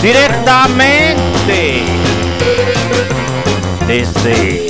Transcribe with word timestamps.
Directamente 0.00 1.84
desde 3.86 4.66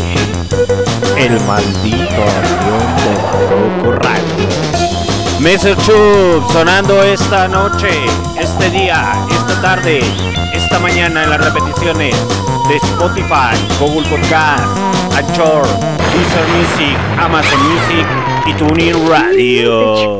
el 1.16 1.40
maldito 1.46 2.22
avión 2.22 2.86
de 2.96 3.12
Barroco 3.22 3.92
Radio. 4.02 4.48
Mr. 5.38 5.76
Chub 5.84 6.52
sonando 6.52 7.02
esta 7.04 7.46
noche, 7.46 7.90
este 8.40 8.70
día, 8.70 9.14
esta 9.30 9.60
tarde, 9.60 10.00
esta 10.52 10.80
mañana 10.80 11.22
en 11.22 11.30
las 11.30 11.44
repeticiones 11.44 12.16
de 12.68 12.76
Spotify, 12.76 13.54
Google 13.78 14.08
Podcast, 14.08 14.64
Anchor, 15.16 15.64
Deezer 16.12 16.46
Music, 16.56 16.98
Amazon 17.20 17.60
Music 17.68 18.06
y 18.46 18.52
TuneIn 18.54 19.08
Radio. 19.08 20.18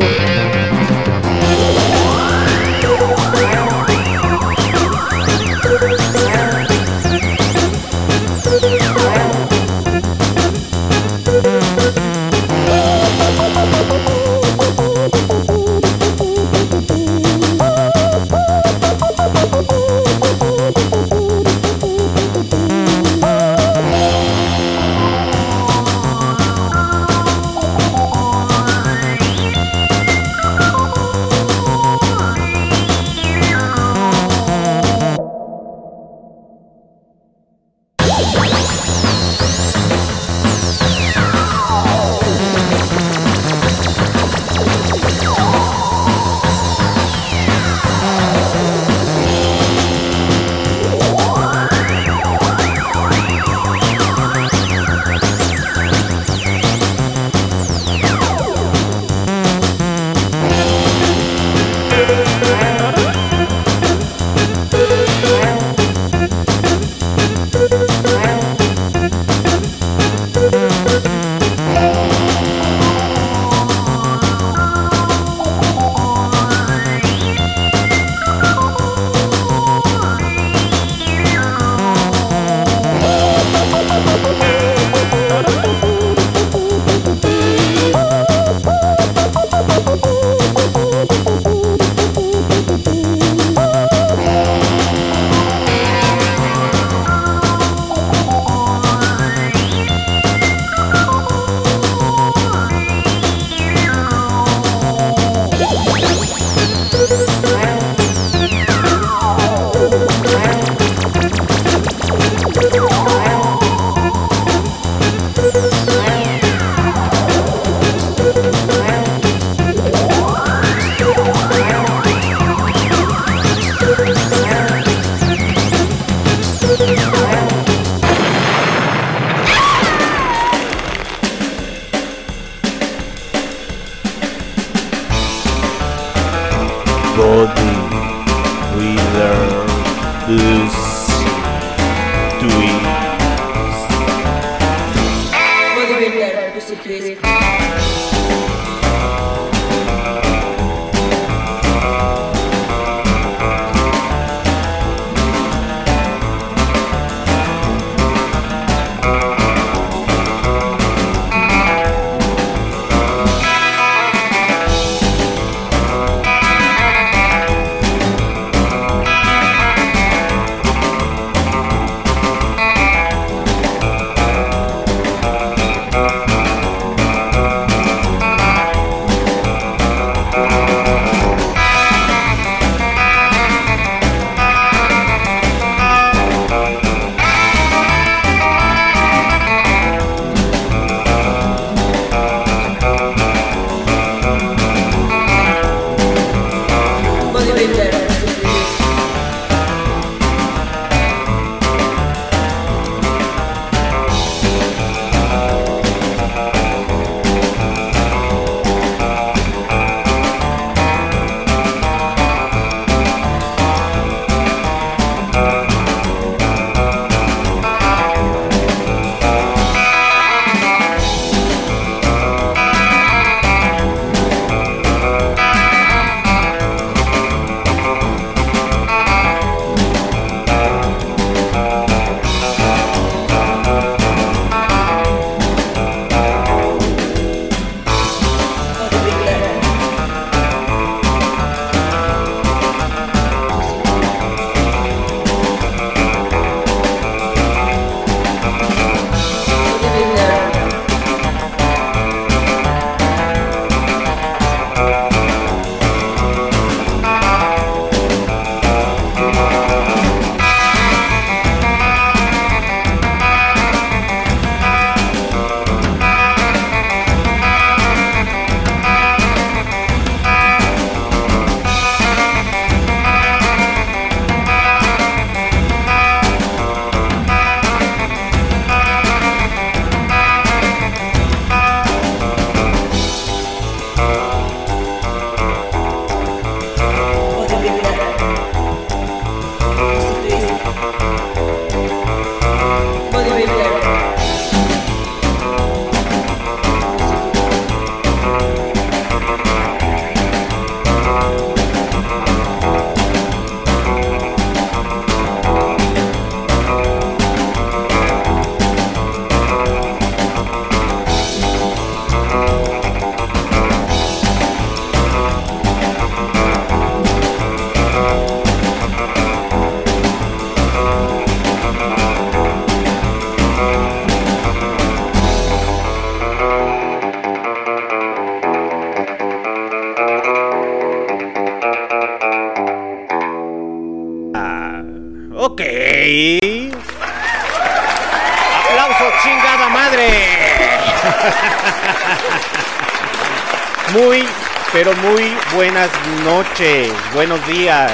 Buenos 347.13 347.47
días, 347.47 347.93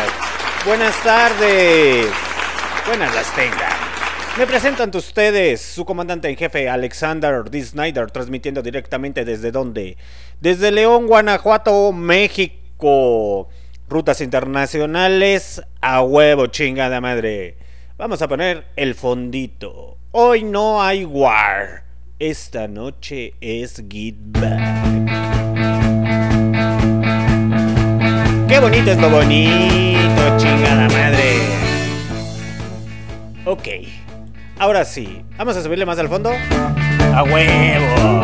buenas 0.64 0.94
tardes, 1.03 2.06
buenas 2.87 3.12
las 3.12 3.35
tengan. 3.35 3.73
Me 4.38 4.47
presento 4.47 4.85
ante 4.85 4.99
ustedes 4.99 5.61
su 5.61 5.85
comandante 5.85 6.29
en 6.29 6.37
jefe 6.37 6.69
Alexander 6.69 7.43
D. 7.50 7.61
Snyder, 7.61 8.12
transmitiendo 8.12 8.62
directamente 8.62 9.25
desde 9.25 9.50
donde? 9.50 9.97
Desde 10.41 10.70
León, 10.70 11.09
Guanajuato, 11.09 11.91
México. 11.91 13.49
Rutas 13.88 14.20
internacionales 14.20 15.61
a 15.81 16.03
huevo, 16.03 16.47
chingada 16.47 17.00
madre. 17.00 17.56
Vamos 17.99 18.23
a 18.23 18.29
poner 18.29 18.67
el 18.76 18.94
fondito. 18.94 19.99
Hoy 20.12 20.44
no 20.44 20.81
hay 20.81 21.05
war. 21.05 21.82
Esta 22.20 22.69
noche 22.69 23.35
es 23.41 23.82
Get 23.91 24.15
Back. 24.19 25.22
Qué 28.53 28.61
bonito 28.61 28.91
es 28.91 28.99
lo 28.99 29.09
bonito, 29.09 30.37
chingada 30.37 30.87
madre. 30.87 31.41
Ok. 33.47 33.67
Ahora 34.59 34.85
sí, 34.85 35.25
vamos 35.39 35.57
a 35.57 35.63
subirle 35.63 35.87
más 35.87 35.99
al 35.99 36.11
fondo. 36.11 36.31
A 37.15 37.23
huevo. 37.23 38.21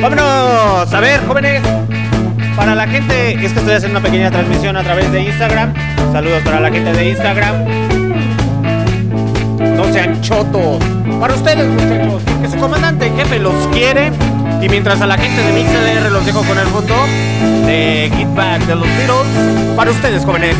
Vámonos. 0.00 0.94
A 0.94 1.00
ver, 1.00 1.20
jóvenes. 1.26 1.60
Para 2.56 2.74
la 2.74 2.88
gente, 2.88 3.32
es 3.32 3.52
que 3.52 3.58
estoy 3.58 3.74
haciendo 3.74 3.98
una 3.98 4.08
pequeña 4.08 4.30
transmisión 4.30 4.78
a 4.78 4.82
través 4.82 5.12
de 5.12 5.20
Instagram. 5.20 5.74
Saludos 6.10 6.40
para 6.42 6.60
la 6.60 6.70
gente 6.70 6.90
de 6.90 7.10
Instagram. 7.10 7.66
No 9.76 9.92
sean 9.92 10.22
chotos. 10.22 10.82
Para 11.20 11.34
ustedes, 11.34 11.66
muchachos, 11.66 12.22
que 12.40 12.48
su 12.48 12.56
comandante 12.56 13.10
jefe 13.10 13.38
los 13.40 13.54
quiere. 13.74 14.10
Y 14.60 14.68
mientras 14.68 15.00
a 15.00 15.06
la 15.06 15.16
gente 15.16 15.40
de 15.40 15.52
MixLR 15.52 16.10
los 16.10 16.26
dejo 16.26 16.42
con 16.42 16.58
el 16.58 16.66
fondo 16.66 16.94
de 17.64 18.10
Get 18.16 18.34
Back 18.34 18.62
de 18.66 18.74
los 18.74 18.88
Beatles. 18.88 19.76
Para 19.76 19.90
ustedes, 19.92 20.24
jóvenes. 20.24 20.56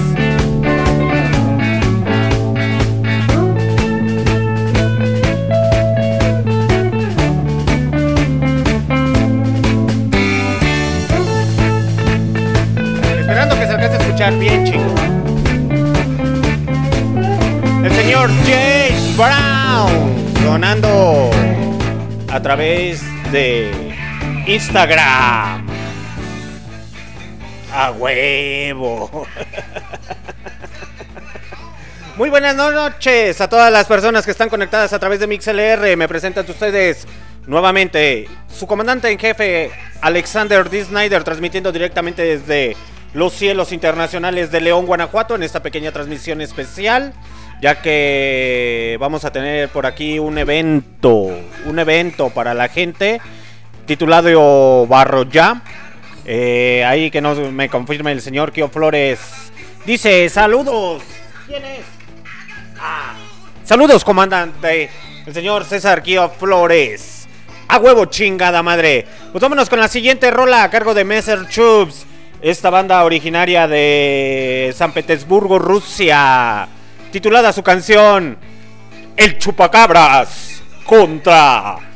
Esperando 13.19 13.59
que 13.59 13.67
se 13.67 13.73
a 13.73 13.97
escuchar 13.97 14.39
bien, 14.39 14.65
chicos. 14.65 14.93
El 17.85 17.93
señor 17.93 18.31
James 18.47 19.17
Brown 19.17 20.45
sonando 20.45 21.31
a 22.31 22.41
través 22.41 23.03
de 23.33 23.88
Instagram. 24.49 25.67
A 27.71 27.91
huevo. 27.91 29.27
Muy 32.17 32.31
buenas 32.31 32.57
noches 32.57 33.43
a 33.43 33.49
todas 33.51 33.71
las 33.71 33.87
personas 33.87 34.25
que 34.25 34.31
están 34.31 34.49
conectadas 34.49 34.95
a 34.95 34.99
través 34.99 35.21
de 35.21 35.27
MixLR. 35.27 35.99
Me 35.99 36.09
presentan 36.09 36.47
ustedes 36.49 37.07
nuevamente 37.47 38.27
su 38.49 38.67
comandante 38.67 39.11
en 39.11 39.19
jefe, 39.19 39.71
Alexander 40.01 40.71
D. 40.71 40.83
Snyder, 40.83 41.25
transmitiendo 41.25 41.71
directamente 41.71 42.23
desde 42.23 42.75
los 43.13 43.35
cielos 43.35 43.71
internacionales 43.73 44.51
de 44.51 44.63
León, 44.63 44.87
Guanajuato, 44.87 45.35
en 45.35 45.43
esta 45.43 45.61
pequeña 45.61 45.93
transmisión 45.93 46.41
especial, 46.41 47.13
ya 47.61 47.83
que 47.83 48.97
vamos 48.99 49.27
a 49.27 49.31
tener 49.31 49.69
por 49.69 49.85
aquí 49.85 50.19
un 50.19 50.39
evento, 50.39 51.29
un 51.67 51.79
evento 51.79 52.31
para 52.31 52.55
la 52.55 52.69
gente 52.69 53.21
titulado 53.89 54.87
Barro 54.87 55.25
Ya. 55.25 55.63
Eh, 56.25 56.85
ahí 56.87 57.11
que 57.11 57.23
nos 57.23 57.39
me 57.39 57.71
confirme 57.71 58.13
el 58.13 58.21
señor 58.21 58.53
Kio 58.53 58.69
Flores. 58.69 59.19
Dice, 59.87 60.29
saludos. 60.29 61.03
¿Quién 61.47 61.65
es? 61.65 61.81
Ah, 62.79 63.15
saludos, 63.65 64.05
comandante. 64.05 64.91
El 65.27 65.33
señor 65.35 65.65
César 65.65 66.03
Kio 66.03 66.29
Flores. 66.29 67.27
A 67.67 67.79
huevo, 67.79 68.05
chingada 68.05 68.63
madre. 68.63 69.07
Pues 69.33 69.41
vámonos 69.41 69.71
con 69.71 69.81
la 69.81 69.89
siguiente 69.89 70.31
rola 70.31 70.63
a 70.63 70.71
cargo 70.71 70.93
de 70.93 71.05
Messer 71.05 71.49
Chubs. 71.49 72.05
Esta 72.43 72.69
banda 72.69 73.03
originaria 73.05 73.67
de 73.67 74.73
San 74.77 74.93
Petersburgo, 74.93 75.59
Rusia. 75.59 76.69
Titulada 77.11 77.55
su 77.55 77.63
canción 77.63 78.37
El 79.17 79.39
Chupacabras 79.39 80.63
contra 80.85 81.88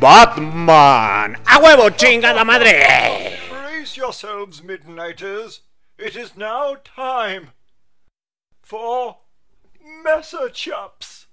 Batman. 0.00 1.36
A 1.46 1.58
huevo, 1.58 1.88
chingada 1.90 2.44
madre. 2.44 3.38
Brace 3.48 3.96
yourselves, 3.96 4.62
Midnighters. 4.62 5.60
It 5.98 6.16
is 6.16 6.36
now 6.36 6.76
time 6.84 7.52
for 8.60 9.18
Messer 10.04 10.50
Chops. 10.50 11.26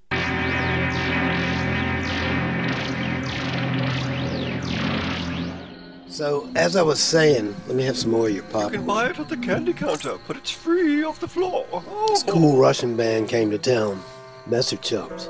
So, 6.08 6.48
as 6.56 6.76
I 6.76 6.84
was 6.84 7.02
saying, 7.02 7.56
let 7.68 7.76
me 7.76 7.84
have 7.84 7.98
some 7.98 8.12
more 8.12 8.28
of 8.28 8.34
your 8.34 8.44
pop. 8.44 8.54
You 8.54 8.62
pop. 8.62 8.72
can 8.72 8.86
buy 8.86 9.10
it 9.10 9.20
at 9.20 9.30
the 9.30 9.38
candy 9.38 9.74
counter, 9.74 10.18
but 10.28 10.38
it's 10.38 10.52
free 10.52 11.04
off 11.04 11.20
the 11.20 11.28
floor. 11.28 11.66
Oh. 11.74 12.06
This 12.08 12.24
cool 12.24 12.58
Russian 12.58 12.96
band 12.96 13.28
came 13.28 13.50
to 13.50 13.58
town, 13.58 14.02
Messer 14.46 14.78
Chumps. 14.78 15.28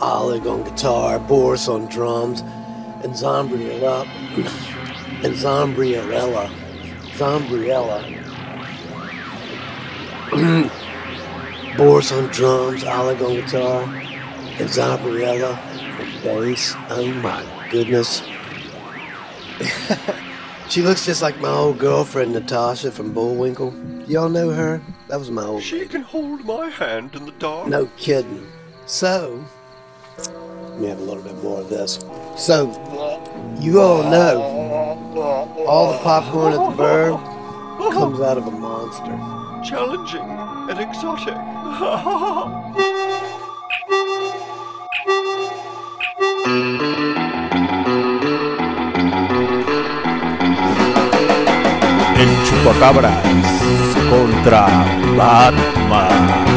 Oleg 0.00 0.46
on 0.46 0.64
guitar, 0.64 1.18
Boris 1.18 1.66
on 1.66 1.86
drums, 1.86 2.42
and 3.02 3.12
Zombriella, 3.14 4.06
and 5.24 5.34
Zombriella, 5.34 6.50
Zombriella. 7.16 8.14
Boris 11.76 12.12
on 12.12 12.26
drums, 12.28 12.84
Oleg 12.84 13.22
on 13.22 13.34
guitar, 13.34 13.82
and 13.84 14.68
Zombriella 14.68 15.56
on 16.00 16.22
bass. 16.22 16.74
Oh 16.90 17.12
my 17.22 17.68
goodness. 17.70 18.22
she 20.68 20.82
looks 20.82 21.06
just 21.06 21.22
like 21.22 21.38
my 21.40 21.48
old 21.50 21.78
girlfriend 21.78 22.32
Natasha 22.32 22.90
from 22.90 23.12
Bullwinkle. 23.12 23.72
Y'all 24.06 24.28
know 24.28 24.50
her? 24.50 24.80
That 25.08 25.18
was 25.18 25.30
my 25.30 25.42
old 25.44 25.62
She 25.62 25.86
can 25.86 26.02
hold 26.02 26.44
my 26.44 26.68
hand 26.68 27.14
in 27.14 27.26
the 27.26 27.32
dark. 27.32 27.68
no 27.68 27.86
kidding. 27.96 28.46
So, 28.86 29.44
let 30.78 30.82
me 30.82 30.88
have 30.90 31.00
a 31.00 31.02
little 31.02 31.22
bit 31.24 31.42
more 31.42 31.60
of 31.60 31.68
this. 31.68 31.98
So, 32.36 32.70
you 33.58 33.80
all 33.80 34.04
know 34.04 34.40
all 35.66 35.92
the 35.92 35.98
popcorn 35.98 36.52
at 36.52 36.70
the 36.70 36.76
bird 36.76 37.14
comes 37.92 38.20
out 38.20 38.38
of 38.38 38.46
a 38.46 38.50
monster. 38.52 39.18
Challenging 39.68 40.22
and 40.22 40.78
exotic. 40.78 41.34
El 52.14 52.44
Chupacabras 52.44 53.14
contra 54.10 54.62
Batman. 55.16 56.47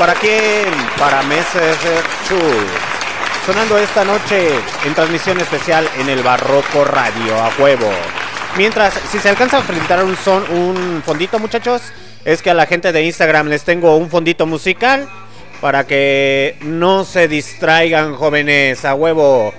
¿Para 0.00 0.14
quién? 0.14 0.64
Para 0.98 1.22
Meses 1.24 1.76
Chus. 2.26 2.40
Sonando 3.44 3.76
esta 3.76 4.02
noche 4.02 4.48
en 4.86 4.94
transmisión 4.94 5.38
especial 5.38 5.86
en 5.98 6.08
el 6.08 6.22
Barroco 6.22 6.86
Radio 6.86 7.36
a 7.36 7.50
huevo. 7.58 7.90
Mientras, 8.56 8.94
si 9.12 9.18
se 9.18 9.28
alcanza 9.28 9.58
a 9.58 9.60
enfrentar 9.60 10.02
un 10.02 10.16
son, 10.16 10.42
un 10.52 11.02
fondito, 11.04 11.38
muchachos, 11.38 11.82
es 12.24 12.40
que 12.40 12.48
a 12.48 12.54
la 12.54 12.64
gente 12.64 12.92
de 12.92 13.04
Instagram 13.04 13.48
les 13.48 13.64
tengo 13.64 13.98
un 13.98 14.08
fondito 14.08 14.46
musical 14.46 15.06
para 15.60 15.86
que 15.86 16.56
no 16.62 17.04
se 17.04 17.28
distraigan, 17.28 18.14
jóvenes, 18.14 18.86
a 18.86 18.94
huevo. 18.94 19.52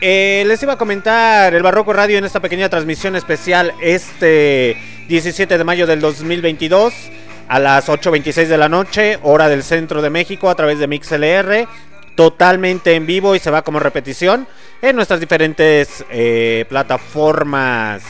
Eh, 0.00 0.42
les 0.46 0.62
iba 0.62 0.72
a 0.72 0.78
comentar 0.78 1.54
el 1.54 1.62
Barroco 1.62 1.92
Radio 1.92 2.16
en 2.16 2.24
esta 2.24 2.40
pequeña 2.40 2.70
transmisión 2.70 3.14
especial 3.14 3.74
este 3.82 4.74
17 5.08 5.58
de 5.58 5.64
mayo 5.64 5.86
del 5.86 6.00
2022 6.00 7.11
a 7.52 7.58
las 7.58 7.90
8.26 7.90 8.46
de 8.46 8.56
la 8.56 8.70
noche, 8.70 9.18
hora 9.22 9.46
del 9.46 9.62
centro 9.62 10.00
de 10.00 10.08
México 10.08 10.48
a 10.48 10.54
través 10.54 10.78
de 10.78 10.86
MixLR, 10.86 11.68
totalmente 12.14 12.94
en 12.94 13.04
vivo 13.04 13.34
y 13.34 13.40
se 13.40 13.50
va 13.50 13.60
como 13.60 13.78
repetición 13.78 14.48
en 14.80 14.96
nuestras 14.96 15.20
diferentes 15.20 16.02
eh, 16.08 16.64
plataformas 16.70 18.02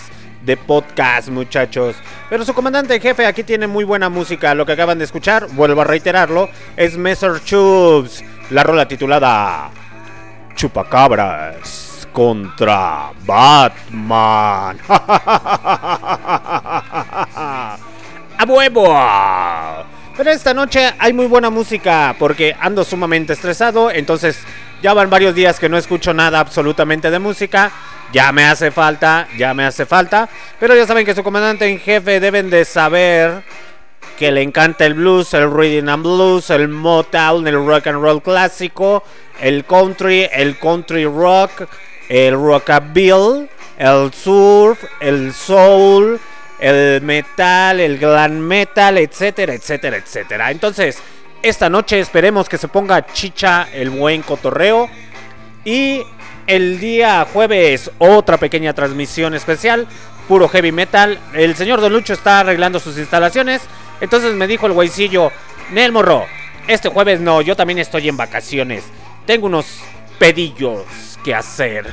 de 0.44 0.56
podcast, 0.56 1.28
muchachos. 1.30 1.96
Pero 2.30 2.44
su 2.44 2.54
comandante 2.54 3.00
jefe 3.00 3.26
aquí 3.26 3.42
tiene 3.42 3.66
muy 3.66 3.82
buena 3.82 4.08
música. 4.08 4.54
Lo 4.54 4.64
que 4.64 4.74
acaban 4.74 4.98
de 4.98 5.06
escuchar, 5.06 5.48
vuelvo 5.54 5.80
a 5.80 5.86
reiterarlo, 5.86 6.48
es 6.76 6.96
Messer 6.96 7.42
Chubs, 7.42 8.22
la 8.50 8.62
rola 8.62 8.86
titulada 8.86 9.72
Chupacabras 10.54 12.06
contra 12.12 13.10
Batman. 13.26 14.78
¡A 18.42 18.44
huevo! 18.44 18.92
Pero 20.16 20.30
esta 20.32 20.52
noche 20.52 20.92
hay 20.98 21.12
muy 21.12 21.26
buena 21.26 21.48
música 21.48 22.16
porque 22.18 22.56
ando 22.58 22.82
sumamente 22.82 23.34
estresado, 23.34 23.88
entonces 23.88 24.36
ya 24.82 24.94
van 24.94 25.08
varios 25.08 25.36
días 25.36 25.60
que 25.60 25.68
no 25.68 25.78
escucho 25.78 26.12
nada 26.12 26.40
absolutamente 26.40 27.08
de 27.12 27.20
música. 27.20 27.70
Ya 28.12 28.32
me 28.32 28.42
hace 28.42 28.72
falta, 28.72 29.28
ya 29.38 29.54
me 29.54 29.64
hace 29.64 29.86
falta. 29.86 30.28
Pero 30.58 30.74
ya 30.74 30.88
saben 30.88 31.06
que 31.06 31.14
su 31.14 31.22
comandante 31.22 31.68
en 31.68 31.78
jefe 31.78 32.18
deben 32.18 32.50
de 32.50 32.64
saber 32.64 33.44
que 34.18 34.32
le 34.32 34.42
encanta 34.42 34.86
el 34.86 34.94
blues, 34.94 35.32
el 35.34 35.48
reading 35.48 35.88
and 35.88 36.02
blues, 36.02 36.50
el 36.50 36.66
Motown, 36.66 37.46
el 37.46 37.64
rock 37.64 37.86
and 37.86 38.02
roll 38.02 38.20
clásico, 38.20 39.04
el 39.40 39.64
country, 39.64 40.28
el 40.32 40.58
country 40.58 41.04
rock, 41.04 41.68
el 42.08 42.34
rockabilly, 42.34 43.48
el 43.78 44.12
surf, 44.12 44.82
el 44.98 45.32
soul, 45.32 46.18
el 46.62 47.02
metal, 47.02 47.80
el 47.80 47.98
glam 47.98 48.38
metal, 48.38 48.96
etcétera, 48.96 49.52
etcétera, 49.52 49.96
etcétera. 49.96 50.50
Entonces, 50.52 50.96
esta 51.42 51.68
noche 51.68 51.98
esperemos 51.98 52.48
que 52.48 52.56
se 52.56 52.68
ponga 52.68 53.04
chicha 53.12 53.66
el 53.72 53.90
buen 53.90 54.22
cotorreo 54.22 54.88
y 55.64 56.02
el 56.46 56.78
día 56.78 57.26
jueves 57.32 57.90
otra 57.98 58.38
pequeña 58.38 58.74
transmisión 58.74 59.34
especial, 59.34 59.88
puro 60.28 60.48
heavy 60.48 60.70
metal. 60.70 61.18
El 61.34 61.56
señor 61.56 61.80
Don 61.80 61.92
Lucho 61.92 62.12
está 62.12 62.40
arreglando 62.40 62.78
sus 62.78 62.96
instalaciones. 62.96 63.62
Entonces 64.00 64.32
me 64.34 64.46
dijo 64.46 64.66
el 64.66 64.72
güeycillo, 64.72 65.32
Nel 65.72 65.90
Morro, 65.90 66.26
este 66.68 66.88
jueves 66.88 67.18
no, 67.18 67.42
yo 67.42 67.56
también 67.56 67.80
estoy 67.80 68.08
en 68.08 68.16
vacaciones. 68.16 68.84
Tengo 69.26 69.46
unos 69.46 69.80
pedillos 70.22 71.18
que 71.24 71.34
hacer. 71.34 71.84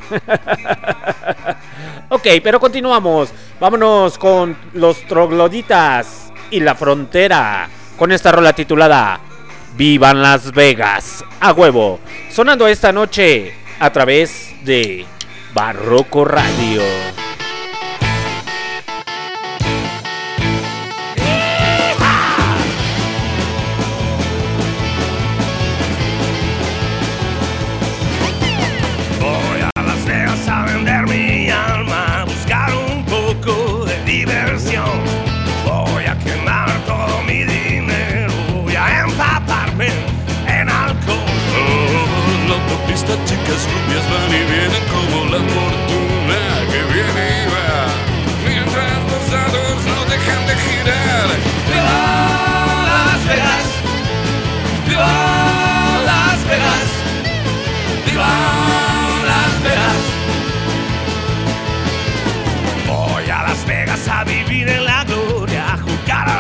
ok, 2.10 2.28
pero 2.44 2.60
continuamos. 2.60 3.34
Vámonos 3.60 4.20
con 4.20 4.56
los 4.74 5.02
trogloditas 5.08 6.32
y 6.52 6.60
la 6.60 6.76
frontera. 6.76 7.68
Con 7.98 8.12
esta 8.12 8.32
rola 8.32 8.54
titulada 8.54 9.20
Vivan 9.76 10.22
Las 10.22 10.52
Vegas. 10.52 11.26
A 11.40 11.54
huevo. 11.54 12.00
Sonando 12.30 12.68
esta 12.68 12.92
noche 12.92 13.52
a 13.80 13.90
través 13.92 14.54
de 14.64 15.08
Barroco 15.56 16.24
Radio. 16.24 16.84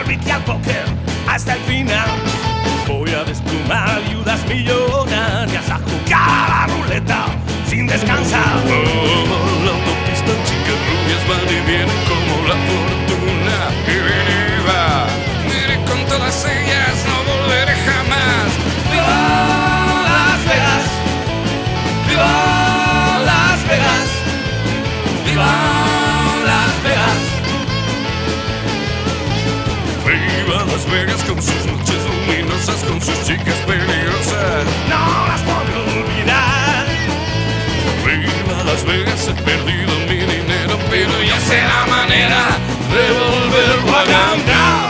Vicky 0.10 0.32
al 0.32 0.44
póker 0.44 0.86
hasta 1.28 1.54
el 1.54 1.60
final. 1.66 2.10
Voy 2.88 3.12
a 3.12 3.24
desplumar 3.24 4.02
viudas 4.10 4.44
millonarias, 4.48 5.70
a 5.70 5.78
jugar 5.78 6.50
a 6.52 6.68
la 6.68 6.74
ruleta 6.74 7.26
sin 7.70 7.86
descansar. 7.86 8.56
Oh, 8.66 9.66
la 9.66 9.72
autopista, 9.72 10.34
chicas 10.48 10.80
rubias 10.90 11.24
van 11.30 11.46
y 11.46 11.60
vienen 11.70 12.02
como 12.10 12.48
la 12.48 12.58
fortuna 12.70 13.58
que 13.86 13.96
viene 14.08 14.34
y 14.50 14.66
va. 14.68 15.06
Mire 15.46 15.76
con 15.86 16.04
todas 16.08 16.44
ellas, 16.44 17.06
no 17.06 17.18
volveré 17.32 17.76
jamás. 17.76 18.50
¡Viva 18.92 19.20
Las 20.10 20.42
Vegas! 20.50 20.88
¡Viva 22.08 22.49
Las 30.80 30.92
Vegas 30.92 31.24
con 31.26 31.42
sus 31.42 31.66
noches 31.66 31.98
luminosas, 32.06 32.82
con 32.86 33.02
sus 33.02 33.26
chicas 33.26 33.56
peligrosas. 33.68 34.64
No 34.88 35.28
las 35.28 35.42
puedo 35.42 35.84
olvidar. 36.00 36.86
Viva 38.06 38.64
Las 38.64 38.86
Vegas, 38.86 39.28
he 39.28 39.34
perdido 39.44 39.92
mi 40.08 40.20
dinero, 40.20 40.80
pero 40.90 41.22
ya 41.22 41.38
sé 41.42 41.62
la 41.64 41.86
manera 41.86 42.58
de 42.94 43.12
volverlo 43.12 43.98
a 43.98 44.06
ganar. 44.06 44.89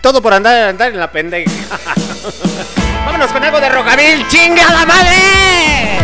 Todo 0.00 0.22
por 0.22 0.32
andar, 0.32 0.70
andar 0.70 0.92
en 0.92 0.98
la 0.98 1.12
pendeja. 1.12 1.50
Vámonos 3.04 3.30
con 3.32 3.44
algo 3.44 3.60
de 3.60 3.68
rockabil, 3.68 4.26
chingada 4.28 4.86
madre. 4.86 5.98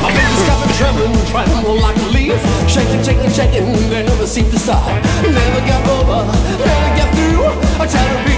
My 0.00 0.08
baby's 0.12 0.46
got 0.46 0.64
me 0.64 0.72
trembling, 0.78 1.12
trembling 1.32 1.82
like 1.82 1.96
a 1.96 2.06
leaf. 2.12 2.40
Shaking, 2.68 3.02
shaking, 3.02 3.30
shaking, 3.30 3.72
never 5.32 5.60
get 5.66 5.88
over, 5.88 6.24
never 6.58 6.96
get 6.96 7.10
through. 7.14 8.31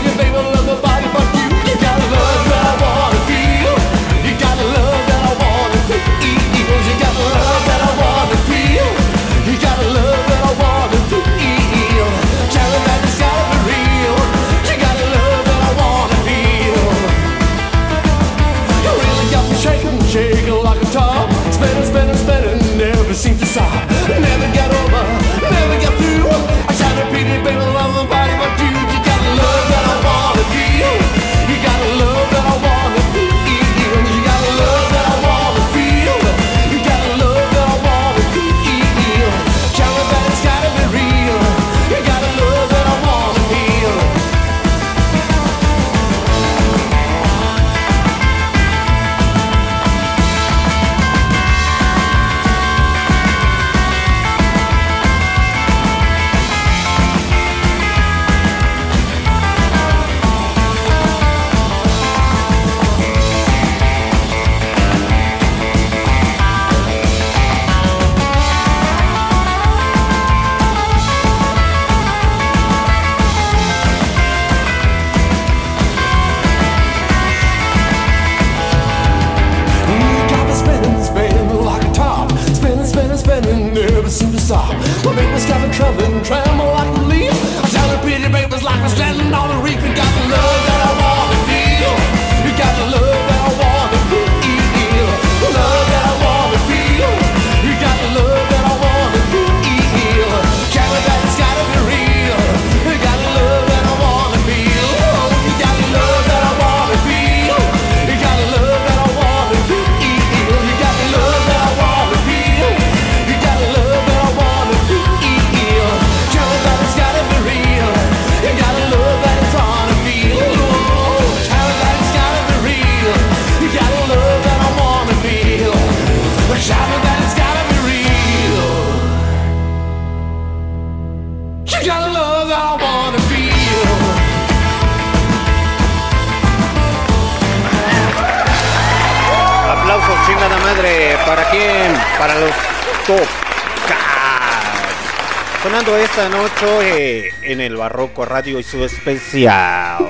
Y 148.46 148.62
su 148.62 148.84
especial. 148.84 150.04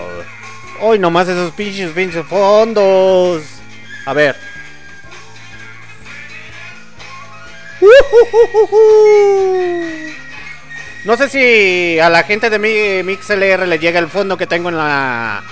Hoy 0.80 0.98
nomás 0.98 1.28
esos 1.28 1.52
pinches 1.52 1.92
pinches 1.92 2.26
fondos. 2.26 3.44
A 4.06 4.12
ver. 4.12 4.34
No 11.04 11.16
sé 11.16 11.28
si 11.28 12.00
a 12.00 12.10
la 12.10 12.24
gente 12.24 12.50
de 12.50 12.58
mi 12.58 13.04
MixLR 13.04 13.68
le 13.68 13.78
llega 13.78 14.00
el 14.00 14.08
fondo 14.08 14.36
que 14.36 14.48
tengo 14.48 14.68
en 14.68 14.78
la 14.78 15.44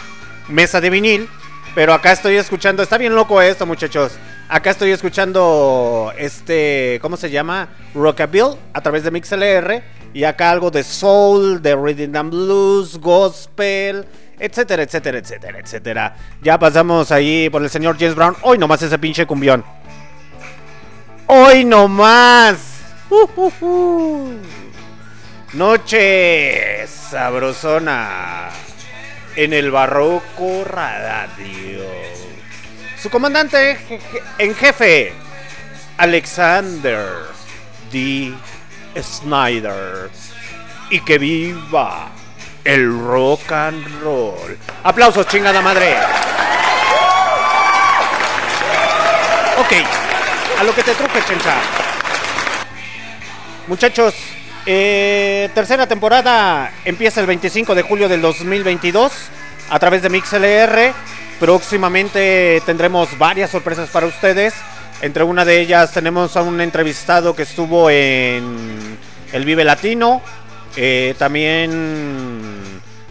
mesa 0.49 0.81
de 0.81 0.91
vinil. 0.91 1.29
Pero 1.77 1.95
acá 1.95 2.11
estoy 2.11 2.37
escuchando, 2.37 2.83
está 2.83 2.99
bien 2.99 3.15
loco 3.15 3.41
esto, 3.41 3.65
muchachos. 3.65 4.13
Acá 4.49 4.71
estoy 4.71 4.91
escuchando 4.91 6.13
este, 6.19 6.99
¿cómo 7.01 7.17
se 7.17 7.31
llama? 7.31 7.69
Rockabilly 7.95 8.57
a 8.73 8.81
través 8.81 9.05
de 9.05 9.11
MixLR. 9.13 9.83
Y 10.15 10.25
acá 10.25 10.51
algo 10.51 10.71
de 10.71 10.85
soul, 10.85 11.63
de 11.63 11.75
rhythm 11.75 12.17
and 12.17 12.31
blues, 12.31 12.99
gospel, 12.99 14.07
etcétera, 14.39 14.83
etcétera, 14.83 15.19
etcétera, 15.19 15.59
etcétera. 15.59 16.17
Ya 16.43 16.59
pasamos 16.59 17.11
ahí 17.11 17.49
por 17.49 17.63
el 17.63 17.71
señor 17.71 17.97
James 17.99 18.15
Brown. 18.15 18.37
Hoy 18.43 18.59
nomás 18.59 18.83
ese 18.83 18.99
pinche 18.99 19.27
cumbión. 19.27 19.65
Hoy 21.27 21.65
nomás. 21.65 22.57
Uh, 23.09 23.29
uh, 23.37 23.53
uh. 23.61 24.39
Noche 25.55 26.87
sabrosona 26.87 28.49
en 29.37 29.53
el 29.53 29.71
Barroco 29.71 30.65
Radio. 30.65 31.85
Su 32.99 33.11
comandante 33.11 34.01
en 34.39 34.55
jefe, 34.55 35.13
Alexander 35.99 37.07
D. 37.91 38.33
Snyder. 39.01 40.11
Y 40.91 41.01
que 41.01 41.19
viva 41.19 42.11
el 42.65 42.99
rock 42.99 43.53
and 43.53 44.03
roll. 44.03 44.59
Aplausos, 44.83 45.27
chingada 45.27 45.61
madre. 45.63 45.97
Ok, 49.59 49.73
a 50.59 50.65
lo 50.65 50.75
que 50.75 50.83
te 50.83 50.95
truje, 50.95 51.23
chencha. 51.27 51.55
Muchachos, 53.69 54.15
eh, 54.67 55.51
tercera 55.55 55.87
temporada 55.87 56.73
empieza 56.85 57.21
el 57.21 57.27
25 57.27 57.75
de 57.75 57.83
julio 57.83 58.09
del 58.09 58.23
2022 58.23 59.13
a 59.71 59.79
través 59.79 60.03
de 60.03 60.09
MixLR. 60.09 60.93
Próximamente 61.41 62.63
tendremos 62.67 63.17
varias 63.19 63.51
sorpresas 63.51 63.89
para 63.91 64.07
ustedes. 64.07 64.55
Entre 65.03 65.25
una 65.25 65.45
de 65.45 65.61
ellas 65.61 65.91
tenemos 65.93 66.37
a 66.37 66.43
un 66.43 66.61
entrevistado 66.61 67.35
que 67.35 67.43
estuvo 67.43 67.91
en 67.91 68.97
el 69.33 69.45
Vive 69.45 69.65
Latino. 69.65 70.23
Eh, 70.77 71.17
también 71.19 72.31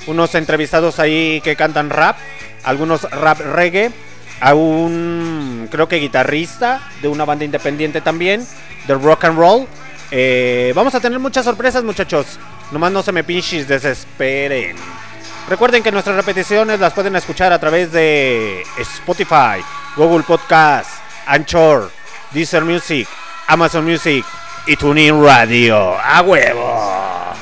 unos 0.07 0.33
entrevistados 0.35 0.99
ahí 0.99 1.41
que 1.41 1.57
cantan 1.57 1.89
rap. 1.89 2.15
Algunos 2.63 3.03
rap 3.11 3.41
reggae. 3.41 3.91
A 4.39 4.55
un, 4.55 5.67
creo 5.69 5.89
que 5.89 5.97
guitarrista 5.97 6.79
de 7.01 7.09
una 7.09 7.25
banda 7.25 7.43
independiente 7.43 7.99
también. 7.99 8.47
De 8.87 8.95
rock 8.95 9.25
and 9.25 9.37
roll. 9.37 9.67
Eh, 10.11 10.71
vamos 10.73 10.95
a 10.95 11.01
tener 11.01 11.19
muchas 11.19 11.43
sorpresas, 11.43 11.83
muchachos. 11.83 12.39
Nomás 12.71 12.93
no 12.93 13.03
se 13.03 13.11
me 13.11 13.25
pinches 13.25 13.67
desesperen. 13.67 14.77
Recuerden 15.49 15.83
que 15.83 15.91
nuestras 15.91 16.15
repeticiones 16.15 16.79
las 16.79 16.93
pueden 16.93 17.17
escuchar 17.17 17.51
a 17.51 17.59
través 17.59 17.91
de 17.91 18.63
Spotify, 18.77 19.61
Google 19.97 20.23
Podcast, 20.23 21.00
Anchor, 21.31 21.89
Deezer 22.31 22.65
Music, 22.65 23.07
Amazon 23.47 23.85
Music 23.85 24.25
y 24.67 24.75
TuneIn 24.75 25.23
Radio. 25.23 25.95
¡A 25.97 26.21
huevo! 26.21 27.33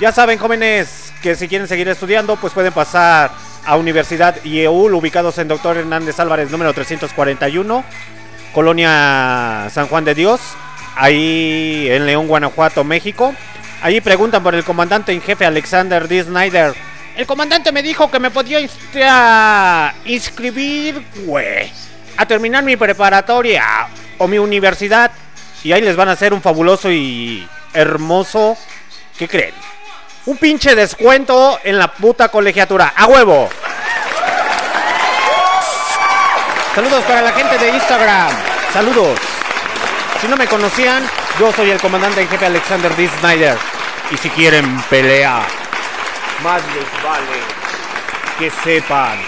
Ya 0.00 0.12
saben, 0.12 0.38
jóvenes, 0.38 1.12
que 1.22 1.34
si 1.34 1.46
quieren 1.46 1.68
seguir 1.68 1.86
estudiando, 1.88 2.36
pues 2.36 2.54
pueden 2.54 2.72
pasar 2.72 3.30
a 3.66 3.76
Universidad 3.76 4.42
IEUL, 4.42 4.94
ubicados 4.94 5.36
en 5.36 5.48
Doctor 5.48 5.76
Hernández 5.76 6.18
Álvarez, 6.20 6.50
número 6.50 6.72
341, 6.72 7.84
Colonia 8.54 9.68
San 9.70 9.88
Juan 9.88 10.06
de 10.06 10.14
Dios, 10.14 10.40
ahí 10.96 11.86
en 11.90 12.06
León, 12.06 12.28
Guanajuato, 12.28 12.82
México. 12.82 13.34
Allí 13.82 14.00
preguntan 14.00 14.42
por 14.42 14.54
el 14.54 14.64
comandante 14.64 15.12
en 15.12 15.20
jefe 15.20 15.44
Alexander 15.44 16.08
D. 16.08 16.24
Snyder 16.24 16.74
El 17.14 17.26
comandante 17.26 17.72
me 17.72 17.82
dijo 17.82 18.10
que 18.10 18.18
me 18.18 18.30
podía 18.30 18.58
inscribir, 20.06 21.04
güey, 21.26 21.70
a 22.18 22.26
terminar 22.26 22.64
mi 22.64 22.76
preparatoria 22.76 23.88
o 24.18 24.26
mi 24.28 24.38
universidad. 24.38 25.10
Y 25.64 25.72
ahí 25.72 25.80
les 25.80 25.96
van 25.96 26.08
a 26.08 26.12
hacer 26.12 26.34
un 26.34 26.42
fabuloso 26.42 26.90
y 26.90 27.48
hermoso. 27.72 28.56
¿Qué 29.16 29.26
creen? 29.26 29.54
Un 30.26 30.36
pinche 30.36 30.74
descuento 30.74 31.58
en 31.64 31.78
la 31.78 31.90
puta 31.92 32.28
colegiatura. 32.28 32.92
¡A 32.94 33.06
huevo! 33.06 33.48
Saludos 36.74 37.02
para 37.04 37.22
la 37.22 37.32
gente 37.32 37.56
de 37.56 37.70
Instagram. 37.70 38.30
Saludos. 38.72 39.18
Si 40.20 40.28
no 40.28 40.36
me 40.36 40.46
conocían, 40.46 41.04
yo 41.38 41.52
soy 41.52 41.70
el 41.70 41.80
comandante 41.80 42.20
en 42.20 42.28
jefe 42.28 42.46
Alexander 42.46 42.94
D. 42.94 43.08
Snyder. 43.20 43.56
Y 44.10 44.16
si 44.16 44.28
quieren 44.30 44.80
pelea, 44.90 45.40
más 46.42 46.62
les 46.74 47.02
vale 47.02 47.40
que 48.38 48.50
sepan. 48.62 49.18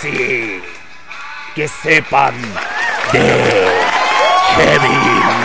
Sí, 0.00 0.62
que 1.60 1.68
sepan 1.68 2.34
de 3.12 3.68
heavy 4.56 4.98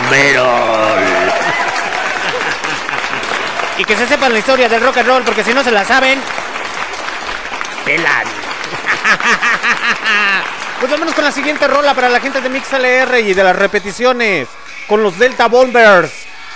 metal. 0.10 1.34
Y 3.78 3.84
que 3.84 3.98
se 3.98 4.08
sepan 4.08 4.32
la 4.32 4.40
historia 4.40 4.70
del 4.70 4.82
rock 4.82 5.00
and 5.00 5.10
roll, 5.10 5.24
porque 5.24 5.44
si 5.44 5.54
no 5.54 5.62
se 5.62 5.72
la 5.72 5.84
saben, 5.84 6.22
pelan. 7.84 8.28
Pues 10.80 10.92
vámonos 10.92 11.16
con 11.16 11.24
la 11.24 11.32
siguiente 11.32 11.68
rola 11.68 11.94
para 11.94 12.10
la 12.10 12.20
gente 12.20 12.42
de 12.42 12.50
MixLR 12.50 13.20
y 13.20 13.34
de 13.34 13.44
las 13.44 13.56
repeticiones. 13.56 14.48
Con 14.88 15.02
los 15.02 15.18
Delta 15.18 15.48
Bombers. 15.48 16.12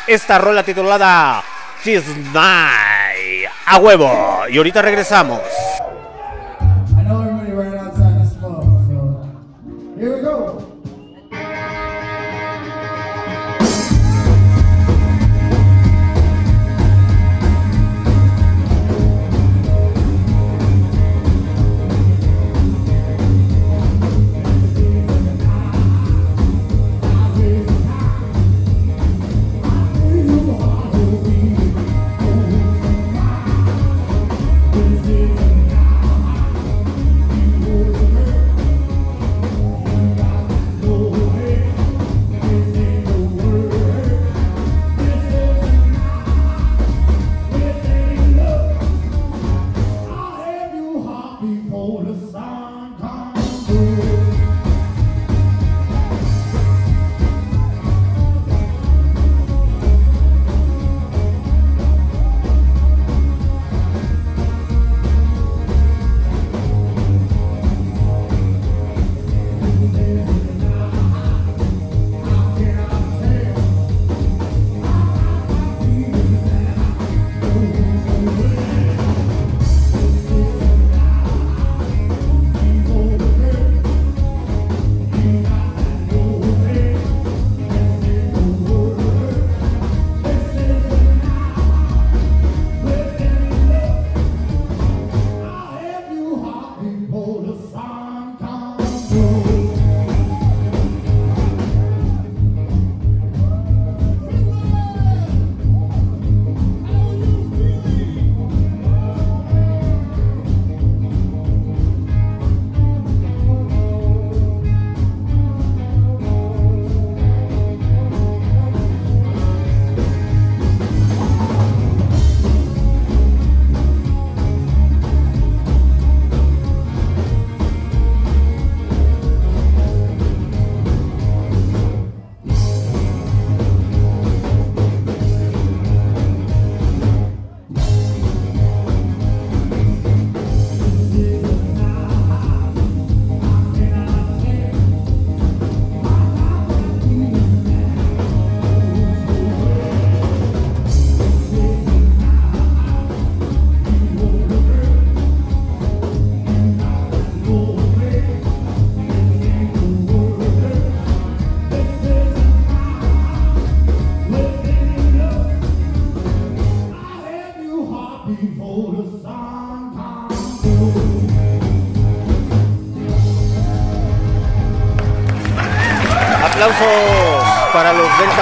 Esta 0.07 0.37
rola 0.37 0.61
titulada 0.63 1.43
This 1.83 2.05
Night. 2.33 3.49
A 3.65 3.77
huevo. 3.77 4.43
Y 4.49 4.57
ahorita 4.57 4.81
regresamos. 4.81 5.41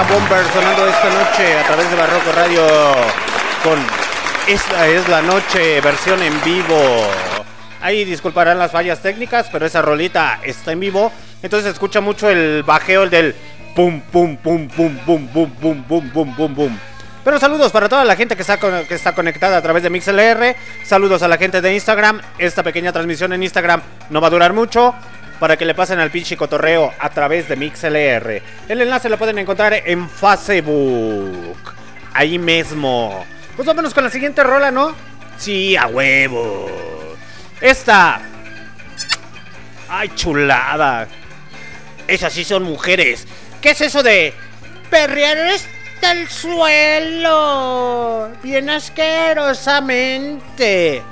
Bombers 0.10 0.48
sonando 0.54 0.88
esta 0.88 1.10
noche 1.10 1.60
a 1.60 1.64
través 1.64 1.90
de 1.90 1.96
Barroco 1.98 2.32
Radio 2.32 2.62
con 3.62 3.78
Esta 4.48 4.88
es 4.88 5.08
la 5.10 5.22
noche, 5.22 5.82
versión 5.82 6.24
en 6.24 6.42
vivo. 6.44 6.78
Ahí 7.82 8.06
disculparán 8.06 8.58
las 8.58 8.72
fallas 8.72 9.02
técnicas, 9.02 9.50
pero 9.52 9.66
esa 9.66 9.82
rolita 9.82 10.40
está 10.44 10.72
en 10.72 10.80
vivo. 10.80 11.12
Entonces 11.44 11.66
se 11.66 11.72
escucha 11.72 12.00
mucho 12.00 12.30
el 12.30 12.64
bajeo, 12.64 13.04
el 13.04 13.10
del 13.10 13.36
pum, 13.76 14.00
pum, 14.00 14.38
pum, 14.38 14.70
pum, 14.70 14.98
pum, 15.06 15.28
pum, 15.28 15.52
pum, 15.52 15.84
pum, 15.84 16.10
pum, 16.10 16.36
pum, 16.36 16.56
pum. 16.56 16.78
Pero 17.26 17.40
saludos 17.40 17.74
para 17.74 17.90
toda 17.90 18.06
la 18.06 18.16
gente 18.16 18.38
que 18.38 18.42
está, 18.42 18.58
que 18.58 18.96
está 18.96 19.14
conectada 19.14 19.58
a 19.58 19.62
través 19.62 19.84
de 19.84 19.90
MixLR. 19.90 20.56
Saludos 20.86 21.22
a 21.22 21.28
la 21.28 21.38
gente 21.38 21.60
de 21.60 21.74
Instagram. 21.74 22.22
Esta 22.38 22.64
pequeña 22.64 22.94
transmisión 22.94 23.34
en 23.34 23.44
Instagram 23.44 23.82
no 24.10 24.22
va 24.22 24.28
a 24.28 24.30
durar 24.30 24.54
mucho. 24.54 24.96
Para 25.40 25.58
que 25.58 25.66
le 25.66 25.76
pasen 25.76 26.00
al 26.00 26.10
pinche 26.10 26.36
cotorreo 26.36 26.92
a 27.00 27.10
través 27.10 27.48
de 27.48 27.56
MixLR. 27.56 28.42
El 28.68 28.82
enlace 28.82 29.10
lo 29.10 29.18
pueden 29.18 29.38
encontrar 29.38 29.74
en 29.86 30.10
Facebook. 30.10 31.74
Ahí 32.14 32.40
mismo. 32.40 33.24
Pues 33.56 33.68
vámonos 33.68 33.94
con 33.94 34.04
la 34.04 34.10
siguiente 34.10 34.44
rola, 34.44 34.72
¿no? 34.72 34.96
Sí, 35.38 35.76
a 35.76 35.88
huevo. 35.88 36.68
Esta. 37.62 38.22
Ay, 39.90 40.10
chulada. 40.16 41.08
Esas 42.08 42.34
sí 42.34 42.44
son 42.44 42.64
mujeres. 42.64 43.28
¿Qué 43.62 43.70
es 43.72 43.82
eso 43.82 44.02
de 44.02 44.34
perrear 44.90 45.38
hasta 45.38 46.14
el 46.14 46.28
suelo? 46.30 48.32
Bien 48.42 48.70
asquerosamente. 48.70 51.04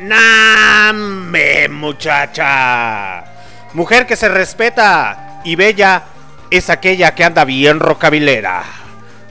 Name, 0.00 1.68
muchacha. 1.68 3.29
Mujer 3.72 4.06
que 4.06 4.16
se 4.16 4.28
respeta 4.28 5.40
y 5.44 5.54
bella 5.54 6.02
es 6.50 6.70
aquella 6.70 7.14
que 7.14 7.24
anda 7.24 7.44
bien 7.44 7.78
rocabilera. 7.78 8.64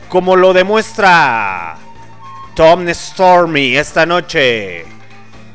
Como 0.08 0.36
lo 0.36 0.54
demuestra 0.54 1.76
Tom 2.56 2.88
Stormy 2.90 3.76
esta 3.76 4.06
noche 4.06 4.86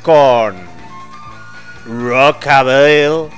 con 0.02 0.54
Rockabilly. 1.86 3.30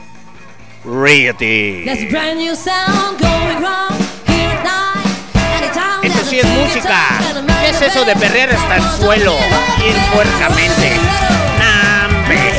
Anytime 5.57 6.03
Esto 6.03 6.25
sí 6.25 6.39
es 6.41 6.47
música. 6.47 7.19
¿Qué 7.61 7.71
es 7.71 7.83
eso 7.83 8.05
de 8.05 8.17
perrear 8.17 8.51
hasta 8.51 8.77
el 8.77 8.83
suelo? 9.01 9.37
Ir 9.87 9.95
puercamente. 10.13 10.97
¡Nambe! 11.59 12.56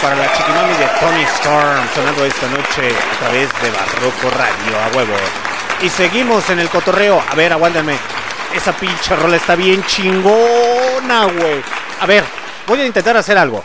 Para 0.00 0.16
la 0.16 0.32
chiquimami 0.32 0.74
de 0.74 0.86
Tony 0.98 1.22
Storm 1.22 1.88
sonando 1.94 2.24
esta 2.24 2.46
noche 2.48 2.88
a 2.88 3.18
través 3.18 3.48
de 3.60 3.70
Barroco 3.70 4.30
Radio 4.30 4.78
a 4.78 4.96
huevo. 4.96 5.14
Y 5.82 5.88
seguimos 5.88 6.48
en 6.50 6.60
el 6.60 6.68
cotorreo. 6.68 7.22
A 7.30 7.34
ver, 7.34 7.52
aguántenme. 7.52 7.96
Esa 8.54 8.72
pinche 8.72 9.14
rola 9.16 9.36
está 9.36 9.56
bien 9.56 9.84
chingona, 9.84 11.24
güey. 11.24 11.62
A 12.00 12.06
ver, 12.06 12.24
voy 12.66 12.80
a 12.80 12.86
intentar 12.86 13.16
hacer 13.16 13.36
algo. 13.36 13.64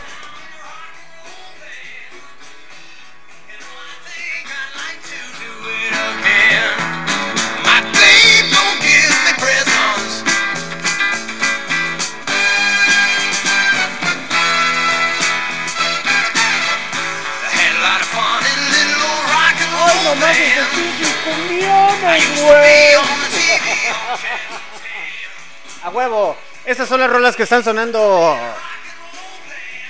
Huevo. 25.96 26.36
Esas 26.66 26.88
son 26.88 27.00
las 27.00 27.08
rolas 27.08 27.34
que 27.36 27.44
están 27.44 27.64
sonando 27.64 28.36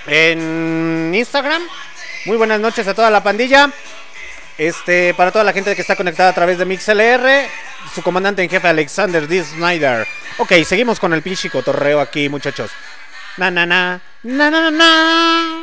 en 0.07 1.13
Instagram. 1.13 1.63
Muy 2.27 2.37
buenas 2.37 2.61
noches 2.61 2.87
a 2.87 2.95
toda 2.95 3.11
la 3.11 3.23
pandilla. 3.23 3.71
Este, 4.57 5.13
para 5.15 5.33
toda 5.33 5.45
la 5.45 5.53
gente 5.53 5.75
que 5.75 5.83
está 5.83 5.97
conectada 5.97 6.31
a 6.31 6.33
través 6.33 6.59
de 6.59 6.65
MixLR, 6.65 7.49
su 7.93 8.03
comandante 8.03 8.43
en 8.43 8.49
jefe 8.49 8.69
Alexander 8.69 9.27
D. 9.27 9.45
Snyder. 9.45 10.07
Ok, 10.39 10.53
seguimos 10.65 11.01
con 11.01 11.13
el 11.13 11.23
pinche 11.23 11.51
cotorreo 11.51 12.01
aquí, 12.01 12.29
muchachos. 12.29 12.71
Na 13.37 13.51
na 13.51 13.67
na, 13.67 14.01
na 14.23 14.51
na 14.51 14.71
na 14.71 15.63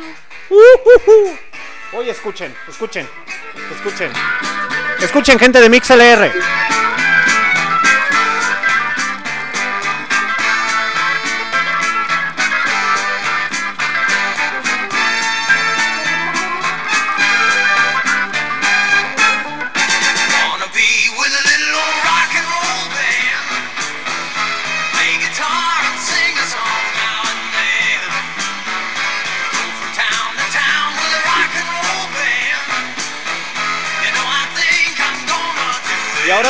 uh, 0.50 0.54
uh. 0.54 1.98
Oye, 1.98 2.10
escuchen, 2.10 2.54
escuchen, 2.68 3.08
escuchen. 3.74 4.12
Escuchen, 5.00 5.38
gente 5.38 5.60
de 5.60 5.68
MixLR. 5.68 6.32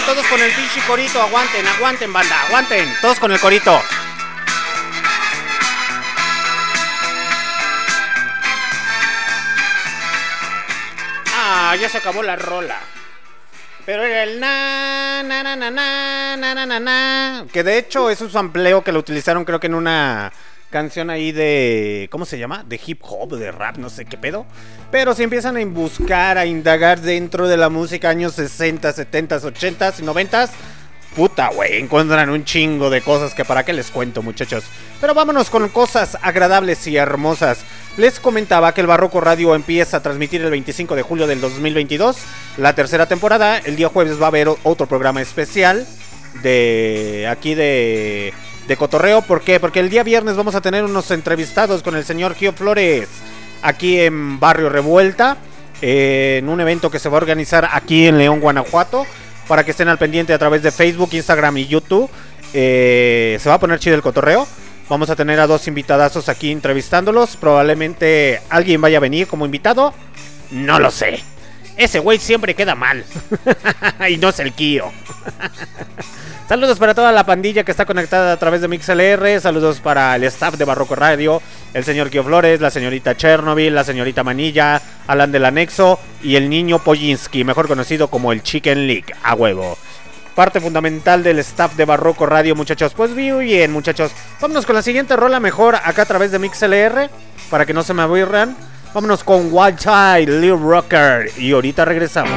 Todos 0.07 0.27
con 0.27 0.40
el 0.40 0.53
pinche 0.53 0.81
corito, 0.87 1.21
aguanten, 1.21 1.67
aguanten, 1.67 2.12
banda, 2.12 2.43
aguanten, 2.43 2.88
todos 3.01 3.19
con 3.19 3.33
el 3.33 3.40
corito. 3.40 3.81
Ah, 11.35 11.77
ya 11.81 11.88
se 11.88 11.99
acabó 11.99 12.23
la 12.23 12.37
rola. 12.37 12.79
Pero 13.87 14.03
era 14.03 14.23
el 14.23 14.40
na 14.40 15.23
na 15.23 15.43
na 15.43 15.57
na 15.57 15.71
na 15.71 16.55
na 16.55 16.67
na 16.67 16.81
na 16.81 17.47
que 17.53 17.62
de 17.62 17.77
hecho 17.77 18.09
es 18.09 18.21
un 18.23 18.31
sampleo 18.31 18.83
que 18.83 18.93
lo 18.93 18.99
utilizaron 18.99 19.45
creo 19.45 19.61
que 19.61 19.67
en 19.67 19.75
una 19.75 20.33
canción 20.75 21.09
ahí 21.09 21.31
de 21.31 22.09
¿cómo 22.11 22.27
se 22.27 22.37
llama? 22.37 22.65
de 22.69 22.81
hip 22.85 23.01
hop, 23.03 23.37
de 23.37 23.53
rap, 23.53 23.77
no 23.77 23.89
sé 23.89 24.07
qué 24.07 24.19
pedo. 24.19 24.45
Pero 24.91 25.15
si 25.15 25.23
empiezan 25.23 25.57
a 25.57 25.65
buscar, 25.67 26.37
a 26.37 26.47
indagar 26.47 27.01
dentro 27.01 27.47
de 27.47 27.57
la 27.57 27.69
música 27.69 28.09
años 28.09 28.33
60, 28.33 28.93
70, 28.93 29.37
80 29.37 29.95
y 30.01 30.03
90 30.03 30.51
Puta, 31.15 31.51
güey, 31.51 31.79
encuentran 31.79 32.29
un 32.29 32.45
chingo 32.45 32.91
de 32.91 33.01
cosas 33.01 33.35
que 33.35 33.45
para 33.45 33.65
qué 33.65 33.73
les 33.73 33.93
cuento, 33.93 34.21
muchachos. 34.21 34.65
Pero 35.01 35.15
vámonos 35.15 35.49
con 35.49 35.69
cosas 35.69 36.19
agradables 36.23 36.89
y 36.89 36.97
hermosas. 36.97 37.61
Les 37.97 38.19
comentaba 38.19 38.75
que 38.75 38.81
el 38.81 38.89
Barroco 38.89 39.21
Radio 39.21 39.55
empieza 39.55 39.99
a 39.99 40.03
transmitir 40.03 40.43
el 40.43 40.51
25 40.51 40.97
de 40.97 41.03
julio 41.03 41.29
del 41.29 41.41
2022, 41.41 42.17
la 42.57 42.75
tercera 42.75 43.07
temporada. 43.07 43.59
El 43.59 43.77
día 43.77 43.91
jueves 43.91 44.21
va 44.21 44.25
a 44.25 44.29
haber 44.29 44.49
otro 44.65 44.89
programa 44.89 45.23
especial 45.23 45.87
de 46.43 47.29
aquí 47.31 47.55
de, 47.55 48.35
de 48.66 48.77
Cotorreo. 48.77 49.22
¿Por 49.22 49.42
qué? 49.42 49.61
Porque 49.61 49.81
el 49.81 49.90
día 49.90 50.03
viernes 50.03 50.37
vamos 50.37 50.55
a 50.55 50.61
tener 50.61 50.85
unos 50.85 51.11
entrevistados 51.11 51.83
con 51.83 51.96
el 51.96 52.05
señor 52.05 52.35
Gio 52.35 52.53
Flores 52.53 53.09
aquí 53.62 54.00
en 54.00 54.38
Barrio 54.38 54.68
Revuelta, 54.68 55.37
eh, 55.83 56.37
en 56.38 56.48
un 56.48 56.61
evento 56.61 56.90
que 56.90 56.98
se 56.98 57.09
va 57.09 57.16
a 57.16 57.22
organizar 57.22 57.68
aquí 57.72 58.07
en 58.07 58.18
León, 58.18 58.40
Guanajuato 58.40 59.07
para 59.48 59.64
que 59.64 59.72
estén 59.72 59.88
al 59.88 59.98
pendiente 59.98 60.33
a 60.33 60.38
través 60.38 60.62
de 60.62 60.70
Facebook, 60.70 61.11
Instagram 61.12 61.57
y 61.59 61.66
YouTube. 61.66 62.11
Eh, 62.53 63.38
se 63.40 63.48
va 63.48 63.57
a 63.57 63.61
poner 63.61 63.79
chido 63.79 63.96
el 63.96 64.03
cotorreo. 64.03 64.46
Vamos 64.88 65.11
a 65.11 65.16
tener 65.16 65.40
a 65.40 65.46
dos 65.46 65.66
invitadazos 65.66 66.29
aquí 66.29 66.53
entrevistándolos. 66.53 67.37
Probablemente 67.37 68.40
alguien 68.50 68.81
vaya 68.81 68.98
a 68.98 69.00
venir 69.00 69.27
como 69.27 69.44
invitado. 69.44 69.94
No 70.50 70.79
lo 70.79 70.90
sé. 70.90 71.22
Ese 71.77 71.99
güey 71.99 72.19
siempre 72.19 72.55
queda 72.55 72.75
mal. 72.75 73.05
y 74.09 74.17
no 74.17 74.29
es 74.29 74.39
el 74.39 74.53
Kio. 74.53 74.93
Saludos 76.49 76.79
para 76.79 76.95
toda 76.95 77.11
la 77.11 77.25
pandilla 77.25 77.65
que 77.65 77.71
está 77.71 77.87
conectada 77.87 78.33
a 78.33 78.37
través 78.37 78.61
de 78.61 78.69
MixLR. 78.69 79.41
Saludos 79.41 79.81
para 79.81 80.15
el 80.15 80.25
staff 80.25 80.57
de 80.57 80.67
Barroco 80.67 80.95
Radio, 80.95 81.41
el 81.73 81.85
señor 81.85 82.11
Kio 82.11 82.23
Flores, 82.23 82.61
la 82.61 82.71
señorita 82.71 83.17
Chernobyl, 83.17 83.75
la 83.75 83.83
señorita 83.83 84.23
Manilla, 84.23 84.81
Alan 85.07 85.33
del 85.33 85.47
Anexo 85.47 85.99
y 86.23 86.37
el 86.37 86.51
niño 86.51 86.81
Polinski, 86.81 87.45
mejor 87.45 87.67
conocido 87.67 88.09
como 88.09 88.31
el 88.31 88.43
Chicken 88.43 88.87
League. 88.87 89.15
A 89.23 89.35
huevo. 89.35 89.79
Parte 90.35 90.61
fundamental 90.61 91.23
del 91.23 91.39
staff 91.39 91.77
de 91.77 91.87
Barroco 91.87 92.27
Radio, 92.27 92.55
muchachos. 92.55 92.93
Pues 92.93 93.13
muy 93.13 93.45
bien, 93.45 93.73
muchachos. 93.73 94.13
Vámonos 94.41 94.67
con 94.67 94.75
la 94.75 94.83
siguiente 94.83 95.17
rola 95.17 95.41
mejor 95.41 95.77
acá 95.77 96.03
a 96.03 96.07
través 96.07 96.31
de 96.31 96.41
MixLR. 96.41 97.09
Para 97.49 97.65
que 97.65 97.73
no 97.73 97.83
se 97.83 97.95
me 97.95 98.03
aburran. 98.03 98.55
Vámonos 98.94 99.24
con 99.24 99.48
Wild 99.50 99.76
Child, 99.76 100.40
Lil 100.40 100.57
Rocker. 100.57 101.28
Y 101.37 101.50
ahorita 101.50 101.85
regresamos. 101.85 102.30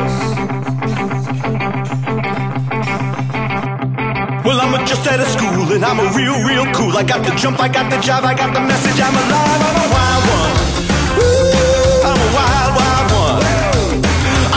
Well, 4.43 4.59
I'm 4.59 4.73
just 4.87 5.05
out 5.05 5.19
of 5.19 5.27
school 5.27 5.71
and 5.71 5.85
I'm 5.85 5.99
a 5.99 6.09
real, 6.17 6.33
real 6.49 6.65
cool. 6.73 6.97
I 6.97 7.03
got 7.03 7.23
the 7.23 7.29
jump, 7.35 7.59
I 7.59 7.67
got 7.69 7.91
the 7.91 7.97
job, 8.01 8.25
I 8.25 8.33
got 8.33 8.55
the 8.55 8.59
message. 8.59 8.99
I'm 8.99 9.13
alive, 9.13 9.61
I'm 9.69 9.77
a 9.77 9.87
wild 9.93 10.23
one. 10.33 10.55
Woo, 11.21 12.09
I'm 12.09 12.17
a 12.17 12.29
wild, 12.33 12.73
wild 12.73 13.07
one. 13.13 13.43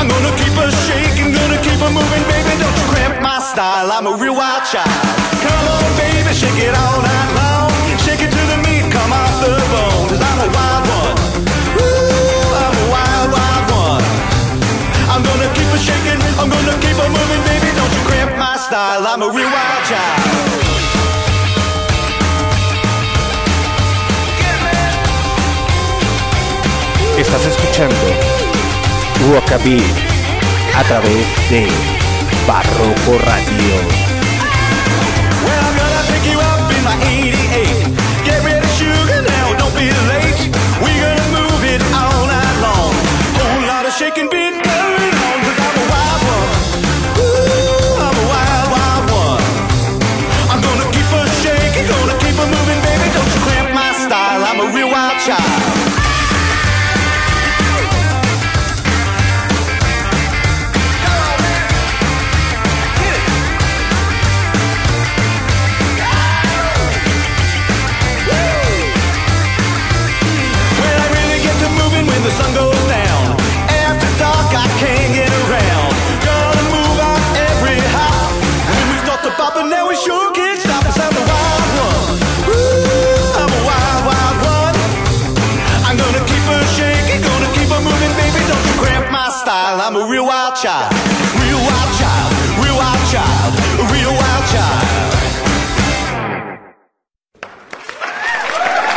I'm 0.00 0.08
gonna 0.08 0.32
keep 0.40 0.56
her 0.56 0.72
shaking, 0.88 1.34
gonna 1.36 1.60
keep 1.60 1.80
moving, 1.84 2.24
baby. 2.32 2.56
Don't 2.56 2.76
you 2.80 2.86
cramp 2.88 3.20
my 3.20 3.40
style. 3.40 3.92
I'm 3.92 4.06
a 4.06 4.16
real 4.16 4.34
wild 4.34 4.64
child. 4.64 4.88
Come 4.88 5.68
on, 5.68 5.96
baby, 6.00 6.32
shake 6.32 6.64
it 6.64 6.74
all 6.74 7.02
night 7.02 7.19
I'm 16.40 16.48
gonna 16.48 16.72
keep 16.80 16.96
her 16.96 17.10
moving, 17.12 17.42
baby. 17.44 17.68
Don't 17.76 17.92
you 17.92 18.02
cramp 18.08 18.32
my 18.38 18.56
style. 18.56 19.06
I'm 19.06 19.20
a 19.20 19.28
real 19.28 19.44
wild 19.44 19.84
child. 19.84 20.20
Estás 27.18 27.44
escuchando 27.44 27.94
Rockabilly 29.30 29.84
a 30.74 30.82
través 30.84 31.26
de 31.50 31.68
Barroco 32.46 33.18
Radio. 33.28 33.76
Well, 35.44 35.60
I'm 35.60 35.76
gonna 35.76 36.02
pick 36.08 36.24
you 36.24 36.40
up 36.40 36.72
in 36.72 36.82
my 36.88 36.96
88. 37.04 38.24
Get 38.24 38.42
ready, 38.44 38.66
sugar, 38.78 39.20
now 39.28 39.58
don't 39.58 39.74
be 39.76 39.92
late. 40.08 40.48
We're 40.80 41.00
gonna 41.04 41.28
move 41.36 41.64
it 41.68 41.82
all 41.92 42.24
night 42.24 42.56
long. 42.64 42.94
Whole 43.36 43.66
lot 43.66 43.84
of 43.84 43.92
shaking 43.92 44.30
child. 55.26 55.79
Child. 90.60 90.92
Real 91.40 91.56
wild 91.56 91.92
child. 91.96 92.32
Real 92.60 92.76
wild 92.76 93.04
child. 93.08 93.52
A 93.80 93.84
real 93.88 94.12
wild 94.12 94.44
child. 94.52 95.10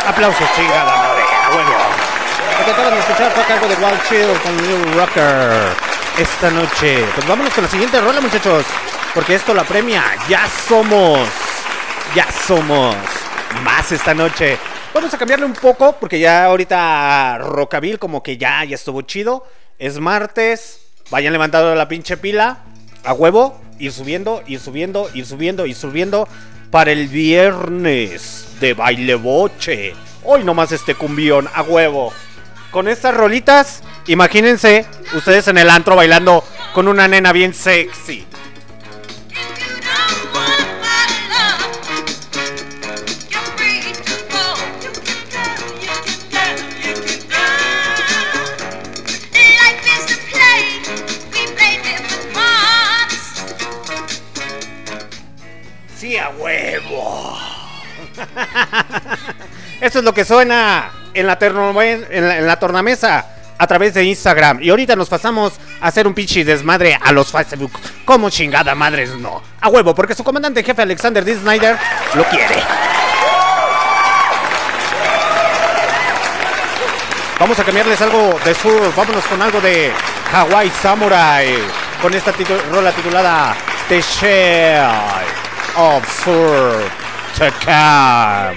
Aplausos, 0.06 0.48
chingada 0.54 0.84
madre. 0.84 1.22
A 1.24 1.48
huevo. 1.56 1.72
Lo 2.58 2.64
que 2.66 2.70
acaban 2.70 2.92
de 2.92 3.00
escuchar 3.00 3.32
fue 3.32 3.42
a 3.42 3.46
cargo 3.46 3.66
de 3.66 3.76
Wild 3.76 4.02
Chill 4.08 4.40
con 4.42 4.56
Lil 4.58 4.94
Rocker 4.94 5.72
esta 6.18 6.50
noche. 6.50 7.02
Pues 7.14 7.26
vámonos 7.26 7.54
con 7.54 7.64
la 7.64 7.70
siguiente 7.70 7.98
rola, 7.98 8.20
muchachos. 8.20 8.66
Porque 9.14 9.34
esto 9.34 9.54
la 9.54 9.64
premia. 9.64 10.02
Ya 10.28 10.46
somos. 10.68 11.26
Ya 12.14 12.30
somos. 12.30 12.94
Más 13.62 13.90
esta 13.90 14.12
noche. 14.12 14.58
Vamos 14.92 15.14
a 15.14 15.16
cambiarle 15.16 15.46
un 15.46 15.54
poco. 15.54 15.96
Porque 15.98 16.18
ya 16.18 16.44
ahorita 16.44 17.38
Rockabil 17.38 17.98
como 17.98 18.22
que 18.22 18.36
ya, 18.36 18.64
ya 18.64 18.74
estuvo 18.74 19.00
chido. 19.00 19.46
Es 19.78 19.98
martes. 19.98 20.83
Vayan 21.10 21.32
levantando 21.32 21.74
la 21.74 21.88
pinche 21.88 22.16
pila. 22.16 22.58
A 23.04 23.12
huevo. 23.12 23.60
Ir 23.78 23.92
subiendo, 23.92 24.42
ir 24.46 24.60
subiendo, 24.60 25.10
ir 25.14 25.26
subiendo, 25.26 25.66
ir 25.66 25.74
subiendo. 25.74 26.28
Para 26.70 26.92
el 26.92 27.08
viernes 27.08 28.48
de 28.60 28.74
baile 28.74 29.14
boche. 29.14 29.94
Hoy 30.24 30.42
nomás 30.42 30.72
este 30.72 30.94
cumbión, 30.94 31.48
a 31.54 31.62
huevo. 31.62 32.12
Con 32.70 32.88
estas 32.88 33.14
rolitas, 33.14 33.82
imagínense 34.06 34.86
ustedes 35.14 35.46
en 35.48 35.58
el 35.58 35.70
antro 35.70 35.94
bailando 35.94 36.42
con 36.72 36.88
una 36.88 37.06
nena 37.06 37.32
bien 37.32 37.54
sexy. 37.54 38.26
Esto 59.80 59.98
es 59.98 60.04
lo 60.04 60.14
que 60.14 60.24
suena 60.24 60.90
en 61.14 61.26
la, 61.26 62.56
tornamesa 62.58 63.26
a 63.58 63.66
través 63.66 63.94
de 63.94 64.04
Instagram. 64.04 64.62
Y 64.62 64.70
ahorita 64.70 64.96
nos 64.96 65.08
pasamos 65.08 65.54
a 65.80 65.88
hacer 65.88 66.06
un 66.06 66.14
pinche 66.14 66.44
desmadre 66.44 66.98
a 67.00 67.12
los 67.12 67.30
Facebook. 67.30 67.72
Como 68.04 68.30
chingada 68.30 68.74
madres, 68.74 69.14
no. 69.16 69.42
A 69.60 69.68
huevo, 69.68 69.94
porque 69.94 70.14
su 70.14 70.24
comandante 70.24 70.62
jefe 70.62 70.82
Alexander 70.82 71.24
D. 71.24 71.36
Snyder 71.36 71.78
lo 72.14 72.24
quiere. 72.24 72.62
Vamos 77.38 77.58
a 77.58 77.64
cambiarles 77.64 78.00
algo 78.00 78.38
de 78.44 78.54
sur. 78.54 78.94
Vámonos 78.94 79.24
con 79.24 79.42
algo 79.42 79.60
de 79.60 79.92
Hawaii 80.32 80.70
Samurai. 80.70 81.58
Con 82.00 82.14
esta 82.14 82.32
rola 82.70 82.92
titulada 82.92 83.56
The 83.88 84.00
Shell 84.00 84.86
of 85.76 87.03
Takam. 87.38 88.56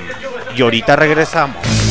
Y 0.56 0.62
ahorita 0.62 0.96
regresamos. 0.96 1.87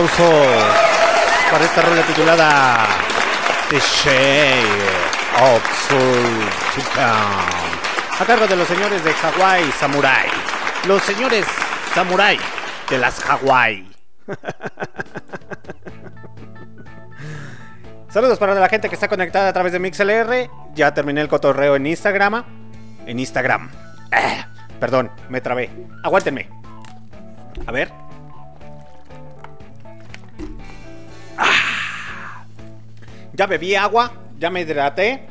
Aplausos 0.00 0.64
para 1.52 1.62
esta 1.62 1.82
rola 1.82 2.00
titulada 2.02 2.86
The 3.68 3.78
Shade 3.78 4.88
of 5.42 5.62
Soul 5.88 6.48
to. 6.74 6.80
A 6.98 8.24
cargo 8.24 8.46
de 8.46 8.56
los 8.56 8.66
señores 8.66 9.04
de 9.04 9.12
Hawái 9.12 9.70
Samurai. 9.72 10.26
Los 10.86 11.02
señores 11.02 11.44
Samurai 11.94 12.38
de 12.88 12.96
las 12.96 13.20
Hawái. 13.20 13.92
Saludos 18.08 18.38
para 18.38 18.54
la 18.54 18.70
gente 18.70 18.88
que 18.88 18.94
está 18.94 19.08
conectada 19.08 19.50
a 19.50 19.52
través 19.52 19.72
de 19.72 19.80
MixLR. 19.80 20.48
Ya 20.74 20.94
terminé 20.94 21.20
el 21.20 21.28
cotorreo 21.28 21.76
en 21.76 21.84
Instagram. 21.84 22.42
En 23.04 23.18
Instagram. 23.18 23.70
Ah, 24.12 24.46
perdón, 24.78 25.10
me 25.28 25.42
trabé. 25.42 25.68
Aguántenme. 26.02 26.48
A 27.66 27.72
ver. 27.72 27.92
Ya 33.40 33.46
bebí 33.46 33.74
agua, 33.74 34.12
ya 34.38 34.50
me 34.50 34.60
hidraté. 34.60 35.22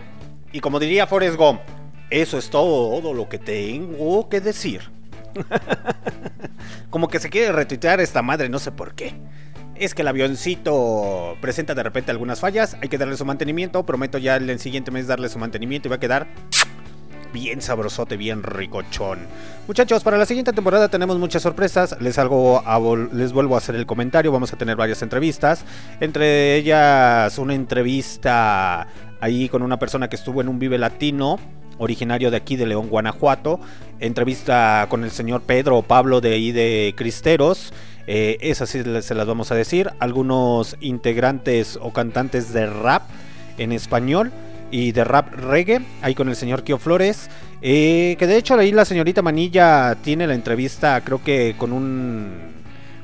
Y 0.51 0.61
como 0.61 0.79
diría 0.79 1.05
Forrest 1.05 1.37
Gump, 1.37 1.61
eso 2.09 2.39
es 2.39 2.49
todo 2.49 3.13
lo 3.13 3.29
que 3.29 3.37
tengo 3.37 4.27
que 4.29 4.41
decir. 4.41 4.89
como 6.89 7.07
que 7.07 7.19
se 7.19 7.29
quiere 7.29 7.51
retuitear 7.51 7.99
esta 7.99 8.23
madre, 8.23 8.49
no 8.49 8.57
sé 8.57 8.71
por 8.71 8.95
qué. 8.95 9.13
Es 9.75 9.93
que 9.93 10.01
el 10.01 10.07
avioncito 10.07 11.37
presenta 11.39 11.75
de 11.75 11.83
repente 11.83 12.09
algunas 12.09 12.39
fallas, 12.39 12.77
hay 12.81 12.89
que 12.89 12.97
darle 12.97 13.15
su 13.15 13.25
mantenimiento. 13.25 13.85
Prometo 13.85 14.17
ya 14.17 14.37
el 14.37 14.59
siguiente 14.59 14.89
mes 14.89 15.05
darle 15.05 15.29
su 15.29 15.37
mantenimiento 15.37 15.87
y 15.87 15.89
va 15.89 15.97
a 15.97 15.99
quedar 15.99 16.25
bien 17.33 17.61
sabrosote, 17.61 18.17
bien 18.17 18.43
ricochón. 18.43 19.19
Muchachos, 19.67 20.03
para 20.03 20.17
la 20.17 20.25
siguiente 20.25 20.53
temporada 20.53 20.89
tenemos 20.89 21.17
muchas 21.17 21.43
sorpresas. 21.43 21.95
Les, 21.99 22.17
algo 22.17 22.63
a 22.65 22.79
les 23.13 23.31
vuelvo 23.31 23.55
a 23.55 23.59
hacer 23.59 23.75
el 23.75 23.85
comentario. 23.85 24.31
Vamos 24.31 24.51
a 24.53 24.57
tener 24.57 24.75
varias 24.75 25.01
entrevistas. 25.01 25.63
Entre 25.99 26.55
ellas, 26.55 27.37
una 27.37 27.53
entrevista 27.53 28.87
ahí 29.21 29.49
con 29.49 29.61
una 29.61 29.77
persona 29.77 30.09
que 30.09 30.15
estuvo 30.15 30.41
en 30.41 30.49
un 30.49 30.59
Vive 30.59 30.77
Latino. 30.77 31.39
Originario 31.77 32.29
de 32.29 32.37
aquí 32.37 32.55
de 32.55 32.65
León, 32.65 32.89
Guanajuato. 32.89 33.59
Entrevista 33.99 34.87
con 34.89 35.03
el 35.03 35.11
señor 35.11 35.41
Pedro 35.41 35.77
o 35.77 35.83
Pablo 35.83 36.19
de 36.19 36.33
ahí 36.33 36.51
de 36.51 36.93
Cristeros. 36.97 37.71
Eh, 38.07 38.37
esas 38.41 38.69
sí 38.69 38.81
se 39.01 39.15
las 39.15 39.27
vamos 39.27 39.51
a 39.51 39.55
decir. 39.55 39.91
Algunos 39.99 40.75
integrantes 40.81 41.77
o 41.81 41.93
cantantes 41.93 42.51
de 42.53 42.65
rap 42.65 43.03
en 43.57 43.71
español 43.71 44.31
y 44.71 44.91
de 44.91 45.03
rap 45.03 45.33
reggae, 45.33 45.81
ahí 46.01 46.15
con 46.15 46.29
el 46.29 46.35
señor 46.35 46.63
Kio 46.63 46.77
Flores. 46.77 47.29
eh, 47.61 48.15
que 48.17 48.27
de 48.27 48.37
hecho 48.37 48.55
ahí 48.55 48.71
la 48.71 48.85
señorita 48.85 49.21
Manilla 49.21 49.95
tiene 50.01 50.27
la 50.27 50.33
entrevista, 50.33 51.01
creo 51.01 51.23
que 51.23 51.55
con 51.57 51.73
un. 51.73 52.49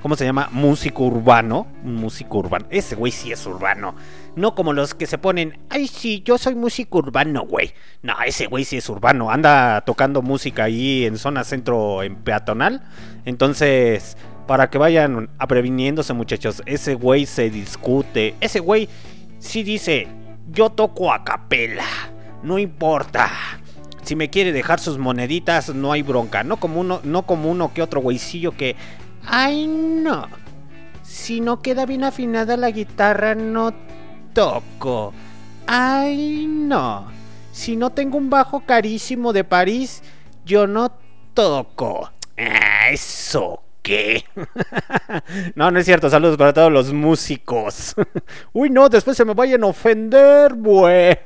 ¿Cómo 0.01 0.15
se 0.15 0.23
llama? 0.23 0.49
Músico 0.51 1.05
urbano. 1.05 1.65
Músico 1.83 2.37
urbano. 2.37 2.67
Ese 2.69 2.93
güey 2.95 3.11
sí 3.11 3.31
es 3.31 3.43
urbano. 3.47 3.95
No 4.35 4.53
como 4.53 4.71
los 4.71 4.93
que 4.93 5.07
se 5.07 5.17
ponen. 5.17 5.57
Ay, 5.67 5.87
sí, 5.87 6.21
yo 6.23 6.37
soy 6.37 6.53
músico 6.53 6.99
urbano, 6.99 7.43
güey. 7.47 7.73
No, 8.03 8.13
ese 8.23 8.45
güey 8.45 8.65
sí 8.65 8.77
es 8.77 8.87
urbano. 8.87 9.31
Anda 9.31 9.81
tocando 9.81 10.21
música 10.21 10.65
ahí 10.65 11.05
en 11.05 11.17
zona 11.17 11.43
centro 11.43 12.03
en 12.03 12.17
peatonal. 12.17 12.83
Entonces, 13.25 14.15
para 14.45 14.69
que 14.69 14.77
vayan 14.77 15.31
previniéndose, 15.47 16.13
muchachos. 16.13 16.61
Ese 16.67 16.93
güey 16.93 17.25
se 17.25 17.49
discute. 17.49 18.35
Ese 18.41 18.59
güey 18.59 18.87
sí 19.39 19.63
dice: 19.63 20.07
Yo 20.47 20.69
toco 20.69 21.11
a 21.11 21.23
capela. 21.23 21.85
No 22.43 22.59
importa. 22.59 23.29
Si 24.03 24.15
me 24.15 24.29
quiere 24.29 24.51
dejar 24.51 24.79
sus 24.79 24.97
moneditas, 24.97 25.73
no 25.73 25.91
hay 25.91 26.03
bronca. 26.03 26.43
No 26.43 26.57
como 26.57 26.79
uno, 26.79 26.99
no 27.03 27.25
como 27.25 27.49
uno 27.49 27.73
que 27.73 27.81
otro 27.81 28.01
güeycillo 28.01 28.51
que. 28.55 28.75
Ay, 29.25 29.67
no. 29.67 30.27
Si 31.01 31.41
no 31.41 31.61
queda 31.61 31.85
bien 31.85 32.03
afinada 32.03 32.57
la 32.57 32.71
guitarra, 32.71 33.33
no 33.33 33.73
toco. 34.33 35.13
Ay, 35.65 36.45
no. 36.47 37.07
Si 37.51 37.75
no 37.75 37.89
tengo 37.89 38.17
un 38.17 38.29
bajo 38.29 38.61
carísimo 38.61 39.33
de 39.33 39.43
París, 39.43 40.03
yo 40.45 40.67
no 40.67 40.91
toco. 41.33 42.11
Ah, 42.37 42.89
¿Eso 42.91 43.64
no, 45.55 45.71
no 45.71 45.79
es 45.79 45.85
cierto. 45.85 46.09
Saludos 46.09 46.37
para 46.37 46.53
todos 46.53 46.71
los 46.71 46.93
músicos. 46.93 47.95
Uy, 48.53 48.69
no, 48.69 48.89
después 48.89 49.17
se 49.17 49.25
me 49.25 49.33
vayan 49.33 49.63
a 49.63 49.67
ofender, 49.67 50.53
güey. 50.55 51.15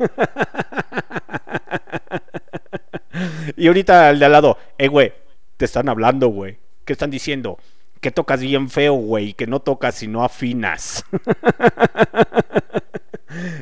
y 3.55 3.67
ahorita 3.67 4.09
el 4.09 4.19
de 4.19 4.25
al 4.25 4.31
lado, 4.31 4.57
eh, 4.77 4.87
güey, 4.87 5.13
te 5.57 5.65
están 5.65 5.89
hablando, 5.89 6.27
güey. 6.27 6.57
¿Qué 6.85 6.93
están 6.93 7.11
diciendo? 7.11 7.57
Que 8.01 8.11
tocas 8.11 8.41
bien 8.41 8.69
feo, 8.69 8.93
güey, 8.93 9.33
que 9.33 9.47
no 9.47 9.59
tocas 9.59 9.95
si 9.95 10.07
no 10.07 10.23
afinas. 10.23 11.03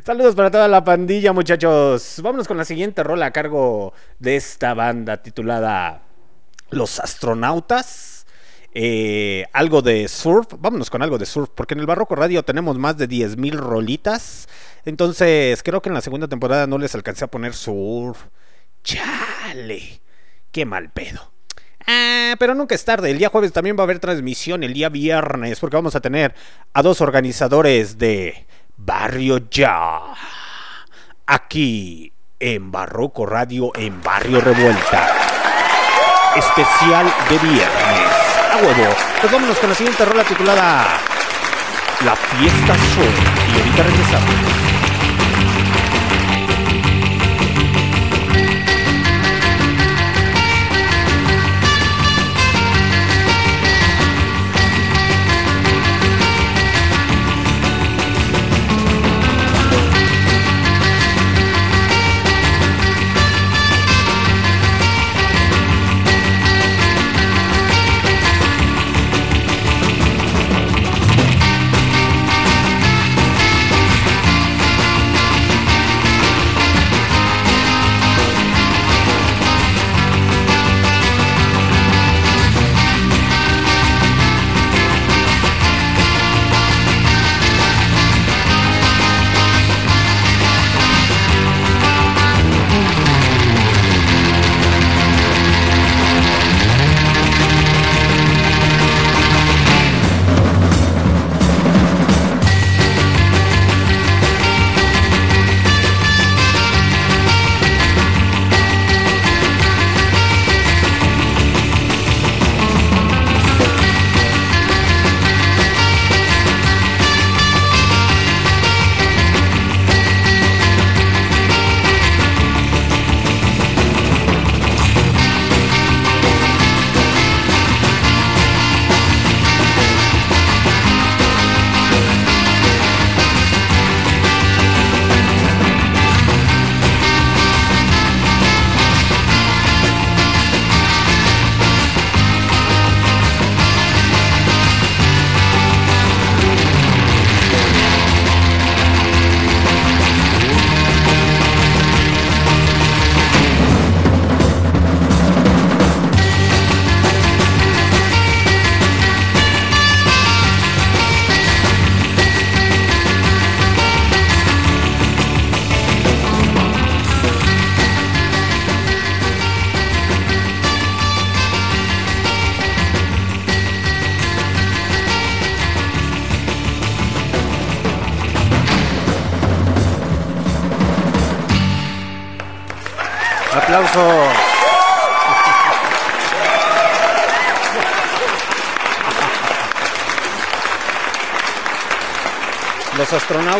Saludos 0.05 0.35
para 0.35 0.51
toda 0.51 0.67
la 0.67 0.83
pandilla, 0.83 1.33
muchachos. 1.33 2.19
Vámonos 2.23 2.47
con 2.47 2.57
la 2.57 2.65
siguiente 2.65 3.03
rola 3.03 3.27
a 3.27 3.31
cargo 3.31 3.93
de 4.19 4.37
esta 4.37 4.73
banda 4.73 5.17
titulada 5.17 6.01
Los 6.69 6.99
Astronautas. 6.99 8.16
Eh, 8.79 9.47
algo 9.53 9.81
de 9.81 10.07
surf. 10.07 10.49
Vámonos 10.59 10.91
con 10.91 11.01
algo 11.01 11.17
de 11.17 11.25
surf, 11.25 11.49
porque 11.55 11.73
en 11.73 11.79
el 11.79 11.87
Barroco 11.87 12.15
Radio 12.15 12.43
tenemos 12.43 12.77
más 12.77 12.95
de 12.95 13.09
10.000 13.09 13.53
rolitas. 13.53 14.47
Entonces, 14.85 15.63
creo 15.63 15.81
que 15.81 15.89
en 15.89 15.95
la 15.95 16.01
segunda 16.01 16.27
temporada 16.27 16.67
no 16.67 16.77
les 16.77 16.93
alcancé 16.93 17.25
a 17.25 17.31
poner 17.31 17.55
surf. 17.55 18.25
Chale, 18.83 20.01
qué 20.51 20.67
mal 20.67 20.91
pedo. 20.91 21.31
Ah, 21.87 22.35
pero 22.37 22.53
nunca 22.53 22.75
es 22.75 22.85
tarde. 22.85 23.09
El 23.09 23.17
día 23.17 23.29
jueves 23.29 23.51
también 23.51 23.75
va 23.75 23.81
a 23.81 23.85
haber 23.85 23.97
transmisión. 23.97 24.63
El 24.63 24.75
día 24.75 24.89
viernes, 24.89 25.59
porque 25.59 25.77
vamos 25.77 25.95
a 25.95 25.99
tener 25.99 26.35
a 26.71 26.83
dos 26.83 27.01
organizadores 27.01 27.97
de 27.97 28.45
Barrio 28.75 29.49
Ya. 29.49 30.01
Aquí 31.25 32.13
en 32.39 32.71
Barroco 32.71 33.25
Radio, 33.25 33.71
en 33.73 34.03
Barrio 34.03 34.39
Revuelta. 34.39 35.17
Especial 36.35 37.11
de 37.27 37.39
viernes. 37.39 38.06
Huevo. 38.61 38.95
Pues 39.21 39.31
vámonos 39.31 39.57
con 39.59 39.69
la 39.69 39.75
siguiente 39.75 40.03
rola 40.05 40.23
titulada 40.23 40.99
La 42.03 42.15
Fiesta 42.15 42.73
Surf. 42.73 43.53
Y 43.53 43.59
ahorita 43.59 43.83
regresamos. 43.83 44.76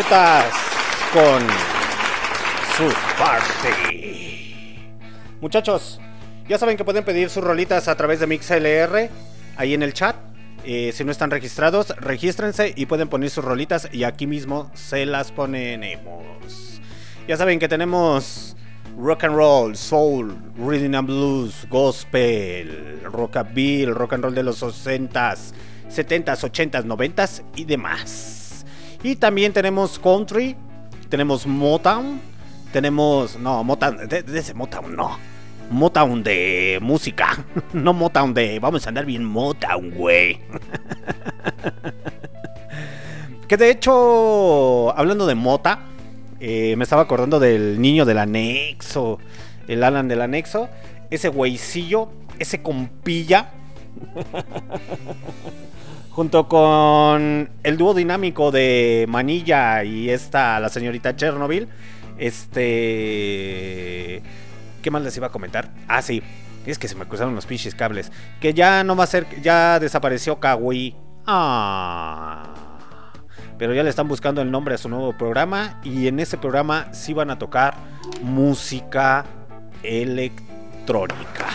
Con 0.08 1.42
su 2.76 2.88
party. 3.18 4.88
Muchachos, 5.42 6.00
ya 6.48 6.56
saben 6.56 6.78
que 6.78 6.84
pueden 6.84 7.04
pedir 7.04 7.28
sus 7.28 7.44
rolitas 7.44 7.88
a 7.88 7.94
través 7.94 8.20
de 8.20 8.26
MixLR 8.26 9.10
ahí 9.58 9.74
en 9.74 9.82
el 9.82 9.92
chat. 9.92 10.16
Eh, 10.64 10.92
si 10.94 11.04
no 11.04 11.12
están 11.12 11.30
registrados, 11.30 11.88
regístrense 11.98 12.72
y 12.74 12.86
pueden 12.86 13.08
poner 13.08 13.28
sus 13.28 13.44
rolitas 13.44 13.90
y 13.92 14.04
aquí 14.04 14.26
mismo 14.26 14.70
se 14.72 15.04
las 15.04 15.30
ponemos. 15.30 16.80
Ya 17.26 17.36
saben 17.36 17.58
que 17.58 17.68
tenemos 17.68 18.56
rock 18.98 19.24
and 19.24 19.36
roll, 19.36 19.76
soul, 19.76 20.34
rhythm 20.56 20.94
and 20.94 21.06
blues, 21.06 21.66
gospel, 21.68 23.02
rockabilly, 23.12 23.92
rock 23.92 24.14
and 24.14 24.24
roll 24.24 24.34
de 24.34 24.42
los 24.42 24.62
60s, 24.62 25.52
70s, 25.90 26.50
80s, 26.50 26.84
90s 26.86 27.42
y 27.56 27.66
demás. 27.66 28.47
Y 29.02 29.16
también 29.16 29.52
tenemos 29.52 29.98
country, 29.98 30.56
tenemos 31.08 31.46
Motown, 31.46 32.20
tenemos. 32.72 33.38
No, 33.38 33.62
Motown, 33.62 34.08
de, 34.08 34.24
ese 34.34 34.54
Motown 34.54 34.96
no. 34.96 35.18
Motown 35.70 36.22
de 36.22 36.78
música, 36.80 37.44
no 37.72 37.92
Motown 37.92 38.34
de. 38.34 38.58
Vamos 38.58 38.86
a 38.86 38.88
andar 38.88 39.06
bien 39.06 39.24
Motown, 39.24 39.90
güey. 39.90 40.40
que 43.48 43.56
de 43.56 43.70
hecho, 43.70 44.96
hablando 44.98 45.26
de 45.26 45.34
Mota, 45.34 45.80
eh, 46.40 46.74
me 46.76 46.84
estaba 46.84 47.02
acordando 47.02 47.38
del 47.38 47.80
niño 47.80 48.04
del 48.04 48.18
anexo, 48.18 49.18
el 49.68 49.84
Alan 49.84 50.08
del 50.08 50.22
anexo, 50.22 50.68
ese 51.10 51.28
güeycillo, 51.28 52.10
ese 52.38 52.62
compilla. 52.62 53.50
junto 56.18 56.48
con 56.48 57.48
el 57.62 57.76
dúo 57.76 57.94
dinámico 57.94 58.50
de 58.50 59.06
Manilla 59.08 59.84
y 59.84 60.10
esta, 60.10 60.58
la 60.58 60.68
señorita 60.68 61.14
Chernobyl. 61.14 61.68
Este. 62.18 62.60
¿Qué 64.82 64.90
más 64.90 65.02
les 65.02 65.16
iba 65.16 65.28
a 65.28 65.30
comentar? 65.30 65.70
Ah, 65.86 66.02
sí. 66.02 66.20
Es 66.66 66.76
que 66.76 66.88
se 66.88 66.96
me 66.96 67.06
cruzaron 67.06 67.36
los 67.36 67.46
pinches 67.46 67.76
cables. 67.76 68.10
Que 68.40 68.52
ya 68.52 68.82
no 68.82 68.96
va 68.96 69.04
a 69.04 69.06
ser. 69.06 69.28
Ya 69.42 69.78
desapareció 69.78 70.40
Kawi. 70.40 70.96
Ah. 71.24 73.12
Pero 73.56 73.72
ya 73.72 73.84
le 73.84 73.90
están 73.90 74.08
buscando 74.08 74.42
el 74.42 74.50
nombre 74.50 74.74
a 74.74 74.78
su 74.78 74.88
nuevo 74.88 75.16
programa. 75.16 75.80
Y 75.84 76.08
en 76.08 76.18
ese 76.18 76.36
programa 76.36 76.92
sí 76.92 77.14
van 77.14 77.30
a 77.30 77.38
tocar 77.38 77.76
música 78.22 79.24
electrónica. 79.84 81.46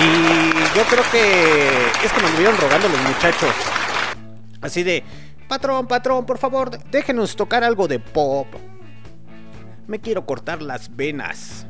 Y 0.00 0.76
yo 0.76 0.84
creo 0.84 1.02
que 1.10 1.68
es 2.04 2.12
que 2.12 2.20
me 2.20 2.28
anduvieron 2.28 2.56
rogando 2.56 2.88
los 2.88 3.00
muchachos. 3.00 3.52
Así 4.60 4.84
de, 4.84 5.02
patrón, 5.48 5.88
patrón, 5.88 6.24
por 6.24 6.38
favor, 6.38 6.78
déjenos 6.90 7.34
tocar 7.34 7.64
algo 7.64 7.88
de 7.88 7.98
pop. 7.98 8.46
Me 9.88 9.98
quiero 9.98 10.24
cortar 10.24 10.62
las 10.62 10.94
venas. 10.94 11.66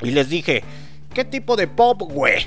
Y 0.00 0.12
les 0.12 0.30
dije, 0.30 0.64
¿qué 1.12 1.24
tipo 1.24 1.56
de 1.56 1.66
pop, 1.66 2.00
güey? 2.02 2.46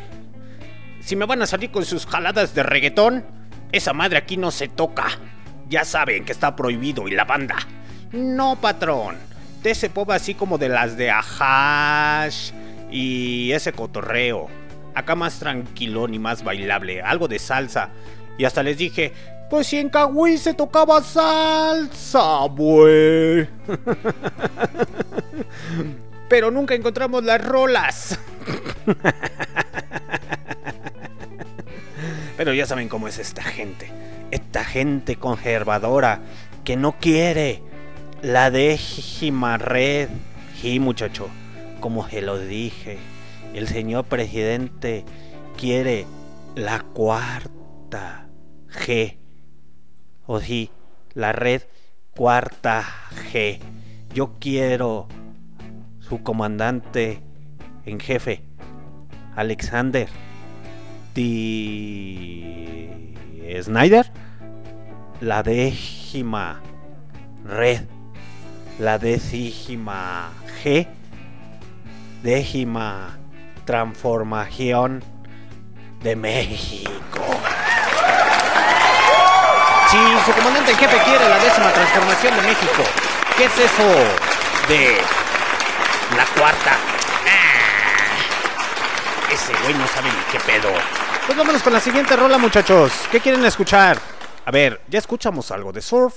Si 1.01 1.15
me 1.15 1.25
van 1.25 1.43
a 1.43 1.47
salir 1.47 1.69
con 1.71 1.85
sus 1.85 2.07
jaladas 2.07 2.55
de 2.55 2.63
reggaetón, 2.63 3.23
esa 3.71 3.93
madre 3.93 4.17
aquí 4.17 4.37
no 4.37 4.49
se 4.49 4.67
toca. 4.67 5.05
Ya 5.69 5.85
saben 5.85 6.25
que 6.25 6.31
está 6.31 6.55
prohibido 6.55 7.07
y 7.07 7.11
la 7.11 7.25
banda. 7.25 7.57
No, 8.11 8.55
patrón. 8.55 9.17
De 9.61 9.71
ese 9.71 9.89
pop 9.89 10.09
así 10.09 10.33
como 10.33 10.57
de 10.57 10.69
las 10.69 10.97
de 10.97 11.11
Ahash 11.11 12.51
y 12.95 13.51
ese 13.51 13.73
cotorreo. 13.73 14.47
Acá 14.93 15.15
más 15.15 15.39
tranquilón 15.39 16.13
y 16.13 16.19
más 16.19 16.45
bailable, 16.45 17.01
algo 17.01 17.27
de 17.27 17.39
salsa. 17.39 17.89
Y 18.37 18.45
hasta 18.45 18.63
les 18.63 18.77
dije, 18.77 19.11
pues 19.49 19.67
si 19.67 19.79
en 19.79 19.89
Cahuí 19.89 20.37
se 20.37 20.53
tocaba 20.53 21.03
salsa, 21.03 22.45
güey. 22.51 23.49
Pero 26.29 26.51
nunca 26.51 26.73
encontramos 26.73 27.25
las 27.25 27.45
rolas. 27.45 28.17
Pero 32.37 32.53
ya 32.53 32.65
saben 32.65 32.87
cómo 32.87 33.09
es 33.09 33.19
esta 33.19 33.43
gente. 33.43 33.91
Esta 34.31 34.63
gente 34.63 35.17
conservadora 35.17 36.21
que 36.63 36.77
no 36.77 36.97
quiere 36.97 37.61
la 38.21 38.51
décima 38.51 39.57
red. 39.57 40.07
Y 40.63 40.79
muchacho, 40.79 41.29
como 41.85 42.09
se 42.09 42.23
lo 42.23 42.39
dije, 42.39 42.97
el 43.53 43.67
señor 43.67 44.05
presidente 44.05 45.05
quiere 45.55 46.07
la 46.55 46.79
cuarta 46.81 48.27
G. 48.67 49.19
O 50.25 50.39
sí, 50.39 50.71
la 51.13 51.31
red 51.31 51.61
cuarta 52.15 52.83
G. 53.31 53.59
Yo 54.15 54.33
quiero 54.39 55.07
su 55.99 56.23
comandante 56.23 57.21
en 57.85 57.99
jefe, 57.99 58.41
Alexander 59.35 60.09
T. 61.13 61.21
Snyder, 63.61 64.11
la 65.21 65.43
décima 65.43 66.63
red, 67.45 67.81
la 68.79 68.97
décima 68.97 70.31
G, 70.63 70.87
décima 72.25 73.19
transformación 73.65 75.03
de 76.01 76.15
México. 76.15 77.21
Si 79.91 79.97
su 80.25 80.31
comandante 80.31 80.71
en 80.71 80.77
jefe 80.77 80.97
quiere 81.05 81.29
la 81.29 81.37
décima 81.37 81.71
transformación 81.71 82.35
de 82.35 82.41
México, 82.41 82.83
¿qué 83.37 83.45
es 83.45 83.57
eso 83.59 83.87
de 84.67 84.97
la 86.17 86.25
cuarta? 86.35 86.71
Ah, 87.27 88.11
ese 89.31 89.53
güey 89.61 89.75
no 89.75 89.87
sabe 89.87 90.09
ni 90.09 90.23
qué 90.31 90.39
pedo. 90.39 90.69
Pues 91.27 91.37
vámonos 91.37 91.61
con 91.61 91.73
la 91.73 91.79
siguiente 91.79 92.15
rola, 92.15 92.39
muchachos. 92.39 92.91
¿Qué 93.11 93.19
quieren 93.19 93.45
escuchar? 93.45 93.99
A 94.45 94.49
ver, 94.49 94.81
ya 94.87 94.97
escuchamos 94.97 95.51
algo 95.51 95.71
de 95.71 95.83
surf. 95.83 96.15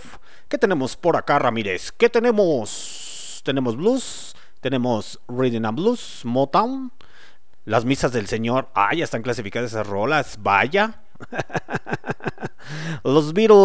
¿Qué 0.48 0.56
tenemos 0.56 0.96
por 0.96 1.18
acá, 1.18 1.38
Ramírez? 1.38 1.92
¿Qué 1.92 2.08
tenemos? 2.08 3.42
Tenemos 3.44 3.76
blues, 3.76 4.34
tenemos 4.60 5.20
rhythm 5.28 5.64
and 5.64 5.76
blues, 5.76 6.22
Motown, 6.24 6.92
las 7.68 7.84
misas 7.84 8.12
del 8.12 8.26
Señor. 8.26 8.68
Ah, 8.74 8.94
ya 8.94 9.04
están 9.04 9.22
clasificadas 9.22 9.72
esas 9.72 9.86
rolas. 9.86 10.38
Vaya. 10.40 11.02
Los 13.04 13.34
Beatles. 13.34 13.58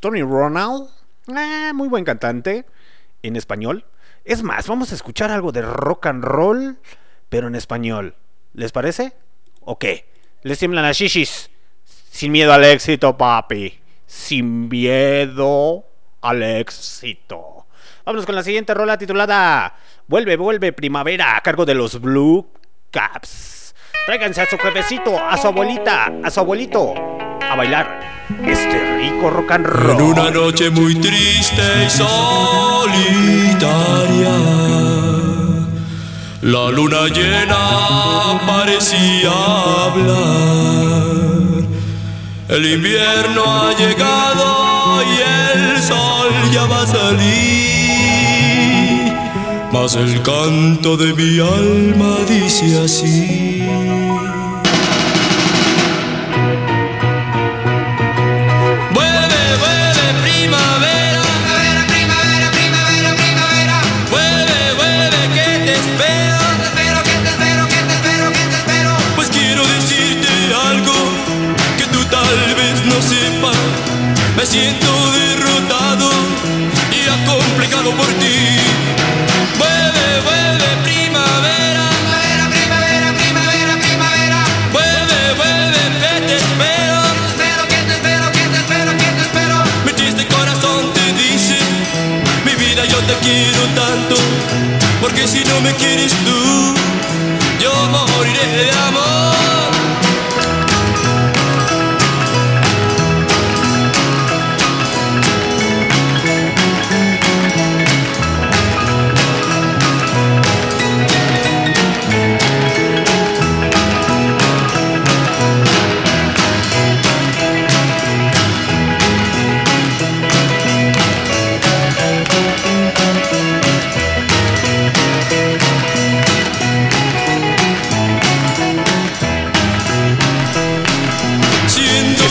Tony 0.00 0.22
Ronald. 0.22 0.88
Eh, 1.36 1.72
muy 1.74 1.88
buen 1.88 2.04
cantante. 2.04 2.64
En 3.22 3.34
español. 3.34 3.84
Es 4.24 4.44
más, 4.44 4.68
vamos 4.68 4.92
a 4.92 4.94
escuchar 4.94 5.32
algo 5.32 5.50
de 5.50 5.62
rock 5.62 6.06
and 6.06 6.22
roll, 6.22 6.78
pero 7.28 7.48
en 7.48 7.56
español. 7.56 8.14
¿Les 8.54 8.70
parece? 8.70 9.14
¿O 9.60 9.78
qué? 9.80 10.08
Les 10.42 10.60
tiemblan 10.60 10.84
las 10.84 10.96
shishis. 10.96 11.50
Sin 11.84 12.30
miedo 12.30 12.52
al 12.52 12.64
éxito, 12.64 13.16
papi. 13.16 13.80
Sin 14.06 14.68
miedo 14.68 15.84
al 16.20 16.42
éxito. 16.42 17.57
Vámonos 18.08 18.24
con 18.24 18.36
la 18.36 18.42
siguiente 18.42 18.72
rola 18.72 18.96
titulada 18.96 19.74
Vuelve, 20.06 20.38
vuelve 20.38 20.72
primavera 20.72 21.36
a 21.36 21.42
cargo 21.42 21.66
de 21.66 21.74
los 21.74 22.00
Blue 22.00 22.50
Caps. 22.90 23.74
Tráiganse 24.06 24.40
a 24.40 24.46
su 24.46 24.56
jefecito, 24.56 25.22
a 25.22 25.36
su 25.36 25.48
abuelita, 25.48 26.10
a 26.24 26.30
su 26.30 26.40
abuelito 26.40 26.94
a 27.42 27.54
bailar 27.54 28.00
este 28.46 28.96
rico 28.96 29.28
rock 29.28 29.50
and 29.50 29.66
roll. 29.66 30.00
En 30.00 30.02
una 30.06 30.30
noche 30.30 30.70
muy 30.70 30.94
triste 30.94 31.60
y 31.86 31.90
solitaria, 31.90 32.08
la 36.40 36.70
luna 36.70 37.08
llena 37.08 38.40
parecía 38.46 39.32
hablar. 39.84 40.48
El 42.48 42.72
invierno 42.72 43.44
ha 43.44 43.76
llegado 43.76 45.02
y 45.02 45.20
el 45.60 45.82
sol 45.82 46.32
ya 46.50 46.64
va 46.64 46.84
a 46.84 46.86
salir. 46.86 47.67
Mas 49.72 49.96
el 49.96 50.22
canto 50.22 50.96
de 50.96 51.12
mi 51.14 51.38
alma 51.40 52.16
dice 52.28 52.78
así. 52.78 53.87
Porque 95.18 95.26
si 95.26 95.44
no 95.44 95.60
me 95.62 95.74
quieres 95.74 96.12
tú, 96.24 96.74
yo 97.60 97.72
moriré 97.90 98.64
de 98.64 98.70
amor. 98.70 99.27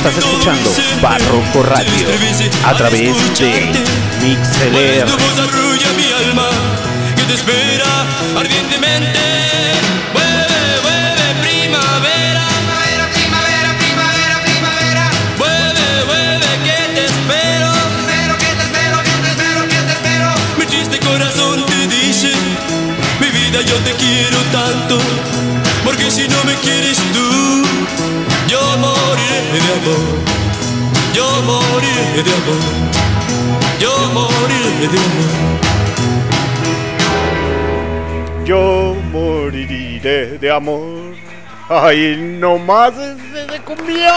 Estás 0.07 0.23
escuchando 0.23 0.71
Barroco 1.01 1.63
Radio 1.63 1.91
a 2.63 2.73
través 2.75 3.13
de. 3.37 3.73
Mixeler. 4.21 5.05
Mi 5.97 6.11
alma 6.29 6.47
que 7.13 7.23
te 7.23 7.33
espera 7.33 8.05
ardientemente. 8.37 9.19
Primavera. 11.41 12.45
Primavera, 13.11 13.77
primavera, 13.79 14.41
primavera. 14.45 15.11
Vuelve, 15.37 16.39
que 16.63 16.79
te. 16.95 17.05
Mi 20.57 20.65
triste 20.67 20.99
corazón 20.99 21.65
te 21.65 21.87
dice, 21.87 22.31
mi 23.19 23.27
vida 23.27 23.59
yo 23.61 23.75
te 23.79 23.91
quiero 23.95 24.39
tanto, 24.53 24.99
porque 25.83 26.09
si 26.09 26.29
no 26.29 26.41
me 26.45 26.53
quieres 26.55 26.97
tú, 27.11 27.16
de 29.53 29.59
amor. 29.73 30.07
Yo 31.13 31.25
moriré 31.43 32.23
de 32.23 32.33
amor. 32.33 32.63
Yo 33.79 33.91
moriré 34.13 34.87
de 34.87 34.99
amor. 34.99 35.31
Yo 38.45 38.95
moriré 39.11 40.37
de 40.37 40.51
amor. 40.51 41.15
Ay, 41.69 42.15
no 42.39 42.57
más 42.57 42.93
ese 42.93 43.45
de 43.51 43.59
cumbión. 43.61 44.07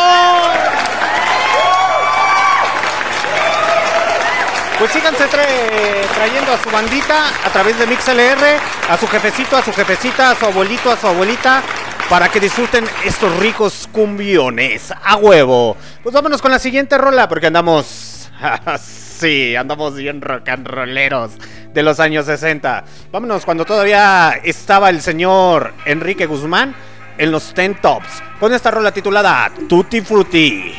Pues 4.78 4.92
síganse 4.92 5.24
tra- 5.28 6.14
trayendo 6.14 6.52
a 6.52 6.62
su 6.62 6.70
bandita 6.70 7.28
a 7.44 7.50
través 7.52 7.78
de 7.78 7.86
MixLR, 7.86 8.58
a 8.88 8.96
su 8.96 9.06
jefecito, 9.08 9.56
a 9.58 9.62
su 9.62 9.72
jefecita, 9.74 10.30
a 10.30 10.34
su 10.36 10.46
abuelito, 10.46 10.90
a 10.90 10.96
su 10.96 11.06
abuelita, 11.06 11.62
para 12.10 12.28
que 12.28 12.40
disfruten 12.40 12.84
estos 13.04 13.34
ricos 13.38 13.88
cumbiones 13.92 14.92
a 15.02 15.14
huevo. 15.16 15.76
Pues 16.02 16.12
vámonos 16.12 16.42
con 16.42 16.50
la 16.50 16.58
siguiente 16.58 16.98
rola, 16.98 17.28
porque 17.28 17.46
andamos. 17.46 18.28
sí, 18.80 19.54
andamos 19.54 19.94
bien 19.94 20.20
rock 20.20 20.48
and 20.48 20.66
rolleros 20.66 21.30
de 21.72 21.82
los 21.84 22.00
años 22.00 22.26
60. 22.26 22.84
Vámonos 23.12 23.44
cuando 23.44 23.64
todavía 23.64 24.40
estaba 24.42 24.90
el 24.90 25.00
señor 25.00 25.72
Enrique 25.84 26.26
Guzmán 26.26 26.74
en 27.16 27.30
los 27.30 27.54
Ten 27.54 27.80
Tops, 27.80 28.22
con 28.40 28.52
esta 28.52 28.72
rola 28.72 28.90
titulada 28.90 29.52
Tutti 29.68 30.00
Frutti. 30.00 30.74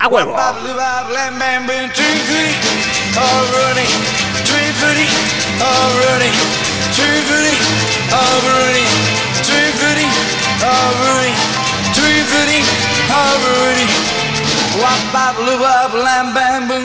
A 0.00 0.08
huevo. 0.08 0.36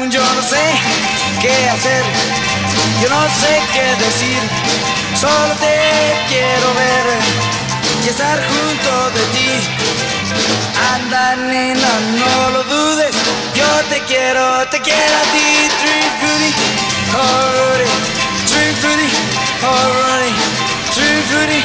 Yo 0.10 0.22
no 0.22 0.42
sé 0.42 0.58
qué 1.40 1.70
hacer, 1.70 2.04
yo 3.02 3.10
no 3.10 3.22
sé 3.42 3.62
qué 3.74 3.96
decir, 4.04 4.42
solo 5.14 5.54
te 5.60 5.78
quiero 6.28 6.74
ver. 6.74 7.06
Y 8.04 8.10
estar 8.10 8.40
junto 8.48 9.12
de 9.12 9.22
ti. 9.36 9.52
Anda 10.94 11.36
nena, 11.36 11.92
no 12.18 12.50
lo 12.50 12.64
dudes, 12.64 13.16
yo 13.54 13.68
te 13.90 14.02
quiero, 14.06 14.68
te 14.70 14.82
quiero 14.82 15.16
a 15.16 15.26
ti. 15.32 15.70
Tree 15.82 16.10
already, 17.14 17.90
tree 18.48 18.74
already, 19.62 20.34
tree 20.96 21.22
fruity, 21.30 21.62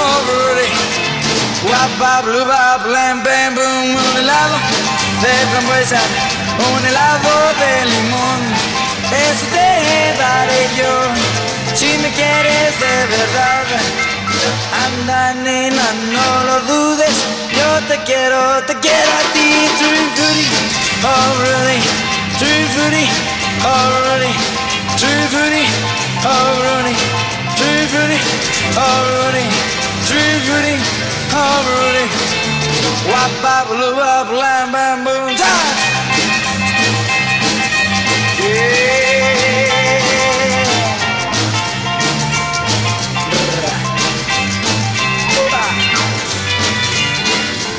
already. 0.00 0.70
Guapa, 1.62 2.22
blue, 2.24 2.44
bam, 2.44 2.82
boom, 3.54 3.96
un 3.96 4.16
helado 4.16 4.56
de 5.22 5.32
frambuesa, 5.50 6.00
un 6.58 6.86
helado 6.86 7.32
de 7.60 7.72
limón. 7.92 8.40
Eso 9.12 9.46
te 9.52 10.14
daré 10.18 10.62
yo, 10.78 10.92
si 11.74 11.98
me 11.98 12.10
quieres 12.12 12.72
de 12.80 13.06
verdad. 13.14 13.66
Anda, 14.84 15.34
nena, 15.34 15.86
no 16.12 16.44
lo 16.44 16.60
dudes, 16.60 17.16
yo 17.56 17.68
te 17.88 17.96
quiero, 18.04 18.62
te 18.66 18.74
quiero 18.80 19.10
a 19.20 19.22
ti. 19.32 19.48
Tree 22.38 22.64
fruity, 22.72 23.06
already, 23.64 24.32
tree 24.98 25.26
fruity, 25.28 25.64
already, 26.24 26.94
tree 27.56 27.86
fruity, 27.88 28.18
already, 28.76 29.44
tree 30.06 30.36
fruity, 30.44 30.76
already, 31.32 32.04
tree 32.04 32.04
fruity, 32.04 32.04
already. 32.04 32.06
Wap, 33.08 33.32
bap, 33.42 33.68
loo, 33.70 33.94
bap, 33.96 34.28
lam, 34.30 34.72
bam, 34.72 35.04
boom, 35.04 35.36
time. 35.36 35.90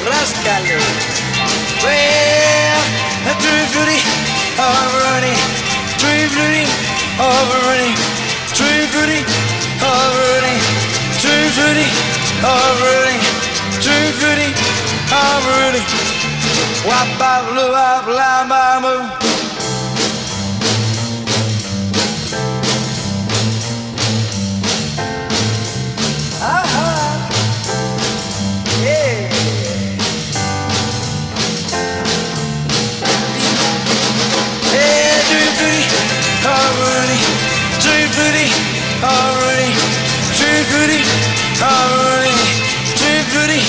Rascale. 0.02 0.82
Well, 1.84 2.82
a 3.30 3.34
tree 3.42 3.66
fruity, 3.72 4.00
already, 4.58 5.34
tree 6.02 6.26
fruity, 6.34 6.66
already, 7.20 7.94
tree 8.54 8.86
fruity, 8.88 9.22
already, 9.82 10.56
tree 11.22 11.48
fruity, 11.56 11.88
already, 12.44 13.18
tree 13.80 14.12
fruity, 14.20 14.50
already. 15.12 15.84
Wap, 16.86 17.08
bap, 17.20 17.44
loo, 17.56 17.72
bap, 17.72 18.08
lam, 18.08 18.50
bam, 18.50 18.82
boom. 18.82 19.41
Tree 38.22 38.30
fruity, 38.30 38.50
already, 39.04 39.72
tree 40.38 40.64
fruity, 40.70 41.02
already, 41.62 42.38
tree 43.00 43.22
fruity, 43.32 43.62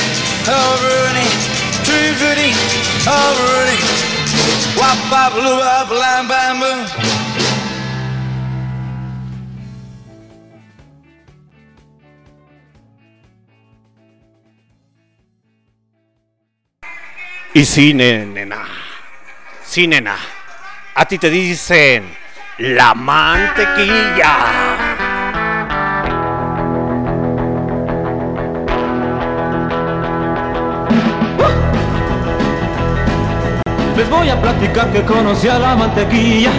already, 0.47 1.27
tree 1.87 2.13
fruity, 2.21 2.51
already. 3.09 3.79
Wap, 4.77 4.99
bap, 5.11 5.33
loo, 5.35 5.57
bap, 5.59 5.91
lam, 5.91 6.29
bam, 6.29 6.61
boom. 6.61 6.87
Y 17.55 17.65
sí, 17.65 17.93
ne- 17.95 18.27
nena. 18.27 18.67
Sí, 19.65 19.87
nena. 19.87 20.17
A 20.95 21.05
ti 21.07 21.19
te 21.19 21.31
dicen 21.31 22.22
la 22.59 22.95
mantequilla. 22.95 24.37
Les 33.97 34.11
voy 34.11 34.29
a 34.29 34.41
platicar 34.41 34.93
que 34.93 35.03
conocí 35.03 35.49
a 35.49 35.59
la 35.59 35.77
mantequilla. 35.77 36.51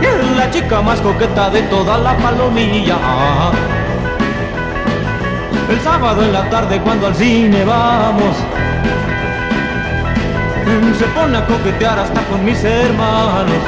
Y 0.00 0.04
es 0.04 0.36
la 0.36 0.50
chica 0.50 0.82
más 0.82 1.00
coqueta 1.00 1.50
de 1.50 1.62
toda 1.62 1.98
la 1.98 2.16
palomilla. 2.16 2.96
El 5.70 5.80
sábado 5.80 6.22
en 6.22 6.32
la 6.32 6.50
tarde 6.50 6.80
cuando 6.80 7.06
al 7.06 7.14
cine 7.14 7.64
vamos 7.64 8.36
se 10.98 11.06
pone 11.08 11.36
a 11.36 11.46
coquetear 11.46 11.98
hasta 11.98 12.20
con 12.22 12.44
mis 12.44 12.62
hermanos. 12.62 13.62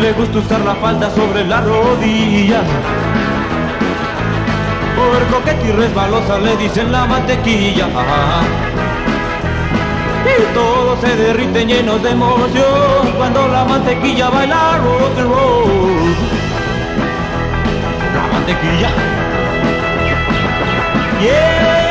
Le 0.00 0.12
gusta 0.12 0.38
usar 0.38 0.60
la 0.60 0.74
falda 0.74 1.10
sobre 1.10 1.44
las 1.44 1.64
rodillas. 1.64 2.64
Por 4.96 5.38
coqueta 5.38 5.66
y 5.66 5.72
resbalosa 5.72 6.38
le 6.38 6.56
dicen 6.56 6.90
la 6.90 7.06
mantequilla. 7.06 7.86
Y 10.26 10.54
todos 10.54 11.00
se 11.00 11.16
derriten 11.16 11.68
llenos 11.68 12.02
de 12.02 12.10
emoción 12.10 13.12
cuando 13.16 13.46
la 13.48 13.64
mantequilla 13.64 14.30
baila 14.30 14.78
rock 14.78 15.18
and 15.18 15.30
roll. 15.30 16.14
La 18.14 18.26
mantequilla. 18.32 18.90
Yeah. 21.20 21.83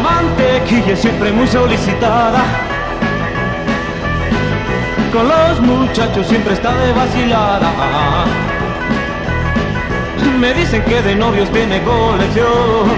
Mantequilla 0.00 0.92
es 0.92 1.00
siempre 1.00 1.32
muy 1.32 1.46
solicitada. 1.46 2.40
Con 5.12 5.28
los 5.28 5.60
muchachos 5.60 6.26
siempre 6.26 6.54
está 6.54 6.72
de 6.74 6.92
vacilada. 6.92 8.49
Me 10.40 10.54
dicen 10.54 10.82
que 10.84 11.02
de 11.02 11.14
novios 11.14 11.50
tiene 11.50 11.82
colección. 11.82 12.88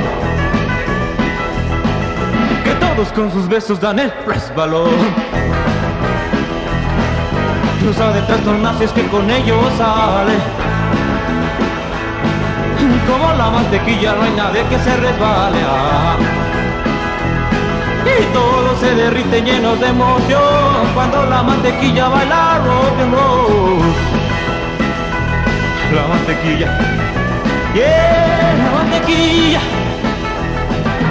Que 2.63 2.71
todos 2.75 3.09
con 3.09 3.33
sus 3.33 3.49
besos 3.49 3.81
dan 3.81 3.99
el 3.99 4.13
resbalón. 4.25 4.91
Usa 7.91 8.13
de 8.13 8.23
trastornos 8.23 8.81
es 8.81 8.93
que 8.93 9.09
con 9.09 9.29
ellos 9.29 9.59
sale. 9.77 10.35
Como 13.11 13.33
la 13.33 13.51
mantequilla 13.51 14.15
no 14.15 14.23
hay 14.23 14.31
nadie 14.37 14.63
que 14.71 14.79
se 14.79 14.97
resbale. 14.99 15.59
Y 18.21 18.25
todos 18.33 18.79
se 18.79 18.95
derriten 18.95 19.45
llenos 19.45 19.81
de 19.81 19.89
emoción 19.89 20.95
cuando 20.95 21.27
la 21.27 21.43
mantequilla 21.43 22.09
baila 22.09 22.61
rock 22.65 23.01
and 23.01 23.15
roll. 23.15 23.83
La 25.93 26.07
mantequilla, 26.07 27.02
yeah, 27.75 28.55
la 28.59 28.71
mantequilla, 28.71 29.61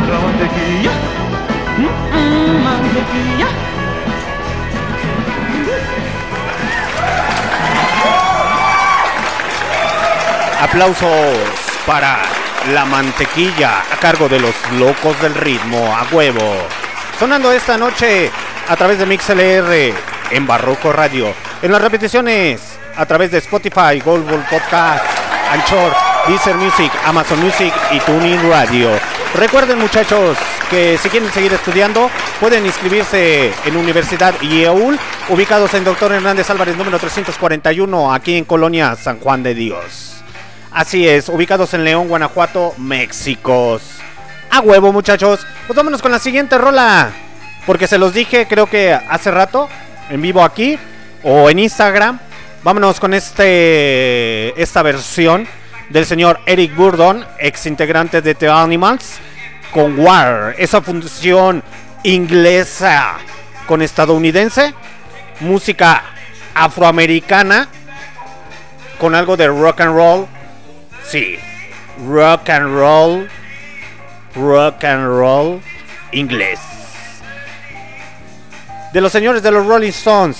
la 0.10 0.20
mantequilla, 0.20 0.92
mm, 1.78 2.64
mantequilla. 2.64 3.48
Aplausos 10.62 11.38
para 11.86 12.20
la 12.72 12.86
mantequilla 12.86 13.80
a 13.92 13.98
cargo 13.98 14.30
de 14.30 14.40
los 14.40 14.54
locos 14.78 15.20
del 15.22 15.34
ritmo 15.34 15.96
a 15.96 16.06
huevo. 16.14 16.54
Sonando 17.20 17.52
esta 17.52 17.78
noche 17.78 18.32
a 18.70 18.76
través 18.76 19.00
de 19.00 19.06
MixLR 19.06 19.94
en 20.30 20.48
Barroco 20.48 20.94
Radio. 20.94 21.34
En 21.62 21.72
las 21.72 21.82
repeticiones 21.82 22.62
a 22.96 23.06
través 23.06 23.32
de 23.32 23.40
Spotify, 23.40 24.00
Google 24.04 24.44
Podcast, 24.50 25.06
Anchor, 25.52 26.11
Deezer 26.28 26.56
Music, 26.56 26.92
Amazon 27.06 27.44
Music 27.44 27.74
y 27.92 28.00
Tuning 28.00 28.50
Radio. 28.50 28.92
Recuerden 29.34 29.80
muchachos 29.80 30.38
que 30.70 30.98
si 30.98 31.10
quieren 31.10 31.32
seguir 31.32 31.52
estudiando 31.54 32.10
pueden 32.40 32.66
inscribirse 32.66 33.52
en 33.66 33.76
Universidad 33.76 34.34
IEUL 34.42 35.00
ubicados 35.30 35.74
en 35.74 35.84
Doctor 35.84 36.12
Hernández 36.12 36.50
Álvarez 36.50 36.78
número 36.78 37.00
341 37.00 38.14
aquí 38.14 38.38
en 38.38 38.46
Colonia 38.46 38.96
San 38.96 39.20
Juan 39.20 39.42
de 39.42 39.56
Dios. 39.56 40.24
Así 40.72 41.08
es, 41.08 41.28
ubicados 41.28 41.74
en 41.74 41.84
León, 41.84 42.08
Guanajuato, 42.08 42.74
México. 42.78 43.80
A 44.52 44.60
huevo, 44.60 44.92
muchachos. 44.92 45.46
Pues 45.66 45.76
vámonos 45.76 46.02
con 46.02 46.12
la 46.12 46.20
siguiente 46.20 46.58
rola. 46.58 47.12
Porque 47.66 47.88
se 47.88 47.98
los 47.98 48.14
dije, 48.14 48.48
creo 48.48 48.68
que 48.68 48.94
hace 48.94 49.32
rato, 49.32 49.70
en 50.10 50.22
vivo 50.22 50.44
aquí 50.44 50.78
o 51.24 51.50
en 51.50 51.60
Instagram. 51.60 52.20
Vámonos 52.64 53.00
con 53.00 53.14
este 53.14 54.62
esta 54.62 54.84
versión 54.84 55.48
del 55.92 56.06
señor 56.06 56.40
Eric 56.46 56.76
Burdon, 56.76 57.26
ex 57.38 57.66
integrante 57.66 58.22
de 58.22 58.34
The 58.34 58.50
Animals, 58.50 59.20
con 59.72 60.00
War. 60.00 60.56
Esa 60.58 60.82
función 60.82 61.64
inglesa 62.04 63.18
con 63.68 63.82
estadounidense. 63.82 64.74
Música 65.42 66.04
afroamericana 66.54 67.68
con 69.00 69.16
algo 69.16 69.36
de 69.36 69.48
rock 69.48 69.82
and 69.82 69.96
roll. 69.96 70.28
Sí, 71.04 71.38
rock 72.08 72.50
and 72.50 72.74
roll, 72.74 73.28
rock 74.36 74.84
and 74.84 75.06
roll 75.06 75.62
inglés. 76.12 76.60
De 78.94 79.02
los 79.02 79.12
señores 79.12 79.42
de 79.42 79.52
los 79.52 79.66
Rolling 79.66 79.90
Stones, 79.90 80.38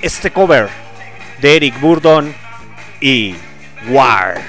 este 0.00 0.30
cover 0.30 0.68
de 1.40 1.56
Eric 1.56 1.80
Burdon 1.80 2.34
y 3.00 3.34
Wire. 3.88 4.44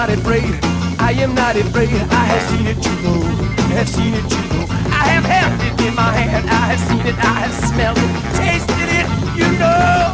Not 0.00 0.08
afraid. 0.08 0.56
I 0.98 1.12
am 1.20 1.34
not 1.34 1.56
afraid. 1.56 1.92
I 1.92 2.24
have 2.32 2.42
seen 2.48 2.66
it, 2.72 2.80
you 2.80 2.96
know. 3.04 3.20
I 3.68 3.84
have 3.84 3.88
seen 3.88 4.14
it, 4.16 4.24
you 4.32 4.42
know. 4.48 4.64
I 4.96 5.04
have 5.12 5.26
held 5.28 5.60
it 5.60 5.76
in 5.86 5.94
my 5.94 6.10
hand. 6.16 6.48
I 6.48 6.72
have 6.72 6.80
seen 6.88 7.04
it. 7.04 7.16
I 7.20 7.36
have 7.44 7.56
smelled 7.68 8.00
it, 8.00 8.12
tasted 8.40 8.88
it, 8.96 9.06
you 9.36 9.48
know. 9.60 10.08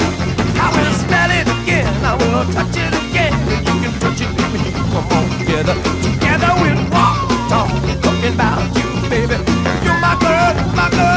I 0.59 0.67
will 0.75 0.95
smell 1.07 1.31
it 1.31 1.47
again. 1.63 1.87
I 2.03 2.19
will 2.19 2.43
touch 2.51 2.75
it 2.75 2.95
again. 2.99 3.33
You 3.63 3.77
can 3.83 3.95
touch 4.03 4.21
it 4.27 4.31
with 4.35 4.51
me. 4.59 4.75
Come 4.75 5.07
on, 5.07 5.25
together. 5.39 5.77
Together 6.03 6.51
we'll 6.59 6.83
walk, 6.91 7.31
talk, 7.47 7.71
talking 8.03 8.35
about 8.35 8.67
you, 8.75 8.91
baby. 9.07 9.39
You're 9.87 10.01
my 10.03 10.19
girl, 10.19 10.51
my 10.75 10.91
girl. 10.91 11.16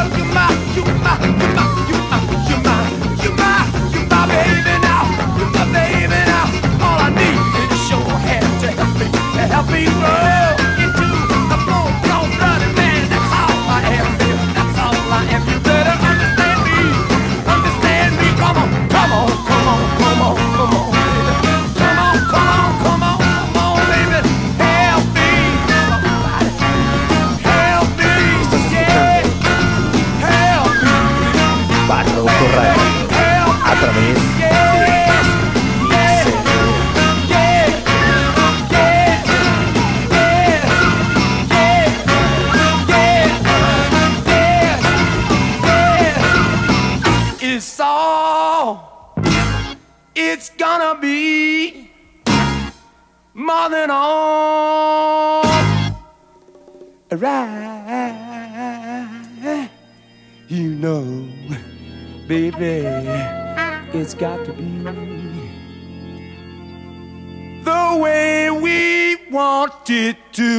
Want 69.69 69.89
it 69.89 70.17
to 70.33 70.58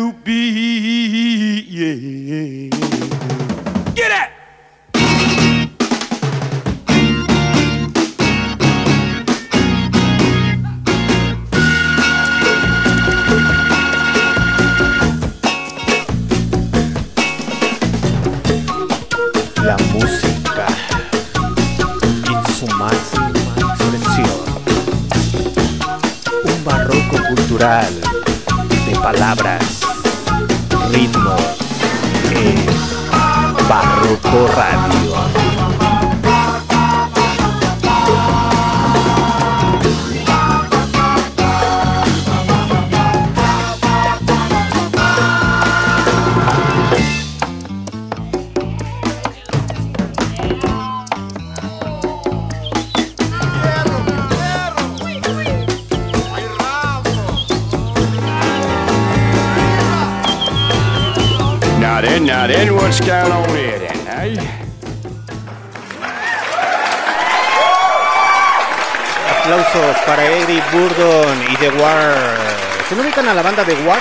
The 73.64 73.74
War, 73.86 74.00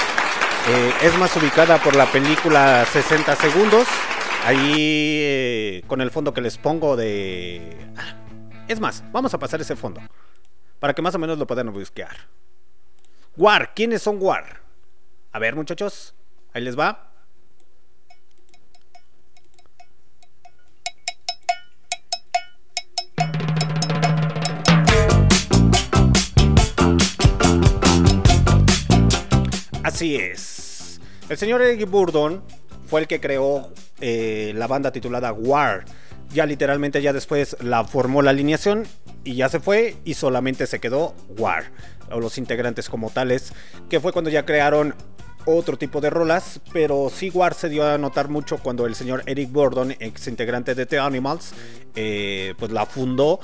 eh, 0.70 0.93
es 1.01 1.18
más 1.18 1.36
ubicada 1.36 1.78
por 1.80 1.95
la 1.95 2.05
película 2.05 2.86
60 2.86 3.36
segundos. 3.36 3.88
Ahí 4.45 4.74
eh, 5.22 5.84
con 5.88 5.99
el 6.01 6.12
fondo 6.12 6.34
que 6.34 6.41
les 6.41 6.57
pongo 6.57 6.95
de... 6.95 7.76
Ah, 7.97 8.16
Es 8.68 8.80
más, 8.80 9.03
vamos 9.12 9.34
a 9.34 9.39
pasar 9.39 9.60
ese 9.60 9.76
fondo. 9.76 10.01
Para 10.80 10.93
que 10.93 11.01
más 11.01 11.14
o 11.16 11.20
menos 11.20 11.38
lo 11.38 11.45
puedan 11.45 11.72
buscar. 11.74 12.16
War, 13.36 13.74
¿quiénes 13.74 14.01
son 14.01 14.18
War? 14.22 14.62
A 15.32 15.39
ver 15.39 15.55
muchachos, 15.55 16.16
ahí 16.53 16.62
les 16.62 16.78
va. 16.80 17.09
Así 29.89 30.17
es. 30.17 31.01
El 31.29 31.37
señor 31.39 31.63
Eric 31.63 31.89
Burdon 31.89 32.43
fue 32.85 33.01
el 33.01 33.07
que 33.07 33.19
creó 33.19 33.73
eh, 33.99 34.53
la 34.55 34.67
banda 34.67 34.91
titulada 34.91 35.33
War. 35.33 35.83
Ya 36.31 36.45
literalmente 36.45 37.01
ya 37.01 37.11
después 37.11 37.57
la 37.59 37.83
formó 37.83 38.21
la 38.21 38.29
alineación 38.29 38.85
y 39.23 39.33
ya 39.33 39.49
se 39.49 39.59
fue 39.59 39.95
y 40.05 40.13
solamente 40.13 40.67
se 40.67 40.79
quedó 40.79 41.15
War. 41.39 41.71
O 42.11 42.19
los 42.19 42.37
integrantes 42.37 42.87
como 42.87 43.09
tales. 43.09 43.51
Que 43.89 43.99
fue 43.99 44.13
cuando 44.13 44.29
ya 44.29 44.45
crearon 44.45 44.93
otro 45.45 45.75
tipo 45.75 46.01
de 46.01 46.11
rolas. 46.11 46.61
Pero 46.71 47.09
sí 47.09 47.31
War 47.33 47.55
se 47.55 47.67
dio 47.67 47.83
a 47.83 47.97
notar 47.97 48.29
mucho 48.29 48.59
cuando 48.59 48.85
el 48.85 48.93
señor 48.93 49.23
Eric 49.25 49.51
Burdon, 49.51 49.95
ex 49.99 50.27
integrante 50.27 50.75
de 50.75 50.85
The 50.85 50.99
Animals, 50.99 51.53
eh, 51.95 52.53
pues 52.59 52.71
la 52.71 52.85
fundó 52.85 53.39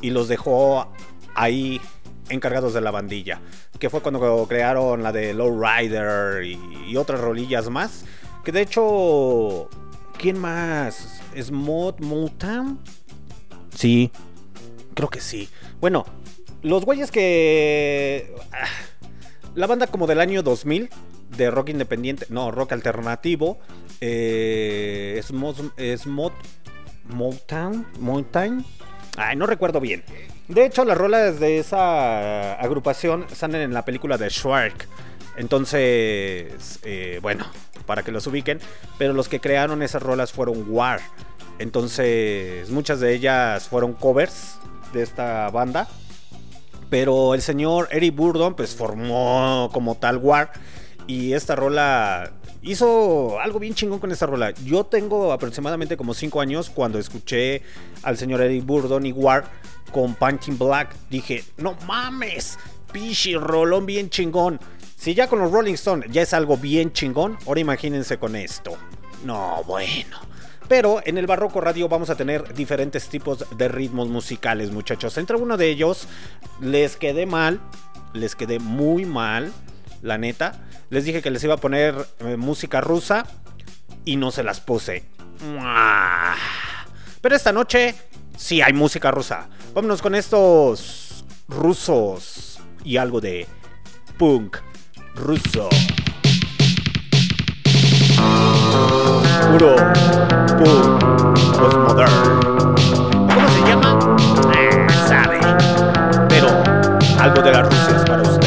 y 0.00 0.08
los 0.08 0.28
dejó 0.28 0.90
ahí 1.34 1.78
encargados 2.30 2.72
de 2.74 2.80
la 2.80 2.90
bandilla. 2.90 3.40
Que 3.78 3.90
fue 3.90 4.00
cuando 4.00 4.46
crearon 4.48 5.02
la 5.02 5.12
de 5.12 5.34
Low 5.34 5.60
Rider 5.62 6.44
y, 6.44 6.58
y 6.88 6.96
otras 6.96 7.20
rolillas 7.20 7.68
más. 7.68 8.04
Que 8.44 8.52
de 8.52 8.62
hecho, 8.62 9.68
¿quién 10.18 10.38
más? 10.38 11.20
¿Es 11.34 11.50
Mod 11.50 12.00
Motown? 12.00 12.78
Sí, 13.74 14.10
creo 14.94 15.08
que 15.10 15.20
sí. 15.20 15.48
Bueno, 15.80 16.04
los 16.62 16.84
güeyes 16.84 17.10
que. 17.10 18.34
ah, 18.52 18.66
La 19.54 19.66
banda 19.66 19.86
como 19.86 20.06
del 20.06 20.20
año 20.20 20.42
2000 20.42 20.88
de 21.36 21.50
rock 21.50 21.68
independiente, 21.70 22.26
no, 22.30 22.50
rock 22.50 22.72
alternativo. 22.72 23.58
eh, 24.00 25.16
es 25.18 25.32
Mod. 25.32 25.56
Es 25.76 26.06
Mod 26.06 26.32
Motown. 27.04 27.86
Motown. 27.98 28.64
Ay, 29.16 29.36
no 29.36 29.46
recuerdo 29.46 29.80
bien. 29.80 30.02
De 30.48 30.64
hecho, 30.64 30.84
las 30.84 30.98
rolas 30.98 31.38
de 31.40 31.58
esa 31.58 32.54
agrupación 32.54 33.26
salen 33.32 33.60
en 33.60 33.74
la 33.74 33.84
película 33.84 34.18
de 34.18 34.28
Shark. 34.28 34.88
Entonces, 35.36 36.80
eh, 36.82 37.18
bueno, 37.22 37.46
para 37.86 38.02
que 38.02 38.12
los 38.12 38.26
ubiquen. 38.26 38.60
Pero 38.98 39.12
los 39.12 39.28
que 39.28 39.40
crearon 39.40 39.82
esas 39.82 40.02
rolas 40.02 40.32
fueron 40.32 40.64
War. 40.68 41.00
Entonces, 41.58 42.70
muchas 42.70 43.00
de 43.00 43.14
ellas 43.14 43.68
fueron 43.68 43.92
covers 43.92 44.58
de 44.92 45.02
esta 45.02 45.50
banda. 45.50 45.88
Pero 46.88 47.34
el 47.34 47.42
señor 47.42 47.88
Eric 47.92 48.14
Burdon, 48.16 48.54
pues 48.54 48.74
formó 48.74 49.70
como 49.72 49.94
tal 49.96 50.16
War. 50.18 50.52
Y 51.06 51.32
esta 51.34 51.56
rola 51.56 52.32
hizo 52.62 53.40
algo 53.40 53.58
bien 53.58 53.74
chingón 53.74 53.98
con 53.98 54.10
esta 54.12 54.26
rola. 54.26 54.52
Yo 54.64 54.84
tengo 54.84 55.32
aproximadamente 55.32 55.96
como 55.96 56.14
5 56.14 56.40
años 56.40 56.70
cuando 56.70 56.98
escuché 56.98 57.62
al 58.02 58.16
señor 58.16 58.40
Eric 58.40 58.64
Burdon 58.64 59.06
y 59.06 59.12
War 59.12 59.44
con 59.92 60.14
Punching 60.14 60.58
Black. 60.58 60.94
Dije, 61.08 61.44
no 61.56 61.76
mames, 61.86 62.58
pichi 62.92 63.36
rolón 63.36 63.86
bien 63.86 64.10
chingón. 64.10 64.60
Si 64.96 65.14
ya 65.14 65.28
con 65.28 65.38
los 65.38 65.50
Rolling 65.50 65.74
Stones 65.74 66.10
ya 66.12 66.22
es 66.22 66.34
algo 66.34 66.56
bien 66.56 66.92
chingón, 66.92 67.38
ahora 67.46 67.60
imagínense 67.60 68.18
con 68.18 68.36
esto. 68.36 68.76
No, 69.24 69.62
bueno. 69.66 70.18
Pero 70.68 71.00
en 71.04 71.18
el 71.18 71.26
Barroco 71.26 71.60
Radio 71.60 71.88
vamos 71.88 72.10
a 72.10 72.14
tener 72.14 72.54
diferentes 72.54 73.08
tipos 73.08 73.44
de 73.56 73.68
ritmos 73.68 74.08
musicales, 74.08 74.70
muchachos. 74.70 75.18
Entre 75.18 75.36
uno 75.36 75.56
de 75.56 75.68
ellos, 75.68 76.06
les 76.60 76.96
quedé 76.96 77.26
mal, 77.26 77.60
les 78.12 78.36
quedé 78.36 78.60
muy 78.60 79.04
mal, 79.04 79.52
la 80.02 80.16
neta. 80.16 80.64
Les 80.90 81.04
dije 81.04 81.22
que 81.22 81.30
les 81.30 81.42
iba 81.44 81.54
a 81.54 81.58
poner 81.58 81.94
eh, 82.18 82.36
música 82.36 82.80
rusa 82.80 83.24
y 84.04 84.16
no 84.16 84.32
se 84.32 84.42
las 84.42 84.60
puse. 84.60 85.04
Pero 87.20 87.36
esta 87.36 87.52
noche 87.52 87.94
sí 88.36 88.60
hay 88.60 88.72
música 88.72 89.10
rusa. 89.12 89.48
Vámonos 89.72 90.02
con 90.02 90.16
estos 90.16 91.24
rusos 91.48 92.60
y 92.84 92.96
algo 92.96 93.20
de 93.20 93.46
punk 94.18 94.56
ruso. 95.14 95.68
Puro 99.52 99.76
punk 100.58 101.04
postmodern. 101.56 102.76
¿Cómo 103.32 103.48
se 103.48 103.60
llama? 103.68 104.16
Eh, 104.56 104.86
sabe. 105.06 105.38
Pero 106.28 106.48
algo 107.20 107.42
de 107.42 107.52
la 107.52 107.62
Rusia 107.62 107.96
es 107.96 108.04
para 108.04 108.22
ustedes. 108.22 108.39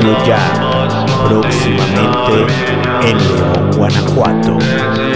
Ya, 0.00 0.38
próximamente 1.26 2.46
en 3.02 3.18
León, 3.18 3.70
Guanajuato. 3.76 5.07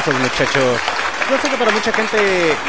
Aplausos 0.00 0.22
muchachos. 0.22 0.80
Yo 1.28 1.38
sé 1.42 1.50
que 1.50 1.56
para 1.58 1.70
mucha 1.72 1.92
gente 1.92 2.16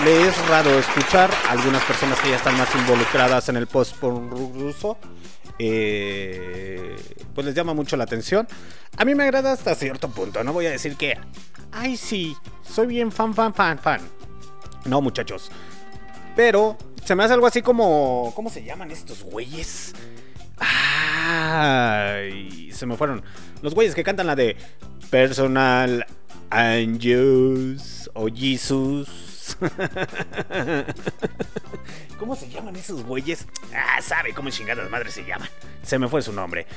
le 0.03 0.27
es 0.27 0.47
raro 0.49 0.69
escuchar, 0.77 1.29
algunas 1.49 1.81
personas 1.83 2.19
que 2.19 2.29
ya 2.29 2.35
están 2.35 2.57
más 2.57 2.67
involucradas 2.75 3.47
en 3.47 3.55
el 3.55 3.67
post-punk 3.67 4.33
ruso, 4.33 4.97
eh, 5.57 6.97
pues 7.33 7.45
les 7.45 7.55
llama 7.55 7.73
mucho 7.73 7.95
la 7.95 8.03
atención. 8.03 8.45
A 8.97 9.05
mí 9.05 9.15
me 9.15 9.23
agrada 9.23 9.53
hasta 9.53 9.75
cierto 9.75 10.09
punto, 10.09 10.43
no 10.43 10.51
voy 10.51 10.65
a 10.65 10.71
decir 10.71 10.97
que, 10.97 11.17
ay 11.71 11.95
sí, 11.95 12.35
soy 12.63 12.87
bien 12.87 13.13
fan, 13.13 13.33
fan, 13.33 13.53
fan, 13.53 13.79
fan. 13.79 14.01
No 14.85 14.99
muchachos. 14.99 15.51
Pero 16.35 16.77
se 17.05 17.15
me 17.15 17.23
hace 17.23 17.33
algo 17.33 17.47
así 17.47 17.61
como, 17.61 18.33
¿cómo 18.35 18.49
se 18.49 18.61
llaman 18.61 18.91
estos 18.91 19.23
güeyes? 19.23 19.93
Ay, 20.57 22.73
se 22.73 22.85
me 22.85 22.97
fueron. 22.97 23.23
Los 23.61 23.73
güeyes 23.73 23.95
que 23.95 24.03
cantan 24.03 24.27
la 24.27 24.35
de 24.35 24.57
Personal 25.09 26.05
Angels 26.51 28.09
o 28.13 28.27
Jesus. 28.27 29.57
¿Cómo 32.19 32.35
se 32.35 32.49
llaman 32.49 32.75
esos 32.75 33.03
güeyes? 33.03 33.47
Ah, 33.73 34.01
sabe 34.01 34.33
cómo 34.33 34.49
chingadas 34.49 34.89
madres 34.89 35.13
se 35.13 35.23
llaman. 35.23 35.47
Se 35.81 35.97
me 35.97 36.09
fue 36.09 36.21
su 36.21 36.33
nombre. 36.33 36.67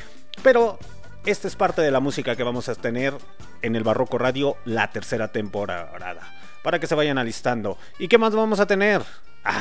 Pero 0.43 0.79
esta 1.27 1.49
es 1.49 1.57
parte 1.57 1.83
de 1.83 1.91
la 1.91 2.01
música 2.01 2.37
que 2.37 2.45
vamos 2.45 2.69
a 2.69 2.75
tener 2.77 3.15
en 3.63 3.77
el 3.77 3.83
Barroco 3.83 4.17
Radio 4.17 4.57
la 4.65 4.91
tercera 4.93 5.33
temporada. 5.33 6.23
Para 6.63 6.79
que 6.79 6.87
se 6.87 6.95
vayan 6.95 7.19
alistando. 7.19 7.77
¿Y 7.99 8.09
qué 8.09 8.17
más 8.17 8.35
vamos 8.35 8.61
a 8.61 8.67
tener? 8.67 9.03
Ah, 9.45 9.61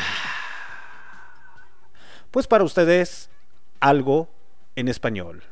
pues 2.30 2.48
para 2.48 2.64
ustedes, 2.64 3.30
algo 3.80 4.30
en 4.76 4.88
español. 4.88 5.44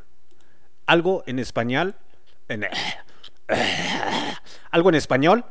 Algo 0.85 1.23
en 1.25 1.39
español. 1.39 1.95
En, 2.47 2.65
algo 4.71 4.89
en 4.89 4.95
español. 4.95 5.45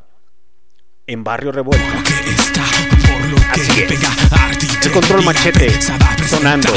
En 1.06 1.24
Barrio 1.24 1.52
Revuelto. 1.52 1.86
Así 3.51 3.82
es. 3.82 4.86
El 4.86 4.92
control 4.92 5.24
machete 5.24 5.70
sonando 6.28 6.72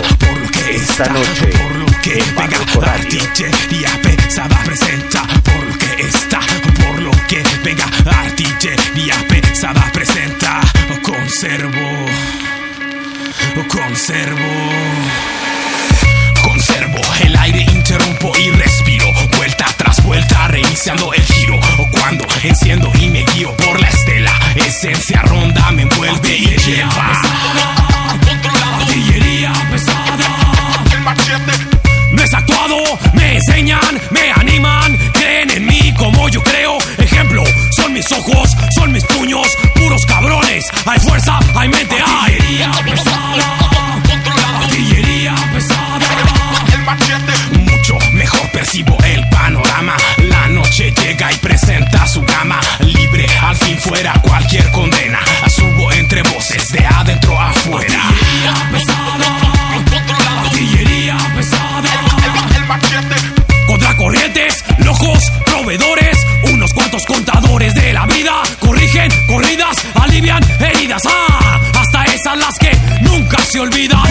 esta 0.70 1.06
noche 1.08 1.50
en 1.52 1.80
lo 1.80 1.86
que 2.02 2.18
está, 6.04 6.40
por 6.84 7.02
lo 7.02 7.12
que 7.28 7.44
venga 7.64 7.86
artillería 8.06 9.28
pesada 9.28 9.92
presenta 9.94 10.62
conservo, 11.02 12.06
conservo. 13.68 15.43
El 17.20 17.38
aire, 17.38 17.62
interrumpo 17.72 18.32
y 18.38 18.50
respiro. 18.50 19.06
Vuelta 19.38 19.66
tras 19.78 20.02
vuelta, 20.04 20.48
reiniciando 20.48 21.14
el 21.14 21.22
giro. 21.24 21.60
O 21.78 21.88
cuando 21.88 22.26
enciendo 22.44 22.92
y 23.00 23.10
me 23.10 23.24
guío 23.34 23.56
por 23.58 23.80
la 23.80 23.88
estela. 23.88 24.32
Esencia 24.56 25.22
ronda 25.22 25.72
me 25.72 25.84
envuelve 25.84 26.36
y 26.36 26.58
lleva. 26.58 27.22
Artillería 28.80 29.54
pesada. 29.72 30.84
El 30.92 31.02
machete. 31.02 31.52
No 32.12 32.24
es 32.24 32.34
actuado, 32.34 32.78
me 33.14 33.36
enseñan, 33.36 34.02
me 34.12 34.32
animan, 34.32 34.98
creen 35.14 35.52
en 35.52 35.66
mí 35.66 35.94
como 35.98 36.28
yo 36.30 36.42
creo. 36.44 36.78
Ejemplo, 36.98 37.44
son 37.72 37.94
mis 37.94 38.12
ojos, 38.12 38.56
son 38.76 38.92
mis 38.92 39.04
puños, 39.06 39.48
puros 39.76 40.06
cabrones. 40.06 40.66
Hay 40.86 41.00
fuerza, 41.00 41.40
hay 41.56 41.70
mente, 41.70 41.96
hay. 41.96 42.34
Artillería 42.34 42.72
pesada. 42.84 43.73
Machete. 46.94 47.60
Mucho 47.72 47.98
mejor 48.12 48.50
percibo 48.52 48.98
el 49.04 49.28
panorama. 49.30 49.96
La 50.18 50.48
noche 50.48 50.94
llega 51.02 51.32
y 51.32 51.36
presenta 51.38 52.08
su 52.08 52.22
gama. 52.22 52.60
Libre, 52.80 53.26
al 53.42 53.56
fin 53.56 53.78
fuera 53.78 54.14
cualquier 54.22 54.70
condena. 54.72 55.20
Subo 55.48 55.92
entre 55.92 56.22
voces 56.24 56.72
de 56.72 56.86
adentro 56.86 57.40
afuera. 57.40 58.02
Artillería 58.10 58.72
pesada. 58.72 60.42
Artillería 60.46 61.18
pesada. 61.36 61.90
El 62.56 62.66
machete. 62.66 63.16
Contra 63.68 63.96
corrientes, 63.96 64.64
locos, 64.80 65.32
proveedores, 65.46 66.18
unos 66.52 66.74
cuantos 66.74 67.06
contadores 67.06 67.74
de 67.74 67.94
la 67.94 68.06
vida. 68.06 68.34
Corrigen 68.60 69.10
corridas, 69.26 69.76
alivian 69.96 70.44
heridas. 70.60 71.02
Ah, 71.08 71.60
hasta 71.80 72.04
esas 72.14 72.38
las 72.38 72.58
que 72.60 72.72
nunca 73.02 73.38
se 73.44 73.60
olvidan. 73.60 74.03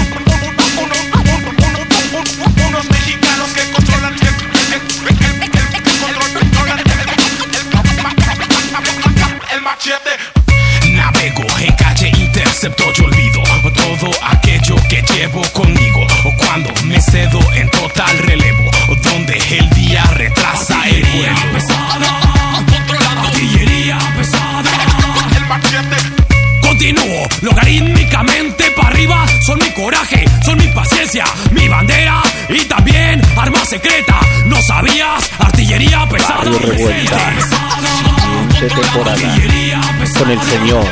Con 38.93 40.31
el 40.31 40.41
señor 40.43 40.85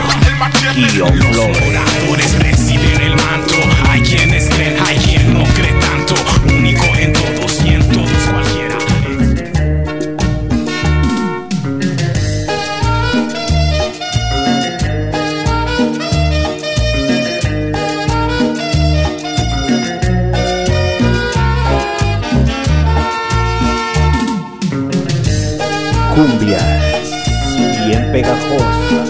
Kio 0.75 1.07
Flores. 1.07 1.59
Oradores 1.69 2.39
reciben 2.39 3.01
el 3.03 3.17
manto. 3.17 3.55
Hay 3.91 4.01
quienes 4.01 4.49
creen, 4.49 4.77
hay 4.87 4.97
quien 4.97 5.35
no 5.35 5.45
cree 5.55 5.73
tanto. 5.75 6.15
Único 6.47 6.85
en 6.97 7.13
todos 7.13 7.61
y 7.65 7.75
en 7.75 7.89
todos 7.91 8.09
cualquiera 8.31 8.71
pegajosa, 28.13 29.05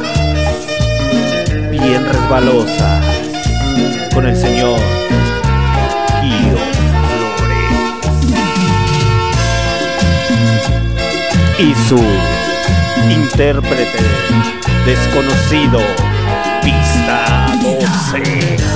bien 1.71 2.05
resbalosa, 2.05 3.01
con 4.13 4.27
el 4.27 4.37
señor 4.37 4.79
Kio 6.21 6.59
Flores 7.35 7.71
y 11.59 11.75
su 11.89 12.03
intérprete 13.11 13.99
desconocido, 14.85 15.81
Pista 16.63 17.47
12. 17.63 18.70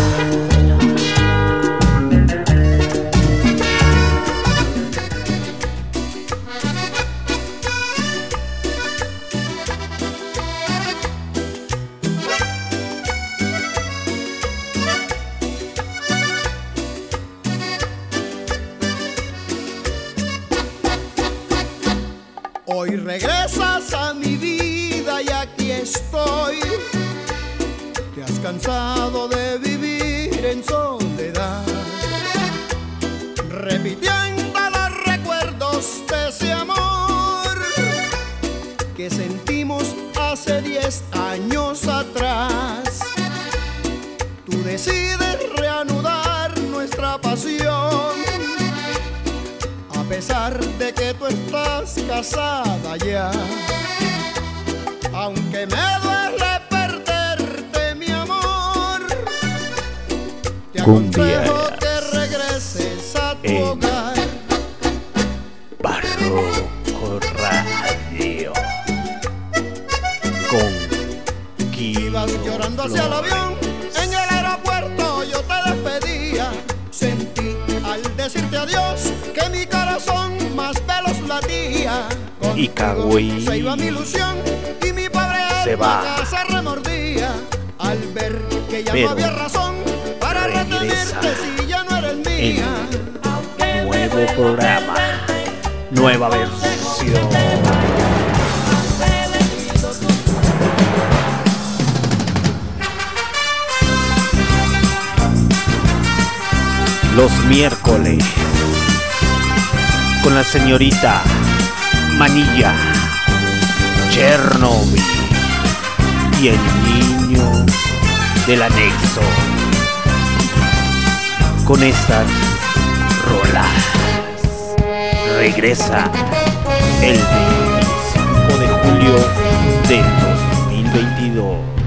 sonido. 131.24 131.84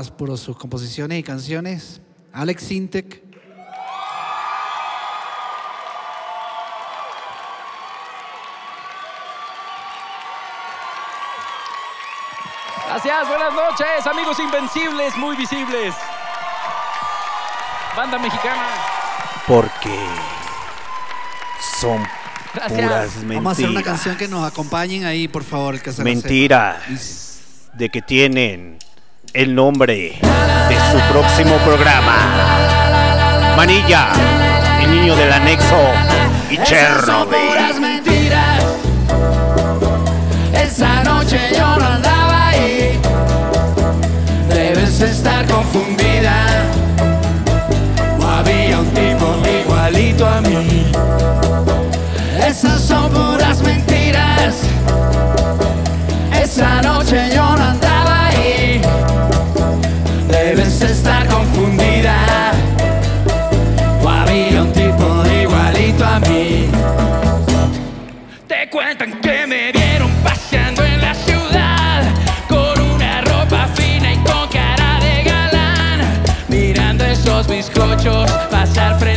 más 0.00 0.10
por 0.10 0.38
sus 0.38 0.56
composiciones 0.56 1.18
y 1.18 1.22
canciones, 1.22 2.00
Alex 2.32 2.62
Sintek. 2.62 3.22
Gracias, 12.86 13.28
buenas 13.28 13.52
noches, 13.52 14.06
amigos 14.06 14.38
invencibles, 14.38 15.16
muy 15.18 15.36
visibles. 15.36 15.94
Banda 17.94 18.18
mexicana. 18.18 18.68
Porque 19.46 19.98
son 21.78 22.02
puras 22.54 22.70
mentiras. 22.70 23.26
Vamos 23.26 23.46
a 23.46 23.52
hacer 23.52 23.68
una 23.68 23.82
canción 23.82 24.16
que 24.16 24.28
nos 24.28 24.50
acompañen 24.50 25.04
ahí, 25.04 25.28
por 25.28 25.44
favor. 25.44 25.78
Que 25.78 25.92
se 25.92 26.02
Mentiras 26.02 27.42
de 27.74 27.90
que 27.90 28.00
tienen 28.00 28.78
el 29.32 29.54
nombre 29.54 30.18
de 30.68 30.76
su 30.90 31.12
próximo 31.12 31.56
programa. 31.58 32.16
Manilla, 33.56 34.08
el 34.82 34.90
niño 34.90 35.14
del 35.14 35.32
anexo 35.32 35.76
y 36.50 36.58
Chernobyl. 36.58 37.38
Esas 37.56 37.80
mentiras. 37.80 38.64
Esa 40.52 41.04
noche 41.04 41.38
yo 41.56 41.76
no 41.76 41.86
andaba 41.86 42.48
ahí. 42.48 42.98
Debes 44.48 45.00
estar 45.00 45.46
confundida. 45.46 46.34
No 48.18 48.28
había 48.28 48.78
un 48.78 48.90
tipo 48.90 49.36
igualito 49.62 50.26
a 50.26 50.40
mí. 50.40 50.86
Esas 52.46 52.80
son 52.80 53.10
puras 53.10 53.62
mentiras. 53.62 54.56
Esa 56.32 56.82
noche 56.82 57.29
muchachos 78.00 78.32
pasar 78.50 78.98
frente 78.98 79.09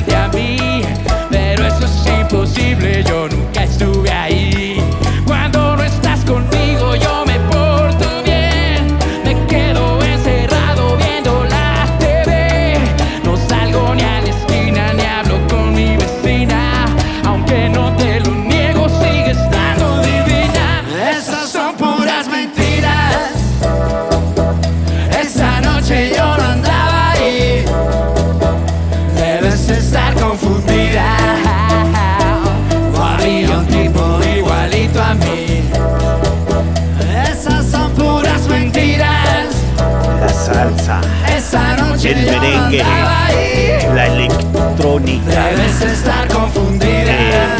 la 42.81 44.07
electrónica, 44.07 45.45
Debes 45.47 45.81
estar 45.81 46.27
confundida. 46.27 47.57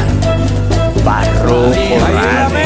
barroco 1.03 1.73
radio. 1.99 2.57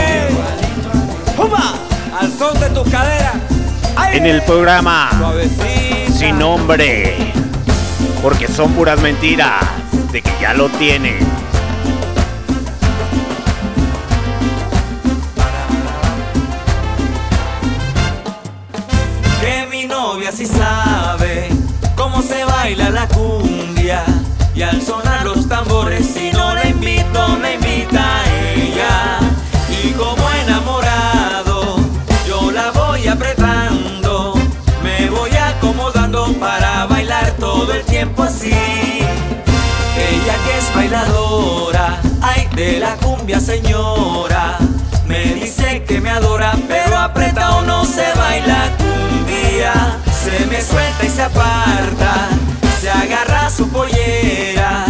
¡Pumba! 1.35 1.73
Al 2.19 2.31
son 2.31 2.59
de 2.59 2.69
tus 2.69 2.87
caderas. 2.89 3.33
En 4.13 4.25
el 4.25 4.41
programa 4.43 5.09
Suavecita. 5.17 6.13
sin 6.17 6.39
nombre, 6.39 7.15
porque 8.21 8.47
son 8.47 8.71
puras 8.73 8.99
mentiras 9.01 9.63
de 10.11 10.21
que 10.21 10.31
ya 10.41 10.53
lo 10.53 10.69
tienen. 10.69 11.19
De 42.57 42.79
la 42.79 42.95
cumbia 42.95 43.39
señora. 43.39 44.57
Me 45.05 45.35
dice 45.35 45.83
que 45.87 46.01
me 46.01 46.09
adora, 46.09 46.53
pero 46.67 46.97
apretado 46.97 47.61
no 47.61 47.85
se 47.85 48.05
baila 48.15 48.71
cumbia. 48.79 49.99
Se 50.23 50.45
me 50.47 50.59
suelta 50.59 51.05
y 51.05 51.09
se 51.09 51.21
aparta, 51.21 52.29
se 52.81 52.89
agarra 52.89 53.49
su 53.51 53.69
pollera. 53.69 54.85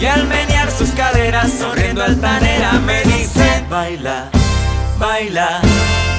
Y 0.00 0.06
al 0.06 0.26
menear 0.26 0.68
sus 0.72 0.90
caderas, 0.90 1.52
sonriendo 1.60 2.02
altanera, 2.02 2.72
me 2.72 3.02
dice: 3.04 3.64
Baila, 3.70 4.28
baila, 5.02 5.60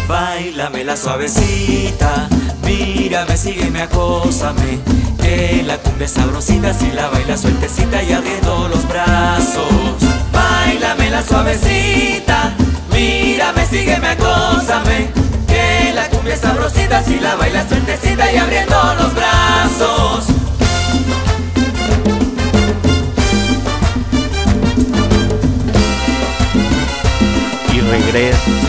bailame 0.07 0.83
la 0.83 0.95
suavecita. 0.97 2.27
Mírame, 2.63 3.37
sígueme, 3.37 3.81
acósame. 3.81 4.79
Que 5.21 5.63
la 5.65 5.77
cumbia 5.77 6.07
sabrosita 6.07 6.73
si 6.73 6.91
la 6.91 7.07
baila 7.07 7.37
sueltecita 7.37 8.03
y 8.03 8.11
abriendo 8.11 8.67
los 8.67 8.85
brazos. 8.87 9.95
Bailame 10.33 11.09
la 11.09 11.23
suavecita. 11.23 12.53
Mírame, 12.91 13.65
sígueme, 13.65 14.07
acósame 14.07 15.07
Que 15.47 15.93
la 15.95 16.07
cumbia 16.09 16.37
sabrosita 16.37 17.03
Si 17.03 17.19
la 17.19 17.33
bailas 17.35 17.67
sueltecita 17.67 18.31
y 18.31 18.37
abriendo 18.37 18.75
los 18.99 19.15
brazos 19.15 20.33
regresa. 27.93 28.62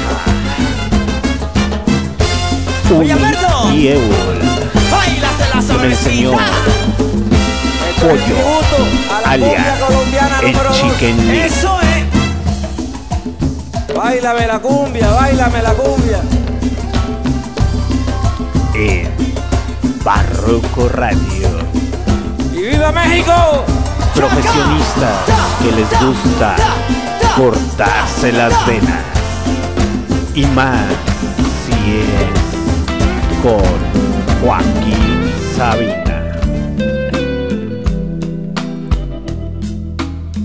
Oye, 2.98 3.12
Alberto. 3.12 3.72
Y 3.72 3.88
la 5.20 5.74
con 5.74 5.84
el 5.84 5.96
señor 5.96 6.40
Pollo, 8.00 8.36
alias 9.24 9.78
el. 10.42 10.72
Chicken. 10.72 11.30
Eso 11.30 11.80
es 11.80 12.04
Báilame 13.96 14.46
la 14.46 14.58
cumbia, 14.58 15.10
báilame 15.10 15.62
la 15.62 15.72
cumbia. 15.72 16.20
en 18.74 19.08
Barroco 20.04 20.88
Radio. 20.88 21.48
¡Y 22.52 22.62
viva 22.62 22.92
México! 22.92 23.64
Profesionistas 24.14 25.24
que 25.62 25.72
les 25.72 25.88
gusta 26.00 26.56
cortarse 27.36 28.32
las 28.32 28.66
venas. 28.66 29.02
Y 30.34 30.44
más 30.46 30.86
si 31.64 31.72
es 32.00 32.43
con 33.44 33.60
Joaquín 34.40 35.30
Sabina. 35.54 36.40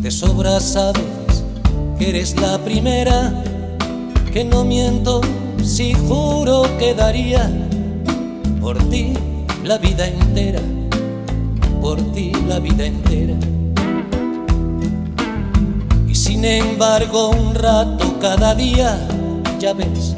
De 0.01 0.11
sobra 0.11 0.59
sabes 0.59 1.45
que 1.97 2.09
eres 2.09 2.35
la 2.41 2.57
primera, 2.57 3.41
que 4.34 4.43
no 4.43 4.65
miento 4.65 5.21
si 5.63 5.93
juro 5.93 6.63
que 6.77 6.93
daría 6.93 7.49
por 8.59 8.77
ti 8.89 9.13
la 9.63 9.77
vida 9.77 10.05
entera, 10.05 10.61
por 11.81 12.01
ti 12.11 12.34
la 12.49 12.59
vida 12.59 12.85
entera. 12.85 13.35
Y 16.05 16.15
sin 16.15 16.43
embargo 16.43 17.30
un 17.30 17.55
rato 17.55 18.19
cada 18.19 18.53
día, 18.55 19.07
ya 19.57 19.71
ves, 19.71 20.15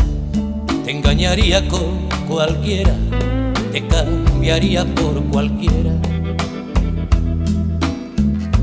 te 0.83 0.91
engañaría 0.91 1.67
con 1.67 2.09
cualquiera, 2.27 2.95
te 3.71 3.85
cambiaría 3.87 4.85
por 4.85 5.23
cualquiera. 5.25 5.91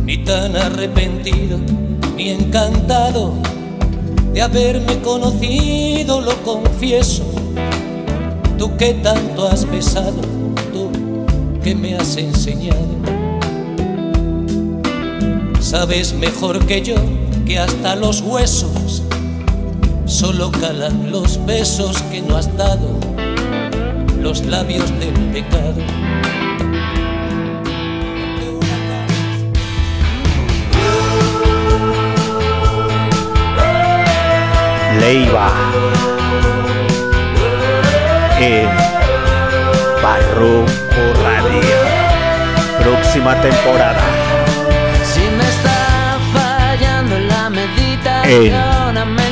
Ni 0.05 0.19
tan 0.19 0.57
arrepentido, 0.57 1.59
ni 2.17 2.31
encantado 2.31 3.35
de 4.33 4.43
haberme 4.43 4.99
conocido, 5.01 6.21
lo 6.21 6.35
confieso. 6.43 7.25
Tú 8.57 8.77
que 8.77 8.95
tanto 8.95 9.47
has 9.47 9.71
besado, 9.71 10.21
tú 10.73 10.91
que 11.63 11.75
me 11.75 11.95
has 11.95 12.17
enseñado. 12.17 12.99
Sabes 15.61 16.15
mejor 16.15 16.67
que 16.67 16.83
yo 16.83 16.97
que 17.47 17.59
hasta 17.59 17.95
los 17.95 18.21
huesos 18.23 19.03
solo 20.19 20.51
calan 20.51 21.13
los 21.13 21.39
besos 21.47 22.03
que 22.11 22.21
no 22.21 22.37
has 22.37 22.49
dado, 22.57 22.99
los 24.21 24.45
labios 24.45 24.91
del 24.99 25.15
pecado. 25.33 25.81
Leiva 34.99 35.53
en 38.41 38.69
Barroco 40.03 41.03
Radio. 41.23 41.79
Próxima 42.81 43.41
temporada. 43.41 44.03
Si 45.05 45.21
me 45.21 45.49
está 45.49 46.19
fallando 46.33 47.21
la 47.21 47.51
meditación, 47.51 48.99
a 48.99 49.28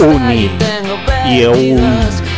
menudo 0.00 0.12
está 0.12 0.80
Uni 1.26 1.30
y 1.30 2.29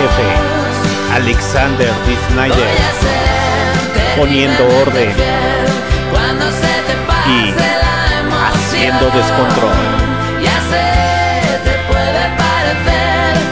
jefe, 0.00 1.14
Alexander 1.14 1.92
D. 2.06 2.16
Snyder, 2.28 2.68
poniendo 4.16 4.64
orden 4.82 5.12
y 7.26 7.54
haciendo 8.46 9.10
descontrol. 9.10 9.72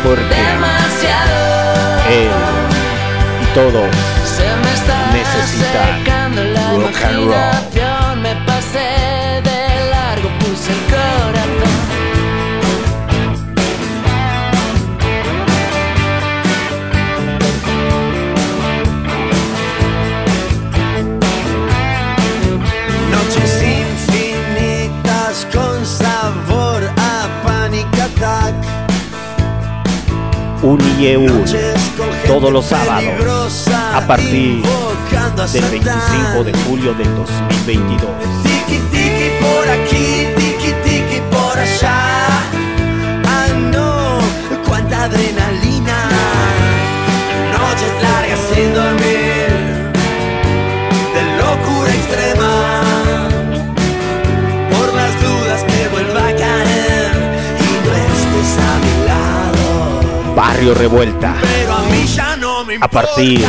Porque 0.04 0.40
él 2.08 2.30
y 3.42 3.54
todos 3.54 3.90
necesitan 5.12 6.04
rock 6.80 7.04
and 7.04 7.26
roll. 7.26 7.87
UNIEUR 30.62 31.44
todos 32.26 32.52
los 32.52 32.66
sábados 32.66 33.68
a 33.70 34.06
partir 34.06 34.62
del 35.52 35.64
25 35.70 36.44
de 36.44 36.52
julio 36.64 36.94
del 36.94 37.14
2022. 37.14 38.10
Tiki 38.42 38.78
tiki 38.90 39.30
por 39.40 39.68
aquí, 39.68 40.26
tiki 40.36 40.72
tiki 40.82 41.20
por 41.30 41.58
allá. 41.58 41.96
Ah 43.24 43.46
no, 43.70 44.18
cuánta 44.66 45.04
adrenalina. 45.04 46.08
Noches 47.52 48.02
largas 48.02 48.40
siendo 48.52 48.87
Barrio 60.38 60.72
Revuelta. 60.72 61.34
A 62.80 62.88
partir 62.88 63.40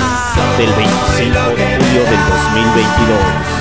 del 0.58 0.74
25 0.74 1.40
de 1.56 1.78
julio 1.78 2.04
del 2.04 2.20
2022. 2.74 3.59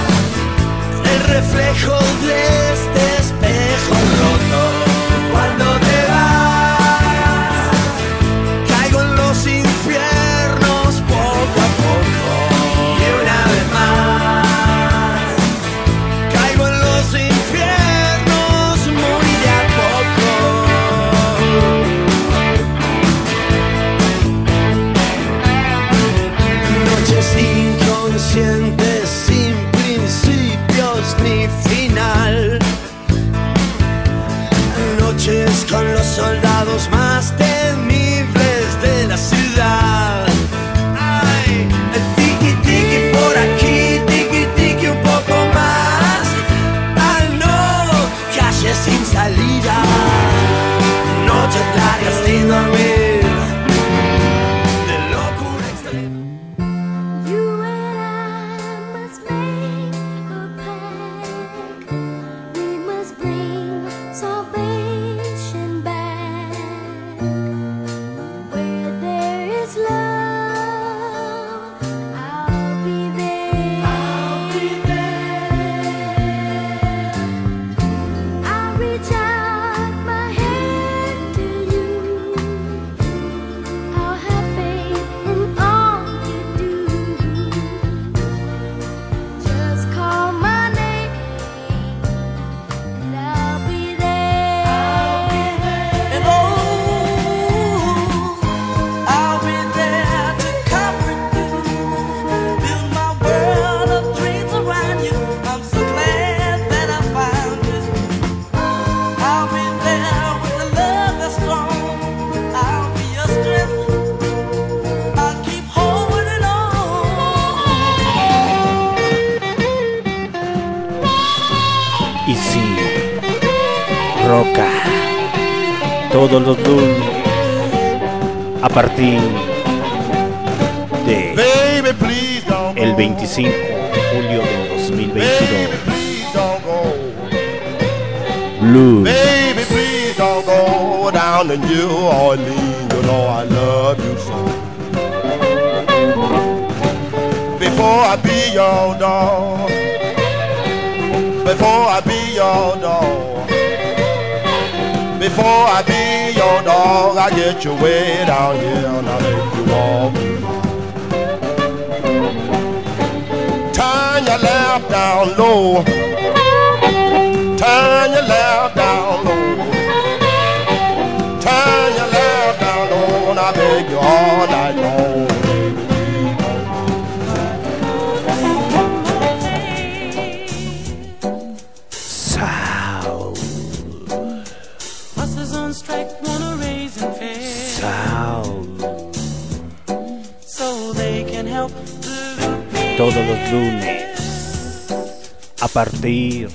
partir 195.79 196.49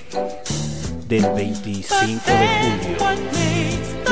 del 1.07 1.23
25 1.33 2.21
de 2.25 2.47
julio. 2.59 4.02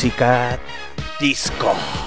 música 0.00 0.58
disco. 1.20 1.99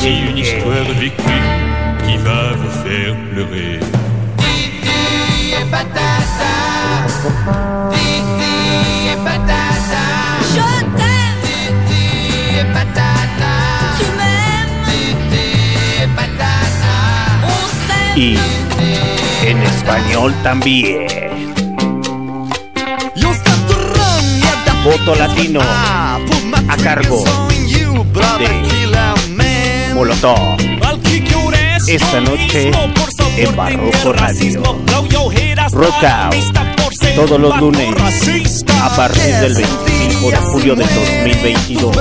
voici 0.00 0.20
une 0.30 0.38
histoire 0.38 0.84
vécue 0.98 1.42
qui 2.06 2.16
va 2.18 2.52
vous 2.56 2.70
faire 2.84 3.14
pleurer. 3.32 3.80
Titi 4.38 5.54
et 5.60 5.66
patata, 5.70 6.54
Titi 7.92 8.54
et 9.12 9.18
patata, 9.24 10.04
je 10.54 10.68
t'aime. 10.96 11.40
Titi 11.86 12.04
et 12.60 12.68
patata, 12.72 13.54
tu 13.98 14.06
m'aimes. 14.18 14.78
Titi 14.86 15.46
et 16.02 16.08
patata, 16.16 16.94
on 17.44 17.62
s'aime. 17.86 18.38
Y 19.42 19.52
en 19.52 19.62
espagnol 19.62 20.30
también. 20.42 20.97
en 32.54 33.56
Barroco 33.56 34.12
Radio. 34.12 34.62
Rock 35.72 36.04
out 36.04 36.34
todos 37.14 37.40
los 37.40 37.60
lunes 37.60 37.94
a 38.80 38.96
partir 38.96 39.34
del 39.36 39.54
25 39.54 40.30
de 40.30 40.36
julio 40.36 40.74
del 40.76 40.88
2022. 40.88 41.96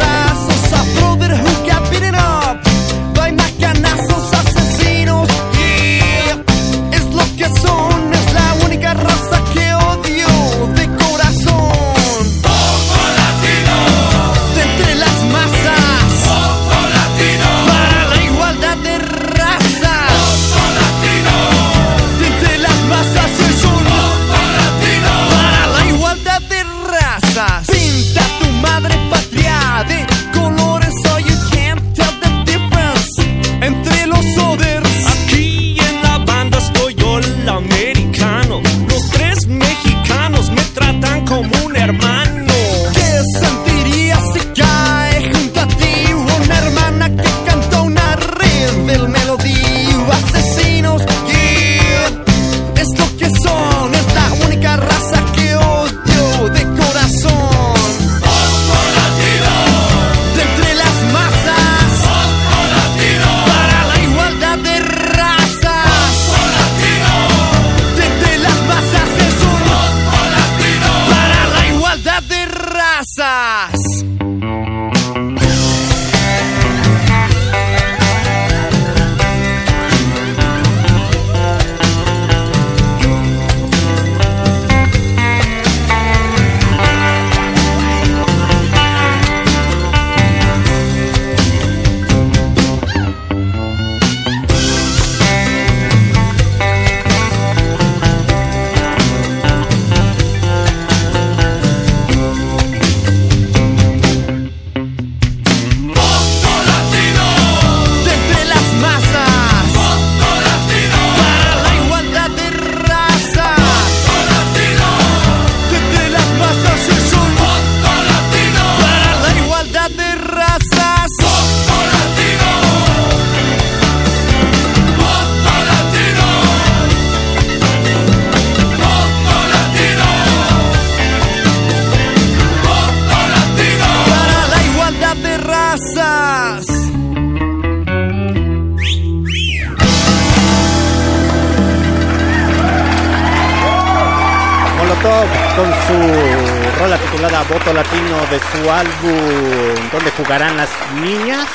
Voto 147.50 147.72
Latino 147.74 148.20
de 148.30 148.40
su 148.40 148.70
álbum 148.70 149.90
¿Dónde 149.92 150.12
jugarán 150.12 150.58
las 150.58 150.70
niñas? 150.96 151.48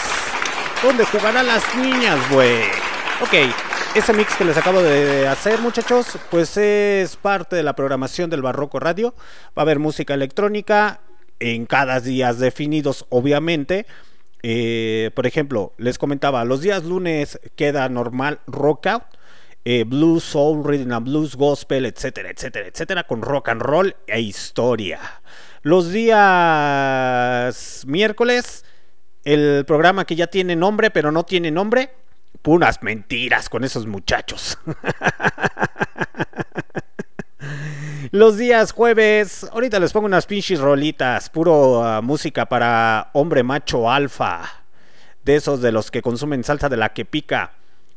¿Dónde 0.82 1.05
jugarán 1.05 1.47
las 1.47 1.62
niñas, 1.77 2.19
güey? 2.31 2.62
Ok, 3.20 3.55
ese 3.94 4.14
mix 4.14 4.35
que 4.35 4.47
les 4.47 4.56
acabo 4.56 4.82
de 4.82 5.28
hacer, 5.28 5.60
muchachos, 5.60 6.19
pues 6.31 6.56
es 6.56 7.16
parte 7.16 7.56
de 7.56 7.62
la 7.62 7.77
programación 7.77 8.31
del 8.31 8.40
Barroco 8.40 8.81
Radio. 8.81 9.14
Va 9.48 9.60
a 9.60 9.60
haber 9.62 9.78
música 9.78 10.14
electrónica 10.14 11.01
en 11.40 11.66
cada 11.66 12.01
días 12.01 12.39
definidos, 12.39 13.05
obviamente. 13.10 13.85
Eh, 14.43 15.10
por 15.14 15.27
ejemplo, 15.27 15.74
les 15.77 15.98
comentaba, 15.98 16.44
los 16.47 16.62
días 16.62 16.85
lunes 16.85 17.39
queda 17.55 17.89
normal 17.90 18.40
rock 18.47 18.86
out, 18.86 19.05
eh, 19.64 19.85
blues, 19.86 20.24
soul, 20.24 20.64
rhythm 20.64 21.05
blues, 21.05 21.36
gospel, 21.36 21.85
etcétera, 21.85 22.31
etcétera, 22.31 22.66
etcétera, 22.66 23.05
con 23.05 23.20
rock 23.20 23.51
and 23.51 23.60
roll 23.60 23.94
e 24.06 24.20
historia. 24.20 24.98
Los 25.63 25.93
días 25.93 27.85
miércoles, 27.87 28.65
el 29.23 29.65
programa 29.65 30.05
que 30.05 30.17
ya 30.17 30.27
tiene 30.27 30.57
nombre, 30.57 30.91
pero 30.91 31.13
no 31.13 31.23
tiene 31.23 31.53
nombre, 31.53 31.91
puras 32.43 32.83
mentiras 32.83 33.49
con 33.49 33.63
esos 33.63 33.87
muchachos. 33.87 34.59
Los 38.11 38.37
días 38.37 38.73
jueves, 38.73 39.47
ahorita 39.53 39.79
les 39.79 39.93
pongo 39.93 40.07
unas 40.07 40.27
pinches 40.27 40.59
rolitas, 40.59 41.31
puro 41.31 41.85
ah, 41.85 42.03
música 42.03 42.47
para 42.47 43.11
hombre 43.13 43.45
macho 43.45 43.89
alfa, 43.89 44.43
de 45.25 45.37
esos 45.37 45.63
de 45.63 45.71
los 45.71 45.93
que 45.93 46.03
consumen 46.03 46.43
salsa 46.43 46.69
de 46.69 46.77
la 46.77 46.93
que 46.93 47.05
pica, 47.05 47.53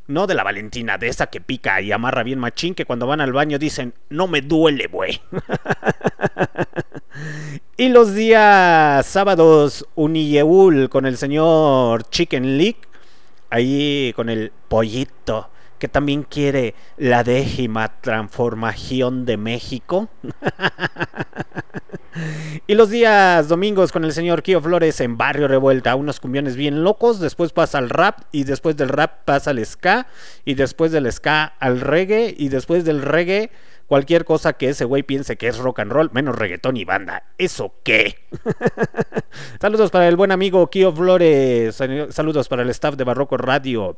no 0.08 0.28
de 0.28 0.36
la 0.36 0.44
Valentina, 0.44 0.98
de 0.98 1.08
esa 1.08 1.28
que 1.28 1.42
pica 1.42 1.82
y 1.82 1.92
amarra 1.92 2.24
bien 2.24 2.40
machín, 2.40 2.76
que 2.76 2.86
cuando 2.86 3.08
van 3.08 3.22
al 3.22 3.34
baño 3.34 3.58
dicen, 3.58 3.94
no 4.10 4.28
me 4.28 4.42
duele, 4.42 4.88
güey. 4.88 5.22
y 7.78 7.90
los 7.90 8.14
días 8.14 9.06
sábados, 9.06 9.88
Uniyeul 9.96 10.90
con 10.90 11.06
el 11.06 11.18
señor 11.18 12.10
Chicken 12.10 12.58
League, 12.58 12.80
ahí 13.50 14.14
con 14.16 14.30
el 14.30 14.52
pollito 14.68 15.50
que 15.80 15.88
también 15.88 16.24
quiere 16.24 16.76
la 16.98 17.24
décima 17.24 18.02
transformación 18.02 19.26
de 19.26 19.38
México. 19.38 20.10
y 22.68 22.76
los 22.76 22.90
días 22.90 23.48
domingos 23.48 23.92
con 23.92 24.06
el 24.06 24.14
señor 24.14 24.44
Kio 24.44 24.62
Flores 24.62 25.00
en 25.02 25.18
Barrio 25.18 25.48
Revuelta, 25.48 25.96
unos 25.96 26.20
cumbiones 26.20 26.56
bien 26.56 26.84
locos, 26.84 27.20
después 27.20 27.52
pasa 27.52 27.78
al 27.78 27.90
rap 27.90 28.22
y 28.32 28.44
después 28.44 28.78
del 28.78 28.90
rap 28.90 29.26
pasa 29.26 29.52
al 29.52 29.64
ska 29.66 30.08
y 30.46 30.56
después 30.56 30.92
del 30.92 31.12
ska 31.12 31.46
al 31.60 31.82
reggae 31.82 32.34
y 32.38 32.50
después 32.50 32.86
del 32.86 33.02
reggae 33.02 33.52
cualquier 33.88 34.26
cosa 34.26 34.54
que 34.54 34.70
ese 34.70 34.86
güey 34.86 35.04
piense 35.04 35.38
que 35.38 35.48
es 35.48 35.58
rock 35.58 35.80
and 35.80 35.92
roll, 35.92 36.10
menos 36.12 36.36
reggaetón 36.36 36.78
y 36.78 36.86
banda. 36.86 37.24
¿Eso 37.38 37.74
qué? 37.84 38.16
Saludos 39.62 39.92
para 39.92 40.08
el 40.08 40.16
buen 40.16 40.32
amigo 40.32 40.70
Kio 40.70 40.94
Flores, 40.94 41.76
saludos 41.76 42.48
para 42.48 42.64
el 42.64 42.70
staff 42.70 42.96
de 42.96 43.04
Barroco 43.04 43.38
Radio 43.38 43.98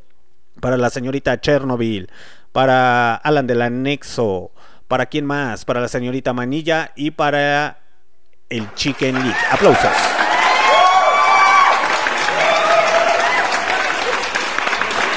para 0.59 0.77
la 0.77 0.89
señorita 0.89 1.39
Chernobyl, 1.39 2.09
para 2.51 3.15
Alan 3.15 3.47
del 3.47 3.61
Anexo, 3.61 4.51
para 4.87 5.05
quién 5.05 5.25
más, 5.25 5.65
para 5.65 5.81
la 5.81 5.87
señorita 5.87 6.33
Manilla 6.33 6.91
y 6.95 7.11
para 7.11 7.79
el 8.49 8.73
Chicken 8.75 9.15
League. 9.15 9.37
Aplausos. 9.51 9.91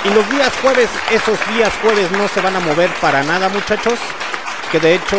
Y 0.02 0.08
los 0.08 0.30
días 0.30 0.52
jueves, 0.62 0.88
esos 1.10 1.38
días 1.54 1.72
jueves 1.82 2.10
no 2.12 2.26
se 2.28 2.40
van 2.40 2.56
a 2.56 2.60
mover 2.60 2.90
para 3.00 3.22
nada 3.22 3.50
muchachos 3.50 3.98
que 4.70 4.78
de 4.78 4.94
hecho 4.94 5.16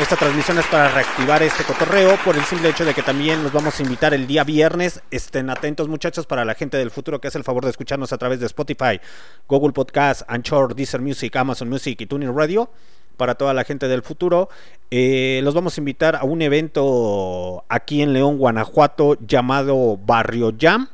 esta 0.00 0.16
transmisión 0.16 0.58
es 0.58 0.66
para 0.66 0.88
reactivar 0.88 1.42
este 1.42 1.62
cotorreo 1.62 2.16
por 2.24 2.36
el 2.36 2.44
simple 2.44 2.70
hecho 2.70 2.86
de 2.86 2.94
que 2.94 3.02
también 3.02 3.42
nos 3.42 3.52
vamos 3.52 3.78
a 3.78 3.82
invitar 3.82 4.14
el 4.14 4.26
día 4.26 4.44
viernes. 4.44 5.02
Estén 5.10 5.50
atentos 5.50 5.88
muchachos 5.88 6.26
para 6.26 6.44
la 6.46 6.54
gente 6.54 6.78
del 6.78 6.90
futuro 6.90 7.20
que 7.20 7.28
hace 7.28 7.36
el 7.36 7.44
favor 7.44 7.64
de 7.64 7.70
escucharnos 7.70 8.14
a 8.14 8.18
través 8.18 8.40
de 8.40 8.46
Spotify, 8.46 8.98
Google 9.46 9.72
Podcast, 9.72 10.22
Anchor, 10.26 10.74
Deezer 10.74 11.02
Music, 11.02 11.36
Amazon 11.36 11.68
Music 11.68 12.00
y 12.00 12.06
Tuning 12.06 12.34
Radio. 12.34 12.70
Para 13.18 13.34
toda 13.34 13.52
la 13.52 13.64
gente 13.64 13.88
del 13.88 14.02
futuro, 14.02 14.48
eh, 14.90 15.40
los 15.44 15.52
vamos 15.52 15.76
a 15.76 15.80
invitar 15.82 16.16
a 16.16 16.24
un 16.24 16.40
evento 16.40 17.64
aquí 17.68 18.00
en 18.00 18.14
León, 18.14 18.38
Guanajuato, 18.38 19.18
llamado 19.20 19.98
Barrio 19.98 20.54
Jam. 20.58 20.88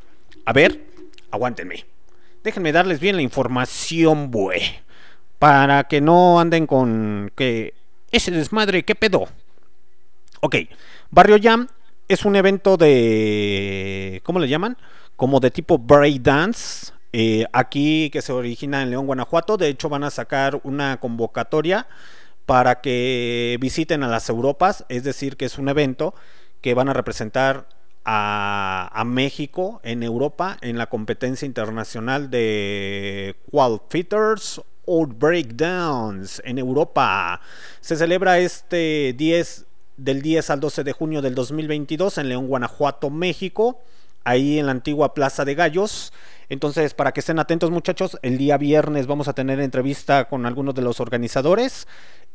A 0.46 0.52
ver, 0.52 0.80
aguántenme. 1.30 1.86
Déjenme 2.42 2.72
darles 2.72 2.98
bien 2.98 3.14
la 3.14 3.22
información, 3.22 4.32
güey. 4.32 4.62
Para 5.38 5.84
que 5.84 6.00
no 6.00 6.40
anden 6.40 6.66
con 6.66 7.32
que 7.36 7.79
ese 8.10 8.30
desmadre, 8.30 8.84
¿qué 8.84 8.94
pedo? 8.94 9.28
Ok, 10.40 10.56
Barrio 11.10 11.38
Jam 11.40 11.68
es 12.08 12.24
un 12.24 12.34
evento 12.34 12.76
de. 12.76 14.20
¿Cómo 14.24 14.40
le 14.40 14.48
llaman? 14.48 14.76
Como 15.16 15.38
de 15.38 15.50
tipo 15.50 15.78
breakdance. 15.78 16.92
Eh, 17.12 17.44
aquí 17.52 18.08
que 18.10 18.22
se 18.22 18.32
origina 18.32 18.82
en 18.82 18.90
León, 18.90 19.06
Guanajuato. 19.06 19.56
De 19.56 19.68
hecho, 19.68 19.88
van 19.88 20.04
a 20.04 20.10
sacar 20.10 20.60
una 20.64 20.98
convocatoria 20.98 21.86
para 22.46 22.80
que 22.80 23.58
visiten 23.60 24.02
a 24.02 24.08
las 24.08 24.28
Europas. 24.28 24.84
Es 24.88 25.04
decir, 25.04 25.36
que 25.36 25.44
es 25.44 25.58
un 25.58 25.68
evento 25.68 26.14
que 26.62 26.74
van 26.74 26.88
a 26.88 26.94
representar 26.94 27.68
a, 28.04 28.90
a, 28.92 29.04
México 29.04 29.80
en 29.84 30.02
Europa 30.02 30.56
en 30.62 30.78
la 30.78 30.88
competencia 30.88 31.46
internacional 31.46 32.30
de 32.30 33.36
Qual 33.50 33.80
Fitters 33.88 34.62
Old 34.90 35.16
Breakdowns 35.18 36.42
en 36.44 36.58
Europa. 36.58 37.40
Se 37.80 37.96
celebra 37.96 38.40
este 38.40 39.14
10 39.16 39.66
del 39.96 40.20
10 40.20 40.50
al 40.50 40.58
12 40.58 40.82
de 40.82 40.92
junio 40.92 41.22
del 41.22 41.36
2022 41.36 42.18
en 42.18 42.28
León, 42.28 42.48
Guanajuato, 42.48 43.08
México, 43.08 43.80
ahí 44.24 44.58
en 44.58 44.66
la 44.66 44.72
antigua 44.72 45.14
Plaza 45.14 45.44
de 45.44 45.54
Gallos. 45.54 46.12
Entonces, 46.48 46.94
para 46.94 47.12
que 47.12 47.20
estén 47.20 47.38
atentos 47.38 47.70
muchachos, 47.70 48.18
el 48.22 48.36
día 48.36 48.58
viernes 48.58 49.06
vamos 49.06 49.28
a 49.28 49.32
tener 49.32 49.60
entrevista 49.60 50.24
con 50.24 50.44
algunos 50.44 50.74
de 50.74 50.82
los 50.82 50.98
organizadores 50.98 51.86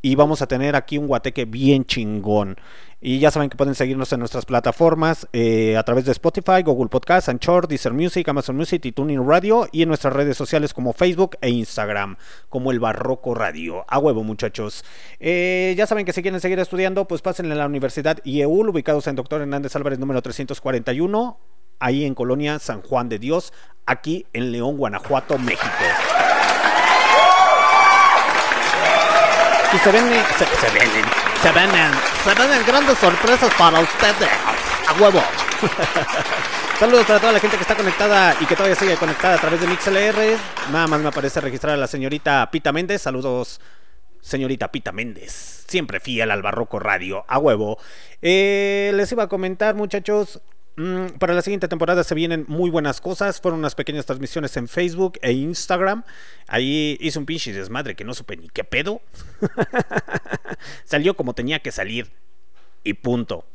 y 0.05 0.13
vamos 0.13 0.43
a 0.43 0.47
tener 0.47 0.75
aquí 0.75 0.99
un 0.99 1.07
guateque 1.07 1.45
bien 1.45 1.83
chingón. 1.83 2.57
Y 3.01 3.17
ya 3.17 3.31
saben 3.31 3.49
que 3.49 3.57
pueden 3.57 3.73
seguirnos 3.73 4.13
en 4.13 4.19
nuestras 4.19 4.45
plataformas 4.45 5.27
eh, 5.33 5.77
a 5.77 5.81
través 5.81 6.05
de 6.05 6.11
Spotify, 6.11 6.61
Google 6.63 6.89
Podcast, 6.89 7.27
Anchor, 7.27 7.67
Deezer 7.67 7.91
Music, 7.91 8.29
Amazon 8.29 8.55
Music 8.55 8.85
y 8.85 8.91
Tuning 8.91 9.27
Radio 9.27 9.67
y 9.71 9.81
en 9.81 9.87
nuestras 9.87 10.13
redes 10.13 10.37
sociales 10.37 10.75
como 10.75 10.93
Facebook 10.93 11.37
e 11.41 11.49
Instagram, 11.49 12.17
como 12.49 12.69
el 12.69 12.79
Barroco 12.79 13.33
Radio. 13.33 13.83
A 13.87 13.97
huevo, 13.97 14.23
muchachos. 14.23 14.85
Eh, 15.19 15.73
ya 15.75 15.87
saben 15.87 16.05
que 16.05 16.13
si 16.13 16.21
quieren 16.21 16.39
seguir 16.39 16.59
estudiando, 16.59 17.07
pues 17.07 17.23
pasen 17.23 17.51
en 17.51 17.57
la 17.57 17.65
Universidad 17.65 18.19
IEUL, 18.23 18.69
ubicados 18.69 19.07
en 19.07 19.15
Doctor 19.15 19.41
Hernández 19.41 19.75
Álvarez 19.75 19.97
número 19.97 20.21
341, 20.21 21.39
ahí 21.79 22.05
en 22.05 22.13
Colonia 22.13 22.59
San 22.59 22.83
Juan 22.83 23.09
de 23.09 23.17
Dios, 23.17 23.53
aquí 23.87 24.27
en 24.33 24.51
León, 24.51 24.77
Guanajuato, 24.77 25.39
México. 25.39 25.65
Y 29.73 29.77
se 29.77 29.91
venden, 29.91 30.23
se, 30.37 30.45
se 30.45 30.79
venden, 30.79 31.05
se 31.41 31.51
venden, 31.51 31.91
se 32.23 32.33
venden 32.33 32.65
grandes 32.65 32.97
sorpresas 32.97 33.53
para 33.55 33.79
ustedes. 33.79 34.29
A 34.87 34.93
huevo. 35.01 35.21
Saludos 36.79 37.05
para 37.05 37.19
toda 37.19 37.31
la 37.31 37.39
gente 37.39 37.55
que 37.55 37.61
está 37.61 37.75
conectada 37.75 38.35
y 38.39 38.45
que 38.45 38.55
todavía 38.55 38.75
sigue 38.75 38.95
conectada 38.97 39.35
a 39.35 39.39
través 39.39 39.61
de 39.61 39.67
MixLR. 39.67 40.37
Nada 40.71 40.87
más 40.87 40.99
me 40.99 41.07
aparece 41.07 41.39
registrar 41.39 41.73
a 41.73 41.77
la 41.77 41.87
señorita 41.87 42.49
Pita 42.51 42.73
Méndez. 42.73 43.01
Saludos, 43.01 43.61
señorita 44.21 44.71
Pita 44.71 44.91
Méndez. 44.91 45.63
Siempre 45.67 45.99
fiel 45.99 46.31
al 46.31 46.41
Barroco 46.41 46.79
Radio. 46.79 47.23
A 47.27 47.39
huevo. 47.39 47.77
Eh, 48.21 48.91
les 48.93 49.11
iba 49.11 49.23
a 49.23 49.27
comentar, 49.27 49.75
muchachos. 49.75 50.41
Mm, 50.77 51.17
para 51.19 51.33
la 51.33 51.41
siguiente 51.41 51.69
temporada 51.69 52.03
se 52.03 52.15
vienen 52.15 52.45
muy 52.47 52.69
buenas 52.69 52.99
cosas. 53.01 53.39
Fueron 53.39 53.59
unas 53.59 53.75
pequeñas 53.75 54.05
transmisiones 54.05 54.57
en 54.57 54.67
Facebook 54.67 55.19
e 55.21 55.31
Instagram. 55.31 56.03
Ahí 56.47 56.97
hice 56.99 57.19
un 57.19 57.25
pinche 57.25 57.53
desmadre 57.53 57.95
que 57.95 58.03
no 58.03 58.13
supe 58.13 58.37
ni 58.37 58.49
qué 58.49 58.63
pedo. 58.63 59.01
Salió 60.83 61.15
como 61.15 61.33
tenía 61.33 61.59
que 61.59 61.71
salir. 61.71 62.11
Y 62.83 62.93
punto. 62.93 63.45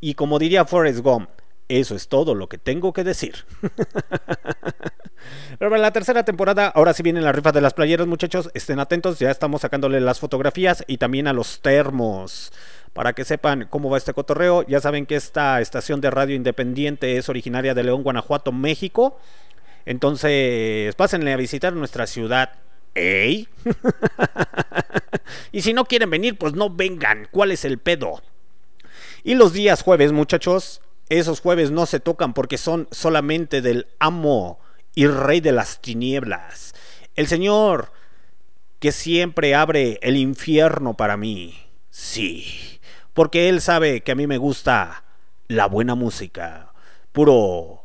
Y 0.00 0.14
como 0.14 0.38
diría 0.38 0.64
Forrest 0.64 1.00
Gump, 1.00 1.28
eso 1.68 1.94
es 1.96 2.08
todo 2.08 2.34
lo 2.34 2.48
que 2.48 2.58
tengo 2.58 2.92
que 2.92 3.04
decir. 3.04 3.44
Pero 5.58 5.70
para 5.70 5.82
la 5.82 5.92
tercera 5.92 6.24
temporada, 6.24 6.68
ahora 6.68 6.94
sí 6.94 7.02
vienen 7.02 7.24
las 7.24 7.34
rifas 7.34 7.52
de 7.52 7.60
las 7.60 7.74
playeras, 7.74 8.06
muchachos. 8.06 8.50
Estén 8.54 8.78
atentos, 8.78 9.18
ya 9.18 9.30
estamos 9.30 9.62
sacándole 9.62 10.00
las 10.00 10.20
fotografías 10.20 10.84
y 10.86 10.98
también 10.98 11.26
a 11.26 11.32
los 11.32 11.60
termos. 11.60 12.52
Para 12.92 13.12
que 13.12 13.24
sepan 13.24 13.66
cómo 13.70 13.90
va 13.90 13.98
este 13.98 14.12
cotorreo, 14.12 14.66
ya 14.66 14.80
saben 14.80 15.06
que 15.06 15.16
esta 15.16 15.60
estación 15.60 16.00
de 16.00 16.10
radio 16.10 16.34
independiente 16.34 17.16
es 17.16 17.28
originaria 17.28 17.74
de 17.74 17.84
León, 17.84 18.02
Guanajuato, 18.02 18.52
México. 18.52 19.18
Entonces, 19.86 20.94
pásenle 20.94 21.32
a 21.32 21.36
visitar 21.36 21.72
nuestra 21.72 22.06
ciudad. 22.06 22.52
¿Ey? 22.94 23.48
y 25.52 25.62
si 25.62 25.72
no 25.72 25.84
quieren 25.84 26.10
venir, 26.10 26.36
pues 26.36 26.54
no 26.54 26.70
vengan. 26.70 27.28
¿Cuál 27.30 27.52
es 27.52 27.64
el 27.64 27.78
pedo? 27.78 28.22
Y 29.22 29.34
los 29.34 29.52
días 29.52 29.82
jueves, 29.82 30.12
muchachos, 30.12 30.80
esos 31.08 31.40
jueves 31.40 31.70
no 31.70 31.86
se 31.86 32.00
tocan 32.00 32.34
porque 32.34 32.58
son 32.58 32.88
solamente 32.90 33.62
del 33.62 33.86
amo 33.98 34.58
y 34.94 35.06
rey 35.06 35.40
de 35.40 35.52
las 35.52 35.80
tinieblas. 35.80 36.74
El 37.14 37.26
Señor 37.26 37.92
que 38.78 38.92
siempre 38.92 39.54
abre 39.54 39.98
el 40.02 40.16
infierno 40.16 40.96
para 40.96 41.16
mí. 41.16 41.56
Sí, 41.90 42.77
porque 43.18 43.48
Él 43.48 43.60
sabe 43.60 44.02
que 44.02 44.12
a 44.12 44.14
mí 44.14 44.28
me 44.28 44.38
gusta 44.38 45.02
la 45.48 45.66
buena 45.66 45.96
música, 45.96 46.72
puro 47.10 47.84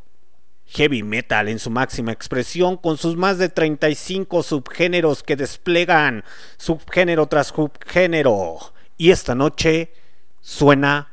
heavy 0.67 1.01
metal 1.01 1.49
en 1.49 1.57
su 1.57 1.71
máxima 1.71 2.11
expresión 2.11 2.77
con 2.77 2.97
sus 2.97 3.15
más 3.15 3.39
de 3.39 3.49
35 3.49 4.43
subgéneros 4.43 5.23
que 5.23 5.35
desplegan 5.35 6.23
subgénero 6.57 7.25
tras 7.25 7.47
subgénero. 7.47 8.59
Y 8.95 9.09
esta 9.09 9.33
noche 9.33 9.91
suena 10.39 11.11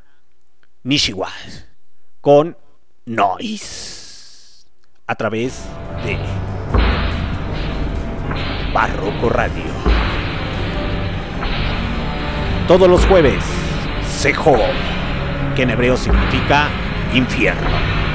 Nishiwa 0.82 1.32
con 2.20 2.58
Noise 3.06 4.66
a 5.06 5.14
través 5.14 5.64
de 6.04 6.18
Barroco 8.74 9.30
Radio. 9.30 9.64
Todos 12.68 12.86
los 12.86 13.06
jueves, 13.06 13.42
Sejo, 14.20 14.54
que 15.56 15.62
en 15.62 15.70
hebreo 15.70 15.96
significa 15.96 16.68
infierno. 17.14 18.09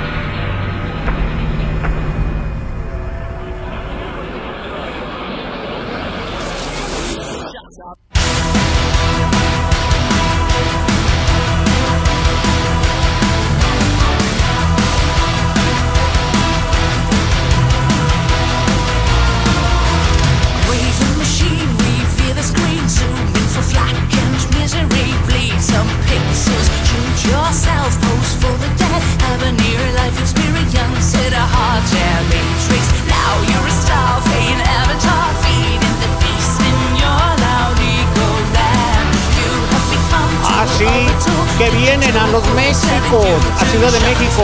Que 41.58 41.70
vienen 41.72 42.18
a 42.18 42.28
los 42.28 42.44
Méxicos, 42.54 43.28
a 43.62 43.66
Ciudad 43.66 43.92
de 43.92 44.00
México 44.02 44.44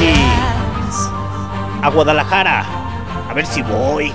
y 0.00 1.84
a 1.84 1.88
Guadalajara. 1.90 2.64
A 3.28 3.34
ver 3.34 3.46
si 3.46 3.62
voy. 3.62 4.12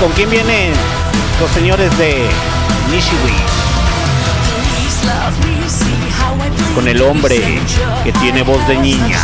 Con 0.00 0.12
quién 0.12 0.30
vienen 0.30 0.72
los 1.40 1.50
señores 1.50 1.96
de 1.98 2.28
Nishiwi? 2.90 3.32
Con 6.74 6.86
el 6.86 7.02
hombre 7.02 7.60
que 8.04 8.12
tiene 8.12 8.42
voz 8.42 8.66
de 8.68 8.76
niña. 8.76 9.18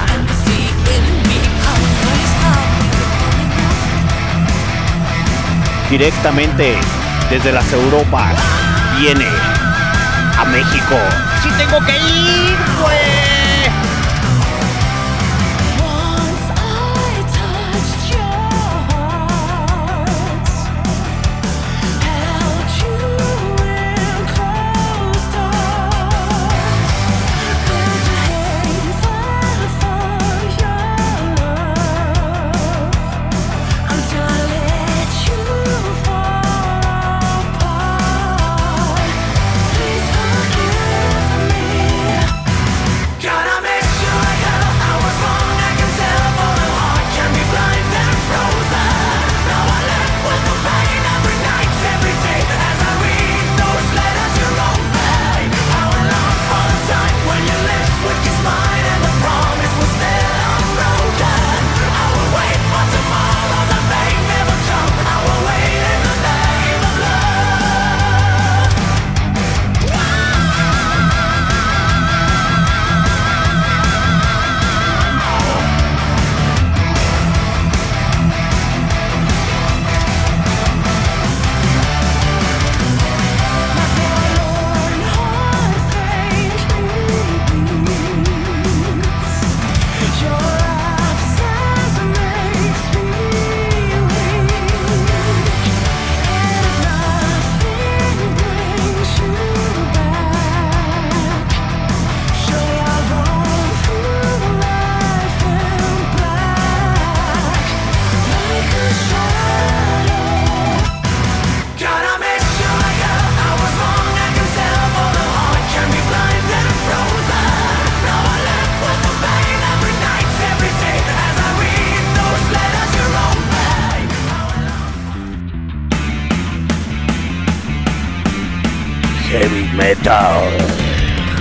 Directamente 5.91 6.77
desde 7.31 7.53
las 7.53 7.73
Europas 7.73 8.35
viene 8.99 9.27
a 10.39 10.45
México. 10.47 10.97
Sí 11.43 11.51
tengo 11.57 11.79
que 11.87 11.97
ir, 11.97 12.57
güey. 12.81 13.04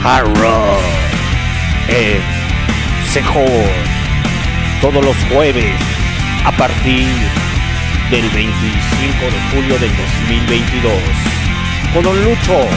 Hard 0.04 0.38
rock, 0.38 0.82
en 1.88 2.20
Sejo, 3.10 3.46
todos 4.82 5.04
los 5.04 5.16
jueves 5.32 5.74
a 6.44 6.52
partir 6.52 7.08
del 8.12 8.30
25 8.30 9.26
de 9.26 9.40
julio 9.52 9.80
del 9.80 9.92
2022 9.96 10.94
con 11.94 12.04
Don 12.04 12.24
Lucho 12.24 12.68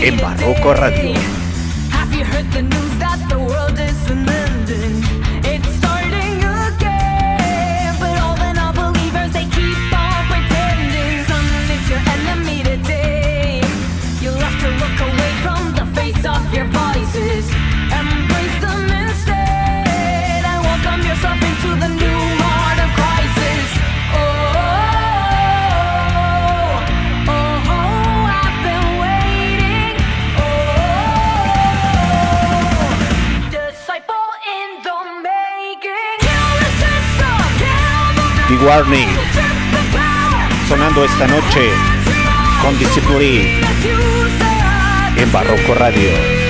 en 0.00 0.16
Barroco 0.18 0.74
Radio. 0.74 1.33
Warning. 38.64 39.08
Sonando 40.66 41.04
esta 41.04 41.26
noche 41.26 41.70
con 42.62 42.78
Discipline 42.78 43.60
en 45.16 45.32
Barroco 45.32 45.74
Radio. 45.74 46.43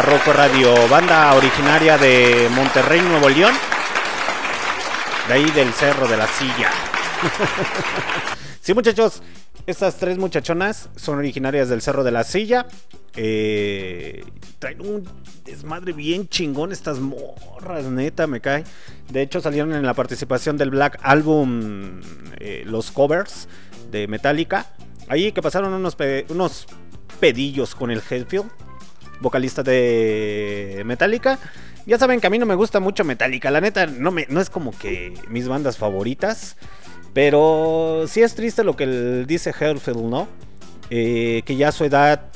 Barroco 0.00 0.32
Radio, 0.32 0.88
banda 0.88 1.34
originaria 1.34 1.98
de 1.98 2.48
Monterrey, 2.56 3.02
Nuevo 3.02 3.28
León. 3.28 3.52
De 5.28 5.34
ahí 5.34 5.50
del 5.50 5.74
Cerro 5.74 6.08
de 6.08 6.16
la 6.16 6.26
Silla. 6.26 6.70
sí, 8.62 8.72
muchachos, 8.72 9.22
estas 9.66 9.98
tres 9.98 10.16
muchachonas 10.16 10.88
son 10.96 11.18
originarias 11.18 11.68
del 11.68 11.82
Cerro 11.82 12.02
de 12.02 12.12
la 12.12 12.24
Silla. 12.24 12.66
Eh, 13.14 14.24
traen 14.58 14.80
un 14.80 15.06
desmadre 15.44 15.92
bien 15.92 16.26
chingón 16.30 16.72
estas 16.72 16.98
morras, 16.98 17.84
neta, 17.84 18.26
me 18.26 18.40
cae. 18.40 18.64
De 19.10 19.20
hecho, 19.20 19.42
salieron 19.42 19.74
en 19.74 19.84
la 19.84 19.92
participación 19.92 20.56
del 20.56 20.70
Black 20.70 20.98
Album, 21.02 22.00
eh, 22.38 22.62
los 22.64 22.90
covers 22.90 23.48
de 23.90 24.08
Metallica. 24.08 24.64
Ahí 25.08 25.30
que 25.32 25.42
pasaron 25.42 25.74
unos, 25.74 25.94
unos 26.30 26.66
pedillos 27.20 27.74
con 27.74 27.90
el 27.90 28.00
Hetfield, 28.08 28.50
vocalista 29.20 29.62
de 29.62 30.82
Metallica. 30.84 31.38
Ya 31.86 31.98
saben 31.98 32.20
que 32.20 32.26
a 32.26 32.30
mí 32.30 32.38
no 32.38 32.46
me 32.46 32.54
gusta 32.54 32.80
mucho 32.80 33.04
Metallica, 33.04 33.50
la 33.50 33.60
neta 33.60 33.86
no, 33.86 34.12
no 34.28 34.40
es 34.40 34.50
como 34.50 34.76
que 34.76 35.14
mis 35.28 35.48
bandas 35.48 35.78
favoritas. 35.78 36.56
Pero 37.12 38.04
sí 38.06 38.22
es 38.22 38.34
triste 38.34 38.62
lo 38.62 38.76
que 38.76 38.86
dice 39.26 39.50
Hetfield, 39.50 40.04
¿no? 40.04 40.28
Eh, 40.90 41.42
que 41.44 41.56
ya 41.56 41.68
a 41.68 41.72
su 41.72 41.84
edad 41.84 42.30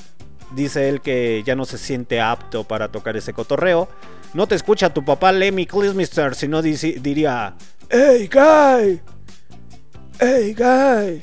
dice 0.54 0.88
él 0.88 1.00
que 1.00 1.42
ya 1.44 1.54
no 1.54 1.64
se 1.64 1.78
siente 1.78 2.20
apto 2.20 2.64
para 2.64 2.90
tocar 2.90 3.16
ese 3.16 3.32
cotorreo. 3.32 3.88
No 4.32 4.48
te 4.48 4.56
escucha 4.56 4.92
tu 4.92 5.04
papá 5.04 5.30
Lemmy 5.30 5.66
Kilmister, 5.66 6.34
si 6.34 6.48
no 6.48 6.60
diría... 6.60 7.54
Hey, 7.88 8.28
guy. 8.32 9.00
Hey, 10.18 10.54
guy. 10.54 11.22